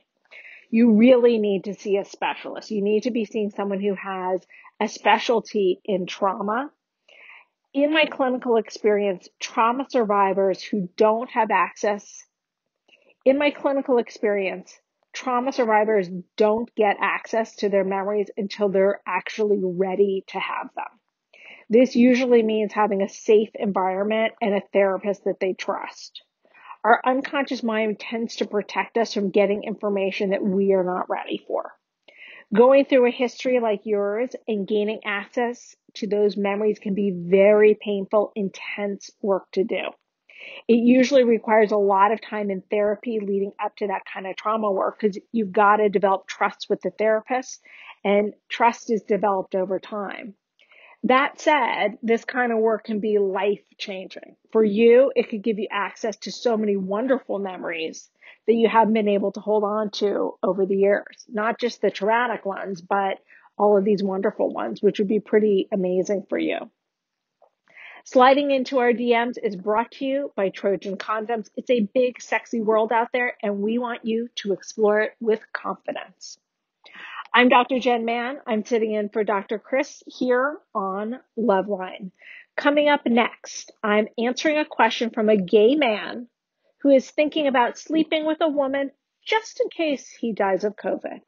You 0.69 0.97
really 0.97 1.39
need 1.39 1.63
to 1.63 1.73
see 1.73 1.97
a 1.97 2.05
specialist. 2.05 2.69
You 2.69 2.83
need 2.83 3.03
to 3.03 3.11
be 3.11 3.25
seeing 3.25 3.49
someone 3.49 3.81
who 3.81 3.95
has 3.95 4.39
a 4.79 4.87
specialty 4.87 5.81
in 5.83 6.05
trauma. 6.05 6.69
In 7.73 7.91
my 7.91 8.05
clinical 8.05 8.57
experience, 8.57 9.27
trauma 9.39 9.87
survivors 9.89 10.61
who 10.61 10.89
don't 10.95 11.29
have 11.31 11.49
access, 11.49 12.23
in 13.25 13.39
my 13.39 13.49
clinical 13.49 13.97
experience, 13.97 14.79
trauma 15.13 15.51
survivors 15.51 16.09
don't 16.37 16.73
get 16.75 16.97
access 16.99 17.55
to 17.57 17.69
their 17.69 17.83
memories 17.83 18.29
until 18.37 18.69
they're 18.69 19.01
actually 19.05 19.59
ready 19.61 20.23
to 20.27 20.39
have 20.39 20.69
them. 20.75 20.99
This 21.69 21.95
usually 21.95 22.43
means 22.43 22.73
having 22.73 23.01
a 23.01 23.09
safe 23.09 23.51
environment 23.55 24.33
and 24.41 24.53
a 24.53 24.63
therapist 24.73 25.23
that 25.23 25.39
they 25.39 25.53
trust. 25.53 26.21
Our 26.83 26.99
unconscious 27.05 27.63
mind 27.63 27.99
tends 27.99 28.37
to 28.37 28.47
protect 28.47 28.97
us 28.97 29.13
from 29.13 29.29
getting 29.29 29.63
information 29.63 30.31
that 30.31 30.43
we 30.43 30.73
are 30.73 30.83
not 30.83 31.09
ready 31.09 31.37
for. 31.47 31.71
Going 32.53 32.85
through 32.85 33.05
a 33.05 33.11
history 33.11 33.59
like 33.61 33.85
yours 33.85 34.35
and 34.47 34.67
gaining 34.67 34.99
access 35.05 35.75
to 35.95 36.07
those 36.07 36.35
memories 36.35 36.79
can 36.79 36.93
be 36.93 37.11
very 37.11 37.77
painful, 37.79 38.33
intense 38.35 39.11
work 39.21 39.49
to 39.51 39.63
do. 39.63 39.91
It 40.67 40.75
usually 40.75 41.23
requires 41.23 41.71
a 41.71 41.77
lot 41.77 42.11
of 42.11 42.21
time 42.21 42.49
in 42.49 42.61
therapy 42.69 43.19
leading 43.19 43.53
up 43.63 43.75
to 43.77 43.87
that 43.87 44.03
kind 44.11 44.27
of 44.27 44.35
trauma 44.35 44.71
work 44.71 44.99
because 44.99 45.17
you've 45.31 45.51
got 45.51 45.77
to 45.77 45.89
develop 45.89 46.27
trust 46.27 46.67
with 46.69 46.81
the 46.81 46.91
therapist 46.91 47.61
and 48.03 48.33
trust 48.49 48.91
is 48.91 49.03
developed 49.03 49.55
over 49.55 49.79
time. 49.79 50.35
That 51.03 51.39
said, 51.39 51.97
this 52.03 52.25
kind 52.25 52.51
of 52.51 52.59
work 52.59 52.83
can 52.85 52.99
be 52.99 53.17
life 53.17 53.63
changing. 53.77 54.35
For 54.51 54.63
you, 54.63 55.11
it 55.15 55.29
could 55.29 55.41
give 55.41 55.57
you 55.57 55.67
access 55.71 56.15
to 56.17 56.31
so 56.31 56.55
many 56.57 56.75
wonderful 56.75 57.39
memories 57.39 58.09
that 58.45 58.53
you 58.53 58.69
haven't 58.69 58.93
been 58.93 59.07
able 59.07 59.31
to 59.31 59.39
hold 59.39 59.63
on 59.63 59.89
to 59.91 60.37
over 60.43 60.65
the 60.65 60.77
years. 60.77 61.25
Not 61.27 61.59
just 61.59 61.81
the 61.81 61.89
traumatic 61.89 62.45
ones, 62.45 62.81
but 62.81 63.17
all 63.57 63.77
of 63.77 63.85
these 63.85 64.03
wonderful 64.03 64.53
ones, 64.53 64.81
which 64.81 64.99
would 64.99 65.07
be 65.07 65.19
pretty 65.19 65.67
amazing 65.71 66.25
for 66.29 66.37
you. 66.37 66.69
Sliding 68.03 68.49
into 68.49 68.79
our 68.79 68.93
DMs 68.93 69.37
is 69.41 69.55
brought 69.55 69.91
to 69.93 70.05
you 70.05 70.33
by 70.35 70.49
Trojan 70.49 70.97
Condoms. 70.97 71.49
It's 71.55 71.69
a 71.69 71.87
big, 71.93 72.19
sexy 72.19 72.59
world 72.59 72.91
out 72.91 73.09
there, 73.13 73.37
and 73.43 73.61
we 73.61 73.77
want 73.77 74.05
you 74.05 74.27
to 74.37 74.53
explore 74.53 75.01
it 75.01 75.13
with 75.19 75.39
confidence. 75.53 76.39
I'm 77.31 77.47
Dr. 77.47 77.79
Jenn 77.79 78.03
Mann. 78.03 78.39
I'm 78.47 78.65
sitting 78.65 78.93
in 78.93 79.09
for 79.09 79.23
Dr. 79.23 79.59
Chris 79.59 80.01
here 80.07 80.57
on 80.73 81.19
Loveline. 81.37 82.11
Coming 82.57 82.89
up 82.89 83.05
next, 83.05 83.71
I'm 83.83 84.07
answering 84.17 84.57
a 84.57 84.65
question 84.65 85.11
from 85.11 85.29
a 85.29 85.37
gay 85.37 85.75
man 85.75 86.27
who 86.81 86.89
is 86.89 87.09
thinking 87.09 87.45
about 87.45 87.77
sleeping 87.77 88.25
with 88.25 88.41
a 88.41 88.49
woman 88.49 88.91
just 89.23 89.61
in 89.61 89.69
case 89.69 90.09
he 90.09 90.33
dies 90.33 90.63
of 90.63 90.75
COVID. 90.75 91.21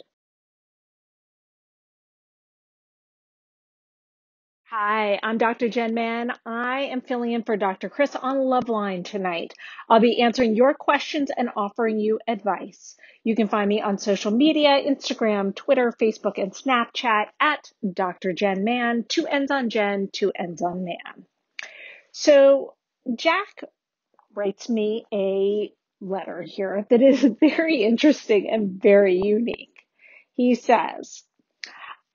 Hi, 4.76 5.19
I'm 5.21 5.38
Dr. 5.38 5.69
Jenn 5.69 5.93
Mann. 5.93 6.32
I 6.47 6.86
am 6.86 7.01
filling 7.01 7.34
in 7.34 7.43
for 7.43 7.55
Dr. 7.55 7.89
Chris 7.89 8.15
on 8.15 8.38
Loveline 8.38 9.05
tonight. 9.05 9.53
I'll 9.88 9.99
be 9.99 10.19
answering 10.19 10.55
your 10.55 10.74
questions 10.74 11.30
and 11.30 11.51
offering 11.55 11.99
you 11.99 12.19
advice. 12.28 12.97
You 13.24 13.36
can 13.36 13.49
find 13.49 13.69
me 13.69 13.84
on 13.84 13.99
social 13.99 14.32
media, 14.32 14.82
Instagram, 14.84 15.55
Twitter, 15.55 15.91
Facebook, 16.01 16.41
and 16.41 16.51
Snapchat 16.51 17.26
at 17.39 17.71
Dr. 17.88 18.34
Jenn 18.34 18.63
Mann, 18.63 19.05
two 19.07 19.28
ends 19.28 19.51
on 19.51 19.69
Jenn, 19.69 20.09
two 20.11 20.32
ends 20.36 20.63
on 20.63 20.84
Mann. 20.84 21.28
So 22.11 22.74
Jack 23.15 23.65
writes 24.34 24.69
me 24.69 25.05
a 25.13 25.71
letter 26.01 26.41
here 26.41 26.88
that 26.89 27.03
is 27.03 27.21
very 27.39 27.84
interesting 27.84 28.49
and 28.49 28.82
very 28.82 29.21
unique. 29.24 29.86
He 30.32 30.55
says, 30.55 31.21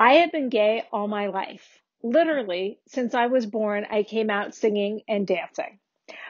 I 0.01 0.15
have 0.15 0.33
been 0.33 0.49
gay 0.49 0.83
all 0.91 1.07
my 1.07 1.29
life 1.29 1.79
literally, 2.03 2.81
since 2.87 3.15
I 3.15 3.27
was 3.27 3.47
born, 3.47 3.87
I 3.91 4.03
came 4.03 4.31
out 4.31 4.55
singing 4.55 5.03
and 5.09 5.27
dancing. 5.27 5.79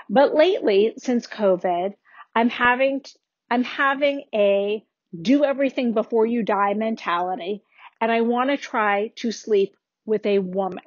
But 0.09 0.35
lately, 0.35 0.95
since 0.97 1.27
COVID, 1.27 1.95
I'm 2.35 2.49
having, 2.49 3.03
I'm 3.51 3.65
having 3.65 4.25
a 4.35 4.85
do 5.21 5.45
everything 5.45 5.93
before 5.93 6.27
you 6.27 6.43
die 6.43 6.75
mentality, 6.75 7.63
and 8.01 8.13
I 8.13 8.21
want 8.23 8.51
to 8.51 8.57
try 8.57 9.13
to 9.17 9.33
sleep 9.33 9.75
with 10.05 10.25
a 10.27 10.39
woman. 10.39 10.85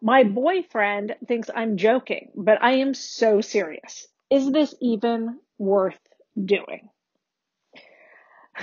My 0.00 0.22
boyfriend 0.22 1.16
thinks 1.26 1.50
I'm 1.54 1.76
joking, 1.76 2.30
but 2.36 2.62
I 2.62 2.74
am 2.74 2.94
so 2.94 3.40
serious. 3.40 4.06
Is 4.30 4.50
this 4.50 4.74
even 4.80 5.40
worth 5.58 5.98
doing? 6.42 6.88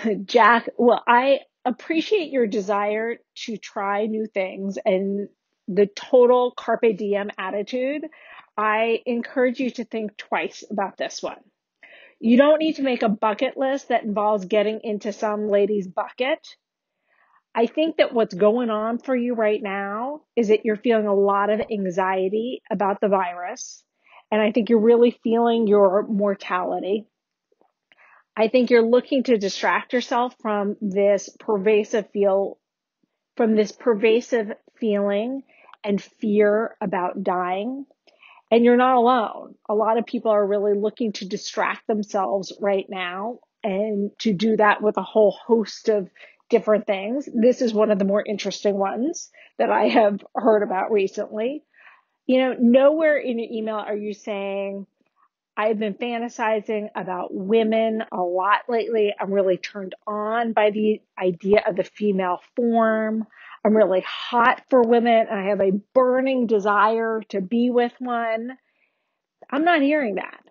Jack, 0.25 0.69
well, 0.77 1.03
I 1.07 1.41
appreciate 1.65 2.31
your 2.31 2.47
desire 2.47 3.17
to 3.35 3.57
try 3.57 4.05
new 4.05 4.27
things 4.27 4.77
and 4.85 5.27
the 5.67 5.87
total 5.87 6.51
carpe 6.55 6.95
diem 6.95 7.31
attitude, 7.37 8.03
I 8.57 9.01
encourage 9.05 9.59
you 9.59 9.71
to 9.71 9.83
think 9.83 10.15
twice 10.15 10.63
about 10.69 10.97
this 10.97 11.21
one. 11.21 11.39
You 12.19 12.37
don't 12.37 12.59
need 12.59 12.77
to 12.77 12.83
make 12.83 13.03
a 13.03 13.09
bucket 13.09 13.57
list 13.57 13.89
that 13.89 14.03
involves 14.03 14.45
getting 14.45 14.79
into 14.83 15.11
some 15.11 15.49
lady's 15.49 15.87
bucket. 15.87 16.47
I 17.53 17.67
think 17.67 17.97
that 17.97 18.13
what's 18.13 18.33
going 18.33 18.69
on 18.69 18.99
for 18.99 19.15
you 19.15 19.33
right 19.33 19.61
now 19.61 20.21
is 20.35 20.49
that 20.49 20.65
you're 20.65 20.75
feeling 20.75 21.07
a 21.07 21.13
lot 21.13 21.49
of 21.49 21.61
anxiety 21.71 22.61
about 22.71 23.01
the 23.01 23.07
virus. 23.07 23.83
And 24.31 24.41
I 24.41 24.51
think 24.51 24.69
you're 24.69 24.79
really 24.79 25.17
feeling 25.23 25.67
your 25.67 26.05
mortality. 26.07 27.07
I 28.37 28.49
think 28.49 28.69
you're 28.69 28.81
looking 28.81 29.23
to 29.23 29.37
distract 29.37 29.93
yourself 29.93 30.35
from 30.41 30.75
this 30.81 31.29
pervasive 31.39 32.09
feel, 32.11 32.57
from 33.37 33.55
this 33.55 33.71
pervasive 33.71 34.51
feeling 34.77 35.43
and 35.83 36.01
fear 36.01 36.75
about 36.81 37.23
dying. 37.23 37.85
And 38.51 38.63
you're 38.63 38.77
not 38.77 38.97
alone. 38.97 39.55
A 39.69 39.73
lot 39.73 39.97
of 39.97 40.05
people 40.05 40.31
are 40.31 40.45
really 40.45 40.73
looking 40.73 41.13
to 41.13 41.27
distract 41.27 41.87
themselves 41.87 42.53
right 42.59 42.85
now 42.89 43.39
and 43.63 44.11
to 44.19 44.33
do 44.33 44.57
that 44.57 44.81
with 44.81 44.97
a 44.97 45.03
whole 45.03 45.31
host 45.31 45.89
of 45.89 46.09
different 46.49 46.85
things. 46.85 47.27
This 47.33 47.61
is 47.61 47.73
one 47.73 47.89
of 47.89 47.97
the 47.97 48.05
more 48.05 48.23
interesting 48.25 48.77
ones 48.77 49.29
that 49.57 49.71
I 49.71 49.87
have 49.87 50.23
heard 50.35 50.61
about 50.61 50.91
recently. 50.91 51.63
You 52.27 52.39
know, 52.39 52.55
nowhere 52.59 53.17
in 53.17 53.39
your 53.39 53.49
email 53.51 53.75
are 53.75 53.95
you 53.95 54.13
saying, 54.13 54.85
I've 55.57 55.79
been 55.79 55.93
fantasizing 55.93 56.89
about 56.95 57.33
women 57.33 58.03
a 58.11 58.21
lot 58.21 58.61
lately. 58.67 59.13
I'm 59.17 59.31
really 59.31 59.57
turned 59.57 59.95
on 60.05 60.51
by 60.51 60.71
the 60.71 61.01
idea 61.17 61.63
of 61.65 61.77
the 61.77 61.83
female 61.83 62.41
form. 62.55 63.25
I'm 63.63 63.75
really 63.75 64.03
hot 64.05 64.63
for 64.69 64.81
women 64.81 65.27
and 65.29 65.39
I 65.39 65.45
have 65.49 65.61
a 65.61 65.79
burning 65.93 66.45
desire 66.47 67.21
to 67.29 67.39
be 67.39 67.69
with 67.69 67.93
one. 67.99 68.57
I'm 69.49 69.63
not 69.63 69.81
hearing 69.81 70.15
that. 70.15 70.41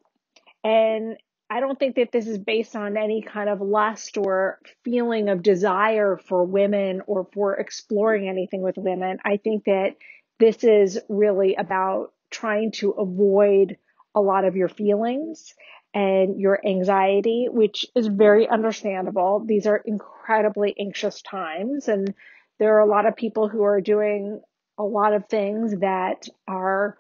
And 0.63 1.19
I 1.51 1.61
don't 1.61 1.79
think 1.79 1.97
that 1.97 2.11
this 2.11 2.27
is 2.27 2.39
based 2.39 2.75
on 2.75 2.97
any 2.97 3.21
kind 3.21 3.51
of 3.51 3.61
lust 3.61 4.17
or 4.17 4.59
feeling 4.85 5.29
of 5.29 5.43
desire 5.43 6.17
for 6.17 6.45
women 6.45 7.03
or 7.07 7.29
for 7.35 7.55
exploring 7.57 8.29
anything 8.29 8.63
with 8.63 8.79
women. 8.79 9.19
I 9.25 9.37
think 9.37 9.65
that 9.65 9.97
this 10.41 10.65
is 10.65 10.99
really 11.11 11.55
about 11.57 12.13
trying 12.31 12.73
to 12.73 12.93
avoid 12.93 13.77
a 14.15 14.21
lot 14.21 14.45
of 14.45 14.57
your 14.57 14.69
feelings 14.69 15.55
and 15.93 16.41
your 16.41 16.61
anxiety, 16.67 17.47
which 17.51 17.87
is 17.95 18.07
very 18.09 18.49
understandable. 18.49 19.45
These 19.47 19.67
are 19.67 19.77
incredibly 19.77 20.75
anxious 20.79 21.23
times 21.23 21.89
and 21.89 22.15
there 22.59 22.77
are 22.77 22.81
a 22.81 22.91
lot 22.91 23.07
of 23.07 23.17
people 23.17 23.49
who 23.49 23.63
are 23.63 23.81
doing 23.81 24.41
a 24.79 24.83
lot 24.83 25.13
of 25.13 25.27
things 25.29 25.77
that 25.81 26.29
are 26.47 26.97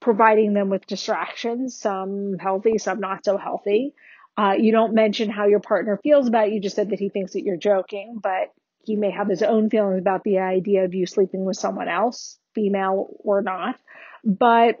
providing 0.00 0.52
them 0.52 0.68
with 0.68 0.86
distractions, 0.86 1.78
some 1.78 2.36
healthy, 2.38 2.78
some 2.78 3.00
not 3.00 3.24
so 3.24 3.36
healthy. 3.36 3.94
Uh, 4.36 4.54
you 4.58 4.72
don't 4.72 4.94
mention 4.94 5.30
how 5.30 5.46
your 5.46 5.60
partner 5.60 5.98
feels 6.02 6.28
about. 6.28 6.52
You 6.52 6.60
just 6.60 6.76
said 6.76 6.90
that 6.90 6.98
he 6.98 7.08
thinks 7.08 7.32
that 7.32 7.42
you're 7.42 7.56
joking, 7.56 8.18
but 8.22 8.52
he 8.82 8.96
may 8.96 9.10
have 9.10 9.28
his 9.28 9.42
own 9.42 9.70
feelings 9.70 10.00
about 10.00 10.24
the 10.24 10.38
idea 10.38 10.84
of 10.84 10.94
you 10.94 11.06
sleeping 11.06 11.44
with 11.44 11.56
someone 11.56 11.88
else, 11.88 12.38
female 12.54 13.08
or 13.20 13.40
not. 13.42 13.76
But 14.22 14.80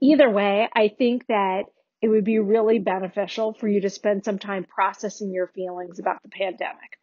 either 0.00 0.30
way, 0.30 0.68
I 0.74 0.88
think 0.88 1.26
that 1.28 1.64
it 2.00 2.08
would 2.08 2.24
be 2.24 2.38
really 2.38 2.78
beneficial 2.78 3.54
for 3.54 3.68
you 3.68 3.80
to 3.82 3.90
spend 3.90 4.24
some 4.24 4.38
time 4.38 4.64
processing 4.64 5.32
your 5.32 5.46
feelings 5.48 6.00
about 6.00 6.22
the 6.22 6.28
pandemic. 6.28 6.98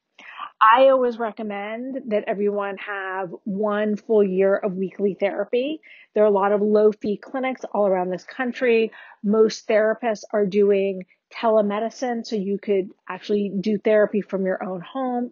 I 0.62 0.90
always 0.90 1.18
recommend 1.18 2.02
that 2.08 2.26
everyone 2.28 2.76
have 2.78 3.30
one 3.46 3.96
full 3.96 4.24
year 4.24 4.58
of 4.58 4.74
weekly 4.74 5.16
therapy. 5.18 5.80
There 6.14 6.24
are 6.24 6.28
a 6.28 6.32
lot 6.32 6.52
of 6.52 6.62
low 6.62 6.92
fee 6.92 7.18
clinics 7.18 7.62
all 7.74 7.88
around 7.88 8.10
this 8.10 8.26
country. 8.26 8.92
Most 9.24 9.70
therapists 9.70 10.24
are 10.34 10.46
doing 10.46 11.06
telemedicine, 11.34 12.26
so 12.26 12.36
you 12.36 12.58
could 12.62 12.90
actually 13.08 13.54
do 13.62 13.78
therapy 13.78 14.20
from 14.20 14.46
your 14.46 14.62
own 14.62 14.82
home. 14.82 15.32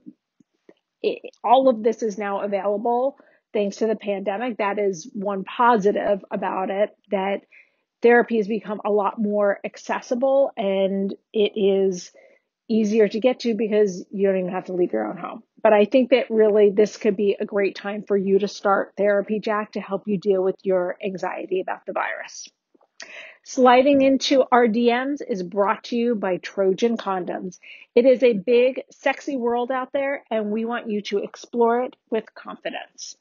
It, 1.02 1.20
all 1.44 1.68
of 1.68 1.84
this 1.84 2.04
is 2.04 2.18
now 2.18 2.42
available 2.42 3.18
thanks 3.54 3.78
to 3.78 3.88
the 3.88 3.96
pandemic. 3.96 4.58
That 4.58 4.80
is 4.80 5.10
one 5.14 5.44
positive 5.44 6.24
about 6.32 6.70
it 6.70 6.96
that 7.12 7.42
therapy 8.02 8.38
has 8.38 8.48
become 8.48 8.82
a 8.86 8.92
lot 8.92 9.20
more 9.20 9.60
accessible 9.64 10.52
and 10.56 11.14
it 11.34 11.54
is 11.56 12.12
easier 12.70 13.08
to 13.08 13.20
get 13.20 13.40
to 13.40 13.56
because 13.56 14.06
you 14.12 14.28
don't 14.28 14.40
even 14.40 14.52
have 14.52 14.66
to 14.66 14.74
leave 14.74 14.92
your 14.92 15.08
own 15.08 15.18
home. 15.18 15.44
But 15.64 15.74
I 15.74 15.86
think 15.86 16.12
that 16.12 16.30
really 16.30 16.70
this 16.70 16.98
could 16.98 17.16
be 17.16 17.36
a 17.40 17.46
great 17.46 17.76
time 17.76 18.04
for 18.04 18.16
you 18.16 18.40
to 18.40 18.48
start 18.48 18.94
therapy, 18.98 19.40
Jack, 19.40 19.72
to 19.74 19.82
help 19.82 20.08
you 20.08 20.18
deal 20.18 20.44
with 20.44 20.56
your 20.64 20.98
anxiety 21.04 21.62
about 21.62 21.86
the 21.86 21.94
virus. 21.94 22.50
Sliding 23.44 24.02
into 24.02 24.44
our 24.52 24.68
DMs 24.68 25.22
is 25.26 25.42
brought 25.42 25.86
to 25.86 25.96
you 25.96 26.16
by 26.16 26.38
Trojan 26.38 26.98
Condoms. 26.98 27.60
It 27.96 28.06
is 28.06 28.22
a 28.22 28.34
big, 28.34 28.82
sexy 28.92 29.38
world 29.38 29.72
out 29.72 29.94
there, 29.94 30.26
and 30.30 30.52
we 30.52 30.66
want 30.66 30.90
you 30.90 31.02
to 31.04 31.20
explore 31.20 31.84
it 31.84 31.96
with 32.10 32.26
confidence. 32.36 33.16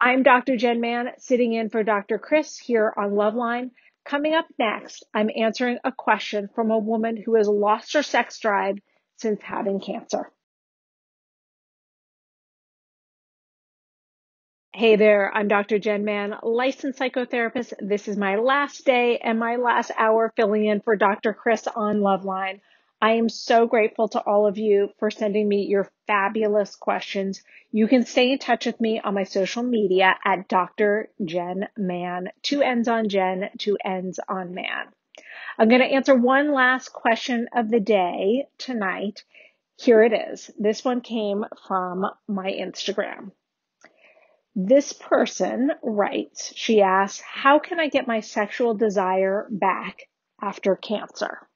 I'm 0.00 0.22
Dr. 0.22 0.56
Jenn 0.56 0.80
Mann, 0.82 1.12
sitting 1.18 1.54
in 1.54 1.70
for 1.70 1.82
Dr. 1.82 2.18
Chris 2.18 2.58
here 2.58 2.92
on 2.96 3.12
Loveline. 3.12 3.70
Coming 4.04 4.34
up 4.34 4.44
next, 4.58 5.04
I'm 5.14 5.30
answering 5.34 5.78
a 5.84 5.90
question 5.90 6.50
from 6.54 6.70
a 6.70 6.78
woman 6.78 7.16
who 7.16 7.36
has 7.36 7.48
lost 7.48 7.94
her 7.94 8.02
sex 8.02 8.38
drive 8.38 8.76
since 9.16 9.40
having 9.42 9.80
cancer. 9.80 10.30
Hey 14.74 14.96
there, 14.96 15.34
I'm 15.34 15.48
Dr. 15.48 15.78
Jenn 15.78 16.04
Mann, 16.04 16.34
licensed 16.42 16.98
psychotherapist. 16.98 17.72
This 17.80 18.06
is 18.06 18.18
my 18.18 18.36
last 18.36 18.84
day 18.84 19.16
and 19.16 19.38
my 19.38 19.56
last 19.56 19.90
hour 19.96 20.30
filling 20.36 20.66
in 20.66 20.82
for 20.82 20.96
Dr. 20.96 21.32
Chris 21.32 21.66
on 21.66 22.00
Loveline. 22.00 22.60
I 23.00 23.12
am 23.12 23.28
so 23.28 23.66
grateful 23.66 24.08
to 24.08 24.22
all 24.22 24.46
of 24.46 24.56
you 24.56 24.88
for 24.98 25.10
sending 25.10 25.46
me 25.46 25.66
your 25.66 25.90
fabulous 26.06 26.76
questions. 26.76 27.42
You 27.70 27.88
can 27.88 28.06
stay 28.06 28.32
in 28.32 28.38
touch 28.38 28.64
with 28.64 28.80
me 28.80 29.00
on 29.00 29.12
my 29.12 29.24
social 29.24 29.62
media 29.62 30.16
at 30.24 30.48
Dr. 30.48 31.10
Jenn 31.22 31.68
Mann. 31.76 32.30
Two 32.42 32.62
ends 32.62 32.88
on 32.88 33.10
Jenn, 33.10 33.50
two 33.58 33.76
ends 33.84 34.18
on 34.28 34.54
Mann. 34.54 34.86
I'm 35.58 35.68
going 35.68 35.82
to 35.82 35.86
answer 35.86 36.14
one 36.14 36.52
last 36.52 36.94
question 36.94 37.48
of 37.54 37.70
the 37.70 37.80
day 37.80 38.48
tonight. 38.56 39.24
Here 39.76 40.02
it 40.02 40.14
is. 40.14 40.50
This 40.58 40.82
one 40.82 41.02
came 41.02 41.44
from 41.66 42.06
my 42.26 42.50
Instagram. 42.50 43.32
This 44.54 44.94
person 44.94 45.70
writes, 45.82 46.50
she 46.56 46.80
asks, 46.80 47.20
How 47.20 47.58
can 47.58 47.78
I 47.78 47.88
get 47.88 48.06
my 48.06 48.20
sexual 48.20 48.72
desire 48.72 49.46
back 49.50 50.08
after 50.40 50.76
cancer? 50.76 51.46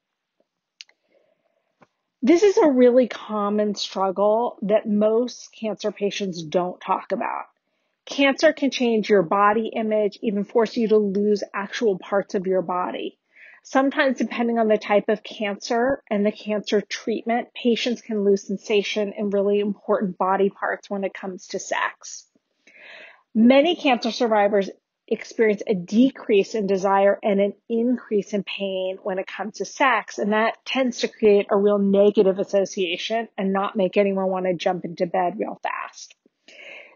This 2.23 2.43
is 2.43 2.59
a 2.59 2.69
really 2.69 3.09
common 3.09 3.75
struggle 3.75 4.59
that 4.63 4.87
most 4.87 5.53
cancer 5.59 5.91
patients 5.91 6.43
don't 6.43 6.79
talk 6.79 7.13
about. 7.13 7.47
Cancer 8.05 8.53
can 8.53 8.71
change 8.71 9.09
your 9.09 9.23
body 9.23 9.69
image, 9.69 10.19
even 10.21 10.45
force 10.45 10.77
you 10.77 10.89
to 10.89 10.99
lose 10.99 11.43
actual 11.55 11.99
parts 11.99 12.35
of 12.35 12.47
your 12.47 12.61
body. 12.61 13.17
Sometimes, 13.63 14.19
depending 14.19 14.59
on 14.59 14.69
the 14.69 14.77
type 14.77 15.09
of 15.09 15.23
cancer 15.23 16.03
and 16.11 16.27
the 16.27 16.33
cancer 16.33 16.83
treatment, 16.83 17.55
patients 17.55 18.03
can 18.03 18.23
lose 18.23 18.47
sensation 18.47 19.15
in 19.17 19.31
really 19.31 19.61
important 19.61 20.19
body 20.19 20.51
parts 20.51 20.91
when 20.91 21.05
it 21.05 21.15
comes 21.15 21.47
to 21.49 21.59
sex. 21.59 22.27
Many 23.35 23.77
cancer 23.77 24.11
survivors 24.11 24.69
experience 25.11 25.63
a 25.67 25.75
decrease 25.75 26.55
in 26.55 26.67
desire 26.67 27.19
and 27.23 27.41
an 27.41 27.55
increase 27.69 28.33
in 28.33 28.45
pain 28.45 28.99
when 29.03 29.19
it 29.19 29.27
comes 29.27 29.57
to 29.57 29.65
sex. 29.65 30.19
And 30.19 30.33
that 30.33 30.65
tends 30.65 31.01
to 31.01 31.09
create 31.09 31.47
a 31.51 31.57
real 31.57 31.79
negative 31.79 32.39
association 32.39 33.29
and 33.37 33.53
not 33.53 33.77
make 33.77 33.97
anyone 33.97 34.29
want 34.29 34.47
to 34.47 34.55
jump 34.55 34.85
into 34.85 35.07
bed 35.07 35.35
real 35.39 35.59
fast. 35.63 36.15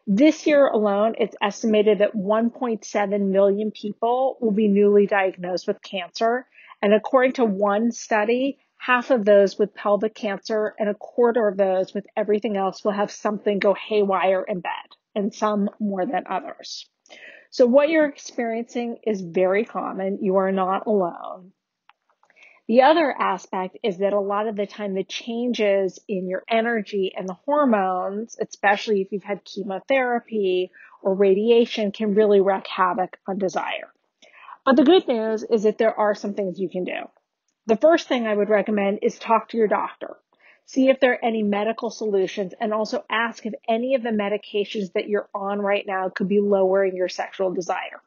This 0.07 0.47
year 0.47 0.67
alone, 0.67 1.15
it's 1.19 1.37
estimated 1.43 1.99
that 1.99 2.15
1.7 2.15 3.31
million 3.31 3.71
people 3.71 4.37
will 4.41 4.53
be 4.53 4.69
newly 4.69 5.07
diagnosed 5.07 5.67
with 5.67 5.83
cancer. 5.83 6.47
And 6.83 6.93
according 6.93 7.33
to 7.35 7.45
one 7.45 7.91
study, 7.91 8.59
half 8.77 9.11
of 9.11 9.25
those 9.25 9.59
with 9.59 9.75
pelvic 9.75 10.15
cancer 10.15 10.75
and 10.79 10.91
a 10.91 10.95
quarter 10.95 11.49
of 11.49 11.57
those 11.57 11.95
with 11.95 12.07
everything 12.17 12.59
else 12.59 12.85
will 12.85 12.93
have 12.93 13.11
something 13.11 13.59
go 13.59 13.75
haywire 13.75 14.45
in 14.47 14.61
bed 14.61 14.71
and 15.15 15.35
some 15.35 15.71
more 15.81 16.05
than 16.05 16.25
others. 16.29 16.87
So 17.55 17.67
what 17.67 17.89
you're 17.89 18.09
experiencing 18.09 18.99
is 19.07 19.21
very 19.21 19.65
common. 19.65 20.19
You 20.21 20.39
are 20.39 20.51
not 20.51 20.89
alone. 20.89 21.53
The 22.67 22.83
other 22.83 23.15
aspect 23.17 23.79
is 23.85 23.99
that 23.99 24.13
a 24.13 24.19
lot 24.19 24.49
of 24.49 24.57
the 24.57 24.67
time 24.67 24.95
the 24.95 25.05
changes 25.05 26.01
in 26.09 26.27
your 26.27 26.43
energy 26.51 27.13
and 27.17 27.29
the 27.29 27.39
hormones, 27.47 28.37
especially 28.41 29.03
if 29.03 29.13
you've 29.13 29.23
had 29.23 29.45
chemotherapy 29.45 30.73
or 31.01 31.15
radiation, 31.15 31.93
can 31.93 32.15
really 32.15 32.41
wreak 32.41 32.67
havoc 32.67 33.19
on 33.29 33.39
desire. 33.39 33.93
But 34.65 34.75
the 34.75 34.83
good 34.83 35.07
news 35.07 35.45
is 35.45 35.63
that 35.63 35.79
there 35.79 35.97
are 35.97 36.17
some 36.17 36.35
things 36.35 36.59
you 36.59 36.69
can 36.69 36.83
do. 36.83 37.09
The 37.67 37.77
first 37.77 38.09
thing 38.09 38.27
I 38.27 38.35
would 38.35 38.49
recommend 38.49 38.99
is 39.03 39.17
talk 39.17 39.51
to 39.51 39.57
your 39.57 39.69
doctor. 39.69 40.17
See 40.67 40.89
if 40.89 40.99
there 40.99 41.13
are 41.13 41.25
any 41.25 41.43
medical 41.43 41.91
solutions 41.91 42.55
and 42.59 42.73
also 42.73 43.05
ask 43.11 43.45
if 43.45 43.53
any 43.69 43.95
of 43.95 44.03
the 44.03 44.11
medications 44.11 44.93
that 44.95 45.09
you're 45.09 45.29
on 45.35 45.61
right 45.61 45.85
now 45.87 46.09
could 46.09 46.29
be 46.29 46.41
lowering 46.41 46.97
your 46.97 47.09
sexual 47.09 47.53
desire. 47.53 48.01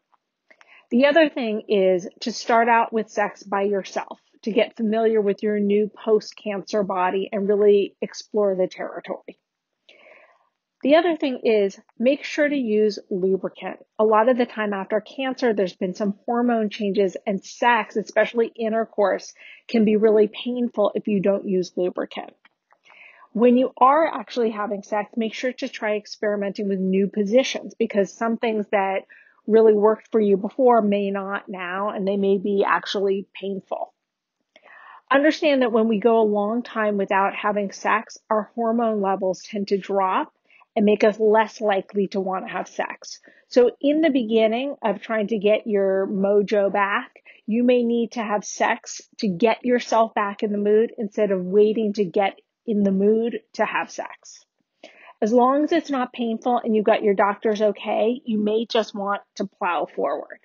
The 0.89 1.05
other 1.05 1.29
thing 1.29 1.63
is 1.67 2.07
to 2.21 2.31
start 2.31 2.67
out 2.67 2.91
with 2.91 3.09
sex 3.09 3.43
by 3.43 3.63
yourself, 3.63 4.19
to 4.43 4.51
get 4.51 4.75
familiar 4.75 5.21
with 5.21 5.43
your 5.43 5.59
new 5.59 5.89
post 6.03 6.35
cancer 6.35 6.81
body 6.83 7.29
and 7.31 7.47
really 7.47 7.95
explore 8.01 8.55
the 8.55 8.67
territory. 8.67 9.37
The 10.83 10.95
other 10.95 11.17
thing 11.17 11.41
is 11.43 11.79
make 11.97 12.23
sure 12.23 12.47
to 12.47 12.55
use 12.55 12.99
lubricant. 13.09 13.79
A 13.99 14.03
lot 14.03 14.29
of 14.29 14.37
the 14.37 14.45
time 14.45 14.73
after 14.73 15.01
cancer, 15.01 15.53
there's 15.53 15.75
been 15.75 15.93
some 15.93 16.17
hormone 16.25 16.69
changes 16.69 17.17
and 17.25 17.43
sex, 17.43 17.97
especially 17.97 18.51
intercourse, 18.55 19.33
can 19.67 19.85
be 19.85 19.95
really 19.95 20.27
painful 20.27 20.91
if 20.95 21.07
you 21.07 21.19
don't 21.19 21.47
use 21.47 21.73
lubricant. 21.75 22.33
When 23.37 23.55
you 23.55 23.71
are 23.77 24.07
actually 24.07 24.49
having 24.49 24.81
sex, 24.81 25.11
make 25.15 25.35
sure 25.35 25.53
to 25.53 25.69
try 25.69 25.95
experimenting 25.95 26.69
with 26.69 26.79
new 26.79 27.07
positions 27.07 27.75
because 27.75 28.11
some 28.11 28.37
things 28.37 28.65
that 28.71 29.05
really 29.45 29.75
worked 29.75 30.07
for 30.11 30.19
you 30.19 30.37
before 30.37 30.81
may 30.81 31.11
not 31.11 31.47
now, 31.47 31.89
and 31.89 32.07
they 32.07 32.17
may 32.17 32.39
be 32.39 32.65
actually 32.67 33.27
painful. 33.39 33.93
Understand 35.11 35.61
that 35.61 35.71
when 35.71 35.87
we 35.87 35.99
go 35.99 36.19
a 36.19 36.23
long 36.23 36.63
time 36.63 36.97
without 36.97 37.35
having 37.35 37.71
sex, 37.71 38.17
our 38.27 38.49
hormone 38.55 39.01
levels 39.01 39.43
tend 39.43 39.67
to 39.67 39.77
drop 39.77 40.33
and 40.75 40.83
make 40.83 41.03
us 41.03 41.19
less 41.19 41.61
likely 41.61 42.07
to 42.07 42.19
want 42.19 42.47
to 42.47 42.51
have 42.51 42.67
sex. 42.67 43.19
So 43.49 43.69
in 43.79 44.01
the 44.01 44.09
beginning 44.09 44.77
of 44.81 44.99
trying 44.99 45.27
to 45.27 45.37
get 45.37 45.67
your 45.67 46.07
mojo 46.07 46.73
back, 46.73 47.11
you 47.45 47.63
may 47.63 47.83
need 47.83 48.13
to 48.13 48.23
have 48.23 48.43
sex 48.43 48.99
to 49.19 49.27
get 49.27 49.63
yourself 49.63 50.15
back 50.15 50.41
in 50.41 50.51
the 50.51 50.57
mood 50.57 50.91
instead 50.97 51.29
of 51.29 51.45
waiting 51.45 51.93
to 51.93 52.03
get 52.03 52.39
in 52.67 52.83
the 52.83 52.91
mood 52.91 53.39
to 53.53 53.65
have 53.65 53.89
sex. 53.89 54.45
As 55.21 55.33
long 55.33 55.63
as 55.63 55.71
it's 55.71 55.89
not 55.89 56.13
painful 56.13 56.57
and 56.57 56.75
you've 56.75 56.85
got 56.85 57.01
your 57.01 57.15
doctor's 57.15 57.61
okay, 57.61 58.21
you 58.23 58.37
may 58.37 58.65
just 58.65 58.93
want 58.93 59.21
to 59.35 59.47
plow 59.47 59.87
forward. 59.95 60.39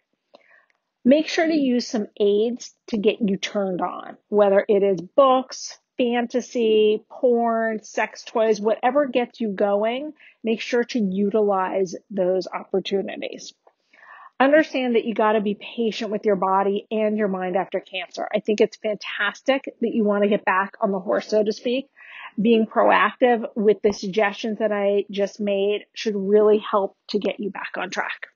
Make 1.04 1.28
sure 1.28 1.46
to 1.46 1.54
use 1.54 1.86
some 1.86 2.06
aids 2.18 2.74
to 2.86 2.96
get 2.96 3.20
you 3.20 3.36
turned 3.36 3.80
on, 3.80 4.16
whether 4.28 4.64
it 4.66 4.82
is 4.82 5.00
books, 5.00 5.78
fantasy, 5.98 7.04
porn, 7.10 7.82
sex 7.82 8.24
toys, 8.24 8.60
whatever 8.60 9.06
gets 9.06 9.40
you 9.40 9.50
going, 9.50 10.12
make 10.42 10.60
sure 10.60 10.84
to 10.84 10.98
utilize 10.98 11.94
those 12.10 12.46
opportunities. 12.46 13.52
Understand 14.40 14.96
that 14.96 15.04
you 15.04 15.14
got 15.14 15.32
to 15.32 15.40
be 15.40 15.54
patient 15.54 16.10
with 16.10 16.24
your 16.24 16.36
body 16.36 16.86
and 16.90 17.16
your 17.16 17.28
mind 17.28 17.56
after 17.56 17.78
cancer. 17.78 18.28
I 18.34 18.40
think 18.40 18.60
it's 18.60 18.76
fantastic 18.76 19.64
that 19.80 19.94
you 19.94 20.04
want 20.04 20.24
to 20.24 20.28
get 20.28 20.44
back 20.44 20.74
on 20.80 20.90
the 20.90 20.98
horse, 20.98 21.28
so 21.28 21.44
to 21.44 21.52
speak, 21.52 21.88
being 22.40 22.66
proactive 22.66 23.46
with 23.54 23.82
the 23.82 23.92
suggestions 23.92 24.58
that 24.58 24.72
I 24.72 25.04
just 25.10 25.40
made 25.40 25.86
should 25.94 26.16
really 26.16 26.58
help 26.58 26.96
to 27.08 27.18
get 27.18 27.40
you 27.40 27.50
back 27.50 27.72
on 27.76 27.90
track. 27.90 28.28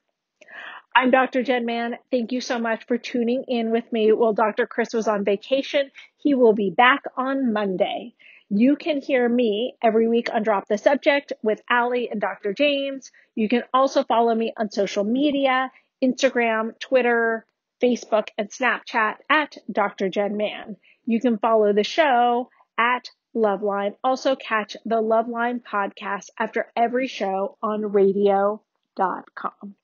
I'm 0.95 1.11
Dr. 1.11 1.43
Jenn 1.43 1.65
Mann. 1.65 1.97
Thank 2.09 2.31
you 2.31 2.41
so 2.41 2.57
much 2.57 2.85
for 2.87 2.97
tuning 2.97 3.43
in 3.47 3.71
with 3.71 3.91
me 3.91 4.11
while 4.11 4.33
Dr. 4.33 4.65
Chris 4.65 4.93
was 4.93 5.07
on 5.07 5.23
vacation. 5.23 5.91
He 6.17 6.33
will 6.33 6.53
be 6.53 6.71
back 6.71 7.03
on 7.15 7.53
Monday. 7.53 8.15
You 8.49 8.77
can 8.77 9.01
hear 9.01 9.27
me 9.27 9.75
every 9.83 10.07
week 10.07 10.29
on 10.33 10.41
Drop 10.41 10.67
the 10.67 10.77
Subject 10.77 11.33
with 11.43 11.61
Allie 11.69 12.09
and 12.09 12.19
Dr. 12.19 12.53
James. 12.53 13.11
You 13.35 13.47
can 13.47 13.63
also 13.73 14.03
follow 14.03 14.33
me 14.33 14.53
on 14.57 14.71
social 14.71 15.03
media, 15.03 15.69
Instagram, 16.03 16.79
Twitter, 16.79 17.45
Facebook, 17.81 18.29
and 18.37 18.49
Snapchat 18.49 19.17
at 19.29 19.57
Dr. 19.71 20.09
Jenn 20.09 20.37
Mann. 20.37 20.77
You 21.05 21.19
can 21.19 21.37
follow 21.37 21.73
the 21.73 21.83
show 21.83 22.49
at 22.77 23.09
Loveline. 23.37 23.95
Also 24.03 24.35
catch 24.35 24.75
the 24.85 25.01
Loveline 25.01 25.61
podcast 25.61 26.29
after 26.37 26.71
every 26.75 27.07
show 27.07 27.57
on 27.61 27.91
radio.com. 27.91 28.61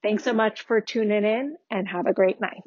Thanks 0.02 0.24
so 0.24 0.34
much 0.34 0.62
for 0.62 0.82
tuning 0.82 1.24
in 1.24 1.58
and 1.70 1.88
have 1.88 2.08
a 2.08 2.14
great 2.14 2.42
night. 2.42 2.64